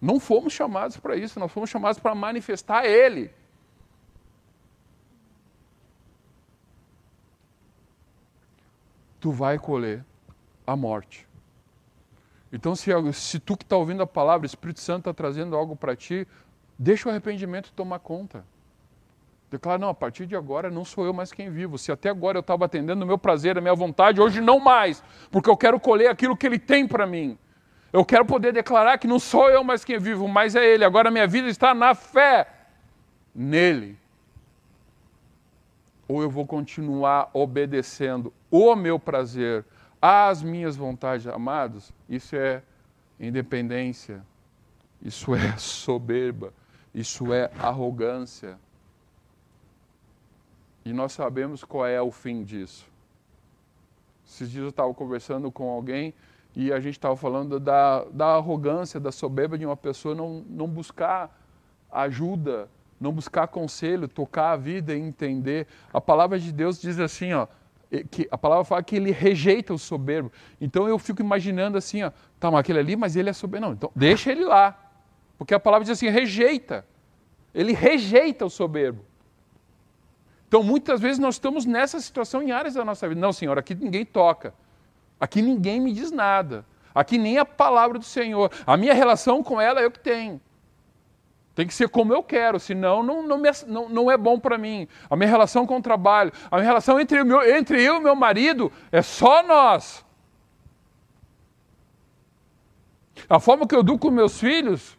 Não 0.00 0.18
fomos 0.18 0.52
chamados 0.52 0.96
para 0.96 1.14
isso, 1.14 1.38
nós 1.38 1.52
fomos 1.52 1.70
chamados 1.70 2.00
para 2.00 2.12
manifestar 2.12 2.84
Ele. 2.84 3.30
Tu 9.20 9.30
vai 9.30 9.56
colher 9.56 10.04
a 10.66 10.74
morte. 10.74 11.28
Então, 12.52 12.74
se, 12.74 12.90
se 13.12 13.38
tu 13.38 13.56
que 13.56 13.62
está 13.62 13.76
ouvindo 13.76 14.02
a 14.02 14.06
palavra, 14.06 14.44
o 14.44 14.46
Espírito 14.46 14.80
Santo 14.80 15.02
está 15.02 15.14
trazendo 15.14 15.54
algo 15.54 15.76
para 15.76 15.94
ti, 15.94 16.26
deixa 16.76 17.08
o 17.08 17.12
arrependimento 17.12 17.72
tomar 17.72 18.00
conta. 18.00 18.44
Declara, 19.50 19.78
não, 19.78 19.88
a 19.88 19.94
partir 19.94 20.26
de 20.26 20.36
agora 20.36 20.70
não 20.70 20.84
sou 20.84 21.06
eu 21.06 21.12
mais 21.12 21.32
quem 21.32 21.50
vivo. 21.50 21.78
Se 21.78 21.90
até 21.90 22.10
agora 22.10 22.36
eu 22.36 22.40
estava 22.40 22.66
atendendo 22.66 23.02
o 23.02 23.06
meu 23.06 23.16
prazer, 23.16 23.56
a 23.56 23.60
minha 23.60 23.74
vontade, 23.74 24.20
hoje 24.20 24.40
não 24.40 24.60
mais, 24.60 25.02
porque 25.30 25.48
eu 25.48 25.56
quero 25.56 25.80
colher 25.80 26.10
aquilo 26.10 26.36
que 26.36 26.46
Ele 26.46 26.58
tem 26.58 26.86
para 26.86 27.06
mim. 27.06 27.38
Eu 27.90 28.04
quero 28.04 28.26
poder 28.26 28.52
declarar 28.52 28.98
que 28.98 29.06
não 29.06 29.18
sou 29.18 29.48
eu 29.48 29.64
mais 29.64 29.84
quem 29.84 29.98
vivo, 29.98 30.28
mas 30.28 30.54
é 30.54 30.64
Ele. 30.64 30.84
Agora 30.84 31.08
a 31.08 31.12
minha 31.12 31.26
vida 31.26 31.48
está 31.48 31.72
na 31.72 31.94
fé 31.94 32.46
nele. 33.34 33.98
Ou 36.06 36.22
eu 36.22 36.28
vou 36.28 36.46
continuar 36.46 37.30
obedecendo 37.32 38.32
o 38.50 38.74
meu 38.74 38.98
prazer, 38.98 39.64
às 40.00 40.42
minhas 40.42 40.76
vontades, 40.76 41.26
amados, 41.26 41.92
isso 42.08 42.36
é 42.36 42.62
independência, 43.18 44.22
isso 45.02 45.34
é 45.34 45.56
soberba, 45.58 46.52
isso 46.94 47.32
é 47.32 47.50
arrogância. 47.58 48.58
E 50.88 50.92
nós 50.94 51.12
sabemos 51.12 51.62
qual 51.64 51.86
é 51.86 52.00
o 52.00 52.10
fim 52.10 52.42
disso. 52.42 52.86
Esses 54.26 54.50
dias 54.50 54.62
eu 54.62 54.70
estava 54.70 54.94
conversando 54.94 55.52
com 55.52 55.68
alguém 55.68 56.14
e 56.56 56.72
a 56.72 56.80
gente 56.80 56.94
estava 56.94 57.14
falando 57.14 57.60
da, 57.60 58.04
da 58.04 58.36
arrogância, 58.36 58.98
da 58.98 59.12
soberba 59.12 59.58
de 59.58 59.66
uma 59.66 59.76
pessoa 59.76 60.14
não, 60.14 60.42
não 60.48 60.66
buscar 60.66 61.38
ajuda, 61.92 62.70
não 62.98 63.12
buscar 63.12 63.48
conselho, 63.48 64.08
tocar 64.08 64.52
a 64.52 64.56
vida 64.56 64.96
e 64.96 64.98
entender. 64.98 65.66
A 65.92 66.00
palavra 66.00 66.38
de 66.38 66.50
Deus 66.50 66.80
diz 66.80 66.98
assim, 66.98 67.34
ó, 67.34 67.46
que 68.10 68.26
a 68.30 68.38
palavra 68.38 68.64
fala 68.64 68.82
que 68.82 68.96
ele 68.96 69.10
rejeita 69.10 69.74
o 69.74 69.78
soberbo. 69.78 70.32
Então 70.58 70.88
eu 70.88 70.98
fico 70.98 71.20
imaginando 71.20 71.76
assim, 71.76 72.02
ó, 72.02 72.10
tá, 72.40 72.50
mas 72.50 72.60
aquele 72.60 72.78
ali, 72.78 72.96
mas 72.96 73.14
ele 73.14 73.28
é 73.28 73.34
soberbo. 73.34 73.66
Não, 73.66 73.72
então 73.74 73.92
deixa 73.94 74.32
ele 74.32 74.46
lá. 74.46 74.74
Porque 75.36 75.52
a 75.52 75.60
palavra 75.60 75.84
diz 75.84 75.92
assim, 75.92 76.08
rejeita. 76.08 76.82
Ele 77.54 77.74
rejeita 77.74 78.46
o 78.46 78.50
soberbo. 78.50 79.04
Então 80.48 80.62
muitas 80.62 80.98
vezes 80.98 81.18
nós 81.18 81.34
estamos 81.34 81.66
nessa 81.66 82.00
situação 82.00 82.42
em 82.42 82.50
áreas 82.50 82.74
da 82.74 82.84
nossa 82.84 83.06
vida. 83.06 83.20
Não, 83.20 83.32
Senhor, 83.32 83.58
aqui 83.58 83.74
ninguém 83.74 84.04
toca. 84.04 84.54
Aqui 85.20 85.42
ninguém 85.42 85.78
me 85.78 85.92
diz 85.92 86.10
nada. 86.10 86.64
Aqui 86.94 87.18
nem 87.18 87.36
a 87.38 87.44
palavra 87.44 87.98
do 87.98 88.04
Senhor. 88.04 88.50
A 88.66 88.76
minha 88.76 88.94
relação 88.94 89.42
com 89.42 89.60
ela 89.60 89.80
é 89.80 89.84
eu 89.84 89.90
que 89.90 90.00
tenho. 90.00 90.40
Tem 91.54 91.66
que 91.66 91.74
ser 91.74 91.88
como 91.88 92.14
eu 92.14 92.22
quero, 92.22 92.58
senão 92.58 93.02
não, 93.02 93.22
não, 93.22 93.36
me, 93.36 93.50
não, 93.66 93.88
não 93.88 94.10
é 94.10 94.16
bom 94.16 94.38
para 94.38 94.56
mim. 94.56 94.88
A 95.10 95.16
minha 95.16 95.28
relação 95.28 95.66
com 95.66 95.76
o 95.76 95.82
trabalho, 95.82 96.32
a 96.50 96.56
minha 96.56 96.66
relação 96.66 96.98
entre, 96.98 97.22
meu, 97.24 97.42
entre 97.42 97.82
eu 97.82 97.96
e 97.96 98.00
meu 98.00 98.14
marido 98.14 98.72
é 98.90 99.02
só 99.02 99.42
nós. 99.42 100.04
A 103.28 103.38
forma 103.38 103.66
que 103.66 103.74
eu 103.74 103.82
dou 103.82 103.98
com 103.98 104.10
meus 104.10 104.40
filhos 104.40 104.96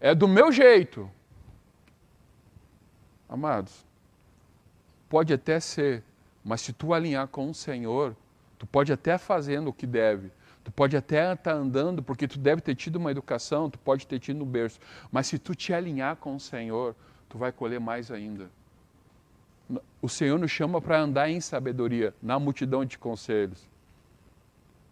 é 0.00 0.14
do 0.14 0.26
meu 0.26 0.50
jeito. 0.52 1.10
Amados, 3.28 3.83
pode 5.14 5.32
até 5.32 5.60
ser, 5.60 6.02
mas 6.44 6.60
se 6.60 6.72
tu 6.72 6.92
alinhar 6.92 7.28
com 7.28 7.48
o 7.48 7.54
Senhor, 7.54 8.16
tu 8.58 8.66
pode 8.66 8.92
até 8.92 9.16
fazendo 9.16 9.68
o 9.68 9.72
que 9.72 9.86
deve, 9.86 10.32
Tu 10.64 10.72
pode 10.72 10.96
até 10.96 11.34
estar 11.34 11.36
tá 11.36 11.52
andando, 11.52 12.02
porque 12.02 12.26
tu 12.26 12.38
deve 12.38 12.62
ter 12.62 12.74
tido 12.74 12.96
uma 12.96 13.10
educação, 13.10 13.68
tu 13.68 13.78
pode 13.78 14.06
ter 14.06 14.18
tido 14.18 14.42
um 14.42 14.46
berço, 14.46 14.80
mas 15.12 15.26
se 15.26 15.38
tu 15.38 15.54
te 15.54 15.74
alinhar 15.74 16.16
com 16.16 16.36
o 16.36 16.40
Senhor, 16.40 16.96
tu 17.28 17.36
vai 17.36 17.52
colher 17.52 17.78
mais 17.78 18.10
ainda. 18.10 18.50
O 20.00 20.08
Senhor 20.08 20.38
nos 20.38 20.50
chama 20.50 20.80
para 20.80 20.98
andar 20.98 21.28
em 21.28 21.38
sabedoria, 21.38 22.14
na 22.22 22.38
multidão 22.38 22.82
de 22.82 22.96
conselhos. 22.96 23.68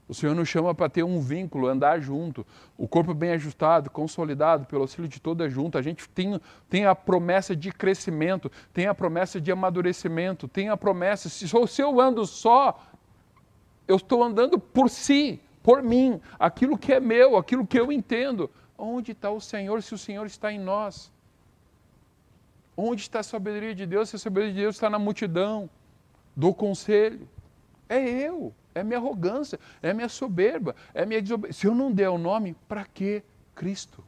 O 0.09 0.14
Senhor 0.14 0.34
nos 0.34 0.48
chama 0.48 0.74
para 0.74 0.88
ter 0.88 1.03
um 1.05 1.20
vínculo, 1.20 1.68
andar 1.68 2.00
junto, 2.00 2.44
o 2.76 2.88
corpo 2.88 3.14
bem 3.14 3.30
ajustado, 3.30 3.88
consolidado, 3.88 4.66
pelo 4.66 4.82
auxílio 4.82 5.09
de 5.09 5.20
toda 5.20 5.48
junta. 5.48 5.78
A 5.78 5.82
gente 5.82 6.09
tem, 6.09 6.40
tem 6.68 6.86
a 6.86 6.94
promessa 6.94 7.55
de 7.55 7.70
crescimento, 7.70 8.50
tem 8.72 8.86
a 8.86 8.94
promessa 8.94 9.40
de 9.40 9.50
amadurecimento, 9.53 10.48
tem 10.48 10.68
a 10.68 10.76
promessa, 10.76 11.28
se, 11.28 11.48
se 11.48 11.82
eu 11.82 12.00
ando 12.00 12.26
só, 12.26 12.78
eu 13.86 13.96
estou 13.96 14.22
andando 14.22 14.59
por 14.59 14.90
si, 14.90 15.40
por 15.62 15.82
mim, 15.82 16.20
aquilo 16.38 16.76
que 16.76 16.92
é 16.92 17.00
meu, 17.00 17.36
aquilo 17.36 17.66
que 17.66 17.78
eu 17.78 17.92
entendo. 17.92 18.50
Onde 18.76 19.12
está 19.12 19.30
o 19.30 19.40
Senhor 19.40 19.82
se 19.82 19.94
o 19.94 19.98
Senhor 19.98 20.26
está 20.26 20.53
em 20.53 20.59
nós? 20.59 21.12
Onde 22.76 23.03
está 23.03 23.20
a 23.20 23.22
sabedoria 23.22 23.74
de 23.74 23.86
Deus 23.86 24.09
se 24.09 24.16
a 24.16 24.18
sabedoria 24.18 24.53
de 24.53 24.61
Deus 24.61 24.74
está 24.74 24.90
na 24.90 24.98
multidão, 24.98 25.70
do 26.34 26.53
conselho? 26.53 27.28
É 27.88 28.00
eu, 28.00 28.53
é 28.74 28.82
minha 28.82 28.98
arrogância, 28.98 29.58
é 29.82 29.92
minha 29.92 30.08
soberba, 30.08 30.74
é 30.94 31.04
minha 31.04 31.20
desobediência. 31.20 31.60
Se 31.60 31.66
eu 31.66 31.74
não 31.74 31.90
der 31.90 32.08
o 32.08 32.18
nome, 32.18 32.56
para 32.68 32.84
que 32.84 33.22
Cristo? 33.54 34.02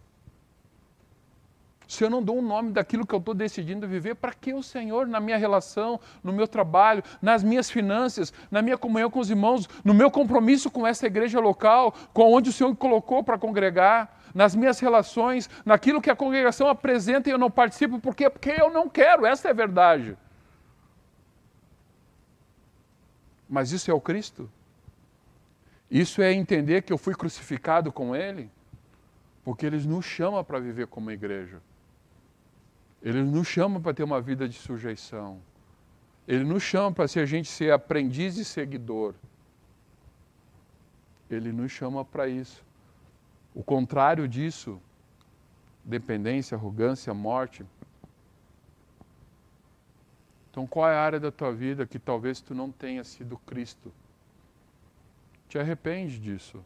Se 1.87 2.03
eu 2.03 2.11
não 2.11 2.23
dou 2.23 2.39
um 2.39 2.43
nome 2.43 2.73
daquilo 2.73 3.07
que 3.07 3.15
eu 3.15 3.19
estou 3.19 3.35
decidindo 3.35 3.87
viver, 3.87 4.15
para 4.15 4.33
que 4.33 4.55
o 4.55 4.63
Senhor 4.63 5.07
na 5.07 5.21
minha 5.21 5.37
relação, 5.37 6.01
no 6.23 6.33
meu 6.33 6.49
trabalho, 6.49 7.03
nas 7.21 7.45
minhas 7.45 7.71
finanças, 7.71 8.33
na 8.51 8.63
minha 8.63 8.79
comunhão 8.79 9.11
com 9.11 9.21
os 9.21 9.31
irmãos, 9.31 9.69
no 9.85 9.93
meu 9.93 10.11
compromisso 10.11 10.71
com 10.71 10.87
essa 10.87 11.07
igreja 11.07 11.39
local, 11.41 11.95
com 12.13 12.33
onde 12.33 12.51
o 12.51 12.53
Senhor 12.53 12.71
me 12.71 12.77
colocou 12.77 13.23
para 13.23 13.39
congregar, 13.39 14.19
nas 14.35 14.57
minhas 14.57 14.81
relações, 14.81 15.49
naquilo 15.65 16.01
que 16.03 16.11
a 16.11 16.17
congregação 16.17 16.69
apresenta 16.69 17.29
e 17.29 17.33
eu 17.33 17.39
não 17.39 17.51
participo, 17.51 18.01
por 18.01 18.17
quê? 18.17 18.29
Porque 18.29 18.51
eu 18.51 18.71
não 18.71 18.89
quero, 18.89 19.25
essa 19.25 19.47
é 19.47 19.51
a 19.53 19.55
verdade. 19.55 20.17
Mas 23.49 23.73
isso 23.73 23.91
é 23.91 23.95
o 23.95 24.01
Cristo? 24.01 24.51
Isso 25.91 26.23
é 26.23 26.33
entender 26.33 26.83
que 26.83 26.93
eu 26.93 26.99
fui 26.99 27.15
crucificado 27.15 27.93
com 27.93 28.17
Ele? 28.17 28.51
Porque 29.45 29.67
Ele 29.67 29.79
nos 29.87 30.05
chama 30.05 30.43
para 30.43 30.59
viver 30.59 30.87
como 30.87 31.11
igreja. 31.11 31.61
Ele 33.03 33.23
nos 33.23 33.47
chama 33.47 33.79
para 33.81 33.93
ter 33.93 34.03
uma 34.03 34.21
vida 34.21 34.49
de 34.49 34.57
sujeição. 34.57 35.41
Ele 36.27 36.43
nos 36.43 36.63
chama 36.63 36.91
para 36.91 37.07
ser 37.07 37.21
a 37.21 37.27
gente 37.27 37.49
ser 37.49 37.71
aprendiz 37.71 38.39
e 38.39 38.45
seguidor. 38.45 39.15
Ele 41.31 41.53
nos 41.53 41.71
chama 41.71 42.05
para 42.05 42.27
isso. 42.27 42.65
O 43.55 43.63
contrário 43.63 44.27
disso, 44.27 44.81
dependência, 45.85 46.57
arrogância, 46.57 47.13
morte. 47.13 47.65
Então, 50.55 50.69
qual 50.69 50.89
é 50.89 50.95
a 50.95 51.01
área 51.01 51.19
da 51.19 51.33
tua 51.33 51.53
vida 51.53 51.85
que 51.85 51.99
talvez 51.99 52.41
tu 52.41 52.55
não 52.55 52.71
tenha 52.71 53.03
sido 53.03 53.37
Cristo? 53.39 53.93
Te 55.49 55.59
arrepende 55.59 56.17
disso. 56.17 56.65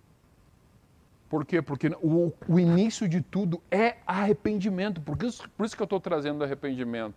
Por 1.26 1.43
quê? 1.47 1.62
Porque 1.62 1.89
o, 2.03 2.30
o 2.47 2.61
início 2.61 3.09
de 3.09 3.22
tudo 3.22 3.62
é 3.70 3.97
arrependimento. 4.07 5.01
Por 5.01 5.16
isso, 5.22 5.49
por 5.57 5.64
isso 5.64 5.74
que 5.74 5.80
eu 5.80 5.86
estou 5.86 5.99
trazendo 5.99 6.45
arrependimento. 6.45 7.14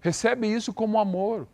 Recebe 0.00 0.52
isso 0.52 0.74
como 0.74 0.98
amor 0.98 1.46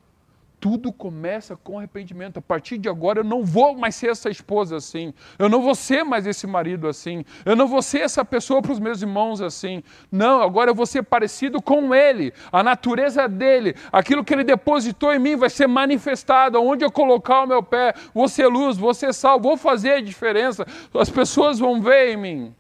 tudo 0.67 0.93
começa 0.93 1.55
com 1.55 1.79
arrependimento. 1.79 2.39
A 2.39 2.43
partir 2.43 2.77
de 2.77 2.89
agora 2.89 3.21
eu 3.21 3.25
não 3.25 3.45
vou 3.45 3.77
mais 3.79 3.95
ser 3.95 4.11
essa 4.11 4.29
esposa 4.29 4.75
assim. 4.75 5.15
Eu 5.39 5.49
não 5.49 5.63
vou 5.63 5.77
ser 5.77 6.03
mais 6.03 6.27
esse 6.27 6.45
marido 6.45 6.89
assim. 6.89 7.25
Eu 7.45 7.55
não 7.55 7.69
vou 7.69 7.81
ser 7.81 8.01
essa 8.01 8.25
pessoa 8.25 8.61
para 8.61 8.73
os 8.73 8.81
meus 8.81 9.01
irmãos 9.01 9.41
assim. 9.41 9.81
Não, 10.11 10.43
agora 10.43 10.73
eu 10.73 10.75
vou 10.75 10.85
ser 10.85 11.05
parecido 11.05 11.63
com 11.63 11.95
ele. 11.95 12.35
A 12.51 12.65
natureza 12.65 13.29
dele, 13.29 13.77
aquilo 13.93 14.25
que 14.25 14.35
ele 14.35 14.43
depositou 14.43 15.15
em 15.15 15.21
mim 15.21 15.37
vai 15.37 15.51
ser 15.51 15.69
manifestado. 15.69 16.61
Onde 16.61 16.85
eu 16.85 16.91
colocar 16.91 17.45
o 17.45 17.47
meu 17.47 17.63
pé, 17.63 17.95
vou 18.13 18.27
ser 18.27 18.49
luz, 18.49 18.77
vou 18.77 18.93
ser 18.93 19.15
sal, 19.15 19.39
vou 19.39 19.57
fazer 19.57 19.93
a 19.93 20.01
diferença. 20.01 20.67
As 20.93 21.09
pessoas 21.09 21.61
vão 21.61 21.81
ver 21.81 22.09
em 22.09 22.17
mim. 22.17 22.55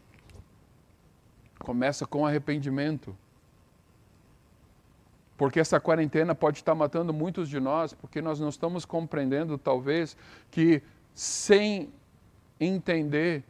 Começa 1.59 2.07
com 2.07 2.25
arrependimento. 2.25 3.17
Porque 5.37 5.61
essa 5.61 5.79
quarentena 5.79 6.35
pode 6.35 6.59
estar 6.59 6.75
matando 6.75 7.13
muitos 7.13 7.49
de 7.49 7.61
nós, 7.61 7.93
porque 7.93 8.23
nós 8.23 8.41
não 8.41 8.49
estamos 8.49 8.85
compreendendo, 8.85 9.59
talvez, 9.59 10.17
que 10.51 10.83
sem 11.15 11.91
entender 12.59 13.45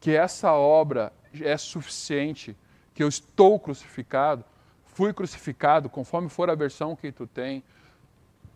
que 0.00 0.12
essa 0.12 0.52
obra 0.52 1.12
é 1.40 1.56
suficiente, 1.56 2.56
que 2.94 3.02
eu 3.02 3.08
estou 3.08 3.58
crucificado, 3.58 4.44
fui 4.84 5.12
crucificado, 5.12 5.88
conforme 5.88 6.28
for 6.28 6.50
a 6.50 6.54
versão 6.54 6.94
que 6.94 7.10
tu 7.10 7.26
tem, 7.26 7.62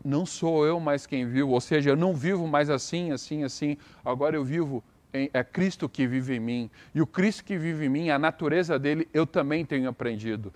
não 0.04 0.26
sou 0.26 0.66
eu 0.66 0.80
mais 0.80 1.06
quem 1.06 1.26
vivo, 1.26 1.50
ou 1.50 1.60
seja, 1.60 1.90
eu 1.90 1.96
não 1.96 2.14
vivo 2.14 2.46
mais 2.46 2.70
assim, 2.70 3.12
assim, 3.12 3.44
assim, 3.44 3.76
agora 4.04 4.36
eu 4.36 4.44
vivo, 4.44 4.82
é 5.12 5.44
Cristo 5.44 5.88
que 5.88 6.06
vive 6.06 6.36
em 6.36 6.40
mim. 6.40 6.70
E 6.94 7.00
o 7.00 7.06
Cristo 7.06 7.44
que 7.44 7.56
vive 7.56 7.86
em 7.86 7.88
mim, 7.88 8.10
a 8.10 8.18
natureza 8.18 8.78
dele, 8.78 9.08
eu 9.12 9.26
também 9.26 9.64
tenho 9.64 9.88
aprendido. 9.88 10.52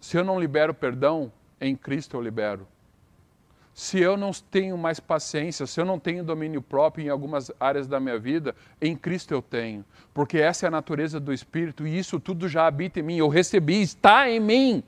Se 0.00 0.16
eu 0.16 0.24
não 0.24 0.40
libero 0.40 0.72
perdão, 0.72 1.30
em 1.60 1.76
Cristo 1.76 2.16
eu 2.16 2.22
libero. 2.22 2.66
Se 3.74 4.00
eu 4.00 4.16
não 4.16 4.32
tenho 4.32 4.76
mais 4.76 4.98
paciência, 4.98 5.64
se 5.64 5.80
eu 5.80 5.84
não 5.84 6.00
tenho 6.00 6.24
domínio 6.24 6.60
próprio 6.60 7.06
em 7.06 7.08
algumas 7.08 7.50
áreas 7.60 7.86
da 7.86 8.00
minha 8.00 8.18
vida, 8.18 8.54
em 8.80 8.96
Cristo 8.96 9.32
eu 9.32 9.40
tenho. 9.40 9.84
Porque 10.12 10.38
essa 10.38 10.66
é 10.66 10.68
a 10.68 10.70
natureza 10.70 11.20
do 11.20 11.32
Espírito 11.32 11.86
e 11.86 11.96
isso 11.96 12.18
tudo 12.18 12.48
já 12.48 12.66
habita 12.66 12.98
em 12.98 13.04
mim. 13.04 13.16
Eu 13.16 13.28
recebi, 13.28 13.80
está 13.80 14.28
em 14.28 14.40
mim. 14.40 14.82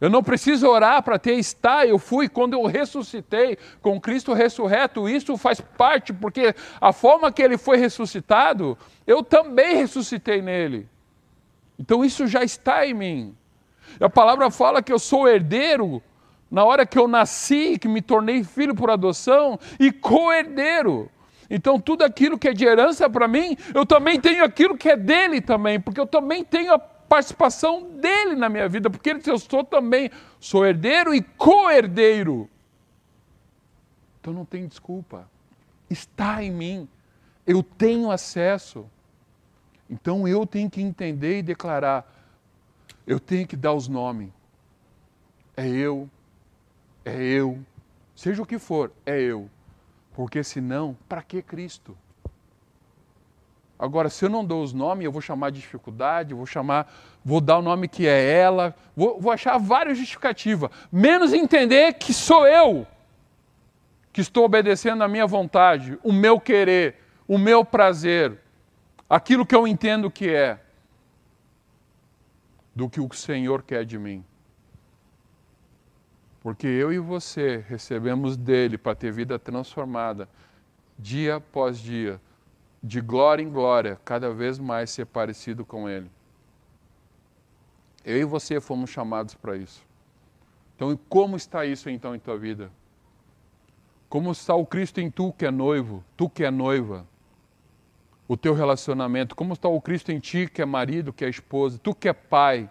Eu 0.00 0.08
não 0.08 0.22
preciso 0.22 0.66
orar 0.66 1.02
para 1.02 1.18
ter 1.18 1.34
está, 1.34 1.86
eu 1.86 1.98
fui 1.98 2.28
quando 2.28 2.54
eu 2.54 2.64
ressuscitei 2.64 3.58
com 3.82 4.00
Cristo 4.00 4.32
ressurreto, 4.32 5.06
isso 5.06 5.36
faz 5.36 5.60
parte, 5.60 6.10
porque 6.10 6.54
a 6.80 6.90
forma 6.90 7.30
que 7.30 7.42
ele 7.42 7.58
foi 7.58 7.76
ressuscitado, 7.76 8.78
eu 9.06 9.22
também 9.22 9.76
ressuscitei 9.76 10.40
nele. 10.40 10.88
Então 11.78 12.02
isso 12.02 12.26
já 12.26 12.42
está 12.42 12.86
em 12.86 12.94
mim. 12.94 13.36
A 13.98 14.08
palavra 14.08 14.50
fala 14.50 14.82
que 14.82 14.92
eu 14.92 14.98
sou 14.98 15.28
herdeiro 15.28 16.02
na 16.50 16.64
hora 16.64 16.84
que 16.84 16.98
eu 16.98 17.06
nasci, 17.06 17.78
que 17.78 17.88
me 17.88 18.02
tornei 18.02 18.42
filho 18.42 18.74
por 18.74 18.90
adoção 18.90 19.58
e 19.78 19.92
co-herdeiro. 19.92 21.10
Então 21.48 21.80
tudo 21.80 22.02
aquilo 22.02 22.38
que 22.38 22.48
é 22.48 22.52
de 22.52 22.64
herança 22.64 23.08
para 23.08 23.26
mim, 23.26 23.56
eu 23.74 23.86
também 23.86 24.20
tenho 24.20 24.44
aquilo 24.44 24.76
que 24.76 24.88
é 24.88 24.96
dele 24.96 25.40
também, 25.40 25.80
porque 25.80 26.00
eu 26.00 26.06
também 26.06 26.44
tenho 26.44 26.72
a 26.72 26.78
participação 26.78 27.82
dele 27.82 28.36
na 28.36 28.48
minha 28.48 28.68
vida, 28.68 28.88
porque 28.88 29.10
ele, 29.10 29.20
eu 29.26 29.38
sou 29.38 29.64
também, 29.64 30.10
sou 30.38 30.64
herdeiro 30.64 31.12
e 31.14 31.20
co-herdeiro. 31.20 32.48
Então 34.20 34.32
não 34.32 34.44
tem 34.44 34.66
desculpa. 34.66 35.28
Está 35.88 36.42
em 36.42 36.52
mim. 36.52 36.88
Eu 37.46 37.62
tenho 37.62 38.10
acesso. 38.10 38.86
Então 39.88 40.28
eu 40.28 40.46
tenho 40.46 40.70
que 40.70 40.80
entender 40.80 41.38
e 41.38 41.42
declarar. 41.42 42.19
Eu 43.10 43.18
tenho 43.18 43.44
que 43.44 43.56
dar 43.56 43.72
os 43.72 43.88
nomes. 43.88 44.30
É 45.56 45.66
eu. 45.66 46.08
É 47.04 47.20
eu. 47.20 47.58
Seja 48.14 48.40
o 48.40 48.46
que 48.46 48.56
for, 48.56 48.92
é 49.04 49.20
eu. 49.20 49.50
Porque 50.14 50.44
senão, 50.44 50.96
para 51.08 51.20
que 51.20 51.42
Cristo? 51.42 51.98
Agora, 53.76 54.08
se 54.08 54.24
eu 54.24 54.28
não 54.28 54.44
dou 54.44 54.62
os 54.62 54.72
nomes, 54.72 55.04
eu 55.04 55.10
vou 55.10 55.20
chamar 55.20 55.50
de 55.50 55.58
dificuldade, 55.58 56.34
vou 56.34 56.46
chamar, 56.46 56.88
vou 57.24 57.40
dar 57.40 57.58
o 57.58 57.62
nome 57.62 57.88
que 57.88 58.06
é 58.06 58.30
ela, 58.32 58.76
vou, 58.94 59.20
vou 59.20 59.32
achar 59.32 59.58
várias 59.58 59.98
justificativas, 59.98 60.70
menos 60.92 61.32
entender 61.32 61.94
que 61.94 62.14
sou 62.14 62.46
eu 62.46 62.86
que 64.12 64.20
estou 64.20 64.44
obedecendo 64.44 65.02
a 65.02 65.08
minha 65.08 65.26
vontade, 65.26 65.98
o 66.04 66.12
meu 66.12 66.38
querer, 66.38 66.94
o 67.26 67.36
meu 67.36 67.64
prazer, 67.64 68.38
aquilo 69.08 69.44
que 69.44 69.54
eu 69.56 69.66
entendo 69.66 70.12
que 70.12 70.28
é, 70.28 70.60
do 72.80 72.88
que 72.88 72.98
o 72.98 73.12
Senhor 73.12 73.62
quer 73.62 73.84
de 73.84 73.98
mim. 73.98 74.24
Porque 76.40 76.66
eu 76.66 76.90
e 76.90 76.98
você 76.98 77.62
recebemos 77.68 78.38
dele 78.38 78.78
para 78.78 78.94
ter 78.94 79.12
vida 79.12 79.38
transformada, 79.38 80.26
dia 80.98 81.36
após 81.36 81.78
dia 81.78 82.18
de 82.82 83.02
glória 83.02 83.42
em 83.42 83.50
glória, 83.50 84.00
cada 84.02 84.32
vez 84.32 84.58
mais 84.58 84.88
ser 84.88 85.04
parecido 85.04 85.62
com 85.62 85.90
Ele. 85.90 86.10
Eu 88.02 88.16
e 88.16 88.24
você 88.24 88.58
fomos 88.62 88.88
chamados 88.88 89.34
para 89.34 89.58
isso. 89.58 89.84
Então, 90.74 90.98
como 91.06 91.36
está 91.36 91.66
isso 91.66 91.90
então 91.90 92.14
em 92.14 92.18
tua 92.18 92.38
vida? 92.38 92.72
Como 94.08 94.32
está 94.32 94.54
o 94.54 94.64
Cristo 94.64 95.02
em 95.02 95.10
tu 95.10 95.34
que 95.34 95.44
é 95.44 95.50
noivo, 95.50 96.02
tu 96.16 96.30
que 96.30 96.44
é 96.44 96.50
noiva? 96.50 97.06
O 98.30 98.36
teu 98.36 98.54
relacionamento, 98.54 99.34
como 99.34 99.54
está 99.54 99.68
o 99.68 99.80
Cristo 99.80 100.12
em 100.12 100.20
ti 100.20 100.46
que 100.46 100.62
é 100.62 100.64
marido, 100.64 101.12
que 101.12 101.24
é 101.24 101.28
esposa, 101.28 101.78
tu 101.82 101.94
que 101.94 102.08
é 102.08 102.12
pai? 102.12 102.70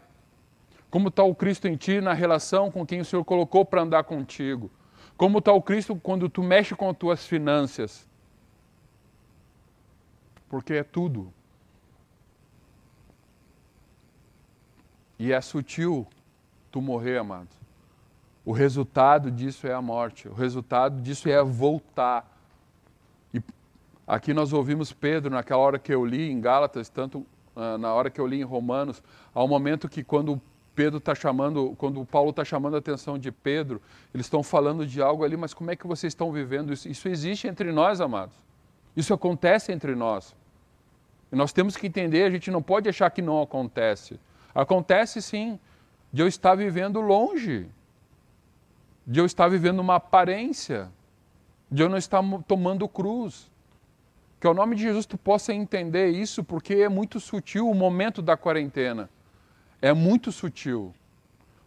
Como 0.89 1.09
está 1.09 1.23
o 1.23 1.35
Cristo 1.35 1.67
em 1.67 1.75
ti 1.75 1.99
na 1.99 2.13
relação 2.13 2.71
com 2.71 2.85
quem 2.85 3.01
o 3.01 3.05
Senhor 3.05 3.25
colocou 3.25 3.65
para 3.65 3.81
andar 3.81 4.03
contigo? 4.03 4.71
Como 5.17 5.39
está 5.39 5.51
o 5.51 5.61
Cristo 5.61 5.95
quando 5.97 6.29
tu 6.29 6.41
mexe 6.41 6.73
com 6.75 6.89
as 6.89 6.97
tuas 6.97 7.25
finanças? 7.25 8.09
porque 10.49 10.73
é 10.73 10.83
tudo. 10.83 11.31
E 15.17 15.31
é 15.31 15.39
sutil 15.39 16.07
tu 16.71 16.81
morrer, 16.81 17.19
amado. 17.19 17.49
O 18.43 18.51
resultado 18.51 19.29
disso 19.29 19.67
é 19.67 19.73
a 19.73 19.81
morte. 19.81 20.27
O 20.27 20.33
resultado 20.33 21.01
disso 21.01 21.29
é 21.29 21.41
voltar. 21.43 22.38
Aqui 24.09 24.33
nós 24.33 24.53
ouvimos 24.53 24.91
Pedro, 24.91 25.29
naquela 25.29 25.61
hora 25.61 25.77
que 25.77 25.93
eu 25.93 26.03
li 26.03 26.31
em 26.31 26.41
Gálatas, 26.41 26.89
tanto 26.89 27.19
uh, 27.55 27.77
na 27.77 27.93
hora 27.93 28.09
que 28.09 28.19
eu 28.19 28.25
li 28.25 28.39
em 28.39 28.43
Romanos, 28.43 29.03
ao 29.35 29.47
momento 29.47 29.87
que 29.87 30.03
quando 30.03 30.41
Pedro 30.73 30.97
está 30.97 31.13
chamando, 31.13 31.75
quando 31.77 32.03
Paulo 32.03 32.31
está 32.31 32.43
chamando 32.43 32.73
a 32.73 32.79
atenção 32.79 33.19
de 33.19 33.31
Pedro, 33.31 33.79
eles 34.11 34.25
estão 34.25 34.41
falando 34.41 34.83
de 34.83 34.99
algo 34.99 35.23
ali, 35.23 35.37
mas 35.37 35.53
como 35.53 35.69
é 35.69 35.75
que 35.75 35.85
vocês 35.85 36.09
estão 36.09 36.31
vivendo 36.31 36.73
isso? 36.73 36.89
Isso 36.89 37.07
existe 37.07 37.47
entre 37.47 37.71
nós, 37.71 38.01
amados. 38.01 38.35
Isso 38.97 39.13
acontece 39.13 39.71
entre 39.71 39.93
nós. 39.93 40.35
E 41.31 41.35
nós 41.35 41.53
temos 41.53 41.77
que 41.77 41.85
entender, 41.85 42.23
a 42.23 42.31
gente 42.31 42.49
não 42.49 42.63
pode 42.63 42.89
achar 42.89 43.11
que 43.11 43.21
não 43.21 43.39
acontece. 43.39 44.19
Acontece 44.55 45.21
sim, 45.21 45.59
de 46.11 46.23
eu 46.23 46.27
estar 46.27 46.55
vivendo 46.55 46.99
longe, 46.99 47.67
de 49.05 49.19
eu 49.19 49.25
estar 49.27 49.47
vivendo 49.49 49.81
uma 49.81 49.97
aparência, 49.97 50.91
de 51.69 51.83
eu 51.83 51.89
não 51.89 51.97
estar 51.99 52.23
tomando 52.47 52.89
cruz. 52.89 53.51
Que 54.39 54.47
ao 54.47 54.53
nome 54.53 54.75
de 54.75 54.83
Jesus 54.83 55.05
tu 55.05 55.17
possa 55.17 55.53
entender 55.53 56.09
isso, 56.09 56.43
porque 56.43 56.75
é 56.75 56.89
muito 56.89 57.19
sutil 57.19 57.69
o 57.69 57.75
momento 57.75 58.21
da 58.21 58.37
quarentena. 58.37 59.09
É 59.81 59.91
muito 59.91 60.31
sutil. 60.31 60.93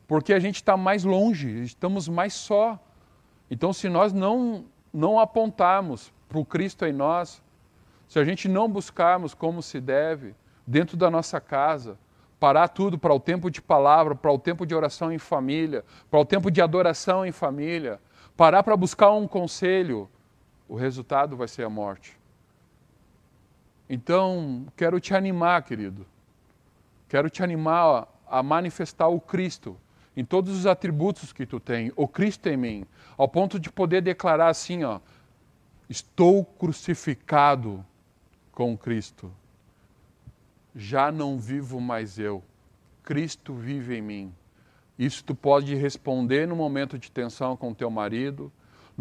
Porque 0.08 0.32
a 0.32 0.38
gente 0.38 0.56
está 0.56 0.76
mais 0.76 1.04
longe, 1.04 1.62
estamos 1.62 2.08
mais 2.08 2.32
só. 2.32 2.78
Então, 3.50 3.72
se 3.72 3.88
nós 3.88 4.12
não, 4.12 4.64
não 4.92 5.18
apontarmos 5.18 6.12
para 6.28 6.38
o 6.38 6.44
Cristo 6.44 6.86
em 6.86 6.92
nós, 6.92 7.42
se 8.08 8.18
a 8.18 8.24
gente 8.24 8.48
não 8.48 8.68
buscarmos 8.68 9.34
como 9.34 9.62
se 9.62 9.80
deve, 9.80 10.34
dentro 10.66 10.96
da 10.96 11.10
nossa 11.10 11.40
casa, 11.40 11.98
parar 12.40 12.68
tudo 12.68 12.98
para 12.98 13.14
o 13.14 13.20
tempo 13.20 13.50
de 13.50 13.60
palavra, 13.60 14.14
para 14.14 14.32
o 14.32 14.38
tempo 14.38 14.66
de 14.66 14.74
oração 14.74 15.12
em 15.12 15.18
família, 15.18 15.84
para 16.10 16.20
o 16.20 16.24
tempo 16.24 16.50
de 16.50 16.62
adoração 16.62 17.24
em 17.24 17.32
família, 17.32 18.00
parar 18.36 18.62
para 18.62 18.76
buscar 18.76 19.12
um 19.12 19.28
conselho, 19.28 20.08
o 20.68 20.74
resultado 20.74 21.36
vai 21.36 21.48
ser 21.48 21.64
a 21.64 21.70
morte. 21.70 22.21
Então, 23.94 24.64
quero 24.74 24.98
te 24.98 25.12
animar, 25.12 25.62
querido. 25.64 26.06
Quero 27.10 27.28
te 27.28 27.42
animar 27.42 28.08
a 28.26 28.42
manifestar 28.42 29.08
o 29.08 29.20
Cristo 29.20 29.76
em 30.16 30.24
todos 30.24 30.56
os 30.56 30.64
atributos 30.64 31.30
que 31.30 31.44
tu 31.44 31.60
tem, 31.60 31.92
o 31.94 32.08
Cristo 32.08 32.48
em 32.48 32.56
mim, 32.56 32.86
ao 33.18 33.28
ponto 33.28 33.60
de 33.60 33.70
poder 33.70 34.00
declarar 34.00 34.48
assim, 34.48 34.82
ó, 34.82 34.98
estou 35.90 36.42
crucificado 36.42 37.84
com 38.50 38.78
Cristo. 38.78 39.30
Já 40.74 41.12
não 41.12 41.38
vivo 41.38 41.78
mais 41.78 42.18
eu, 42.18 42.42
Cristo 43.02 43.52
vive 43.52 43.98
em 43.98 44.00
mim. 44.00 44.34
Isso 44.98 45.22
tu 45.22 45.34
pode 45.34 45.74
responder 45.74 46.48
no 46.48 46.56
momento 46.56 46.98
de 46.98 47.10
tensão 47.10 47.58
com 47.58 47.74
teu 47.74 47.90
marido, 47.90 48.50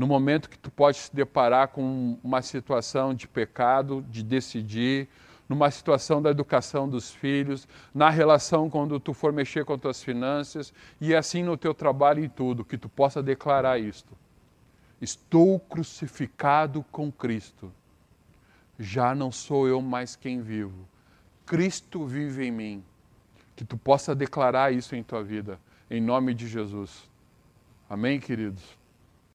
no 0.01 0.07
momento 0.07 0.49
que 0.49 0.57
tu 0.57 0.71
pode 0.71 0.97
se 0.97 1.15
deparar 1.15 1.67
com 1.67 2.17
uma 2.23 2.41
situação 2.41 3.13
de 3.13 3.27
pecado, 3.27 4.03
de 4.09 4.23
decidir, 4.23 5.07
numa 5.47 5.69
situação 5.69 6.19
da 6.19 6.31
educação 6.31 6.89
dos 6.89 7.11
filhos, 7.11 7.67
na 7.93 8.09
relação 8.09 8.67
quando 8.67 8.99
tu 8.99 9.13
for 9.13 9.31
mexer 9.31 9.63
com 9.63 9.77
tuas 9.77 10.03
finanças 10.03 10.73
e 10.99 11.13
assim 11.13 11.43
no 11.43 11.55
teu 11.55 11.73
trabalho 11.73 12.23
e 12.23 12.27
tudo, 12.27 12.65
que 12.65 12.79
tu 12.79 12.89
possa 12.89 13.21
declarar 13.21 13.77
isto. 13.77 14.17
Estou 14.99 15.59
crucificado 15.59 16.83
com 16.91 17.11
Cristo 17.11 17.71
já 18.81 19.13
não 19.13 19.31
sou 19.31 19.67
eu 19.67 19.79
mais 19.79 20.15
quem 20.15 20.41
vivo. 20.41 20.87
Cristo 21.45 22.05
vive 22.07 22.47
em 22.47 22.51
mim. 22.51 22.83
Que 23.55 23.63
tu 23.63 23.77
possa 23.77 24.15
declarar 24.15 24.73
isso 24.73 24.95
em 24.95 25.03
tua 25.03 25.23
vida, 25.23 25.59
em 25.87 26.01
nome 26.01 26.33
de 26.33 26.47
Jesus. 26.47 27.07
Amém, 27.87 28.19
queridos? 28.19 28.80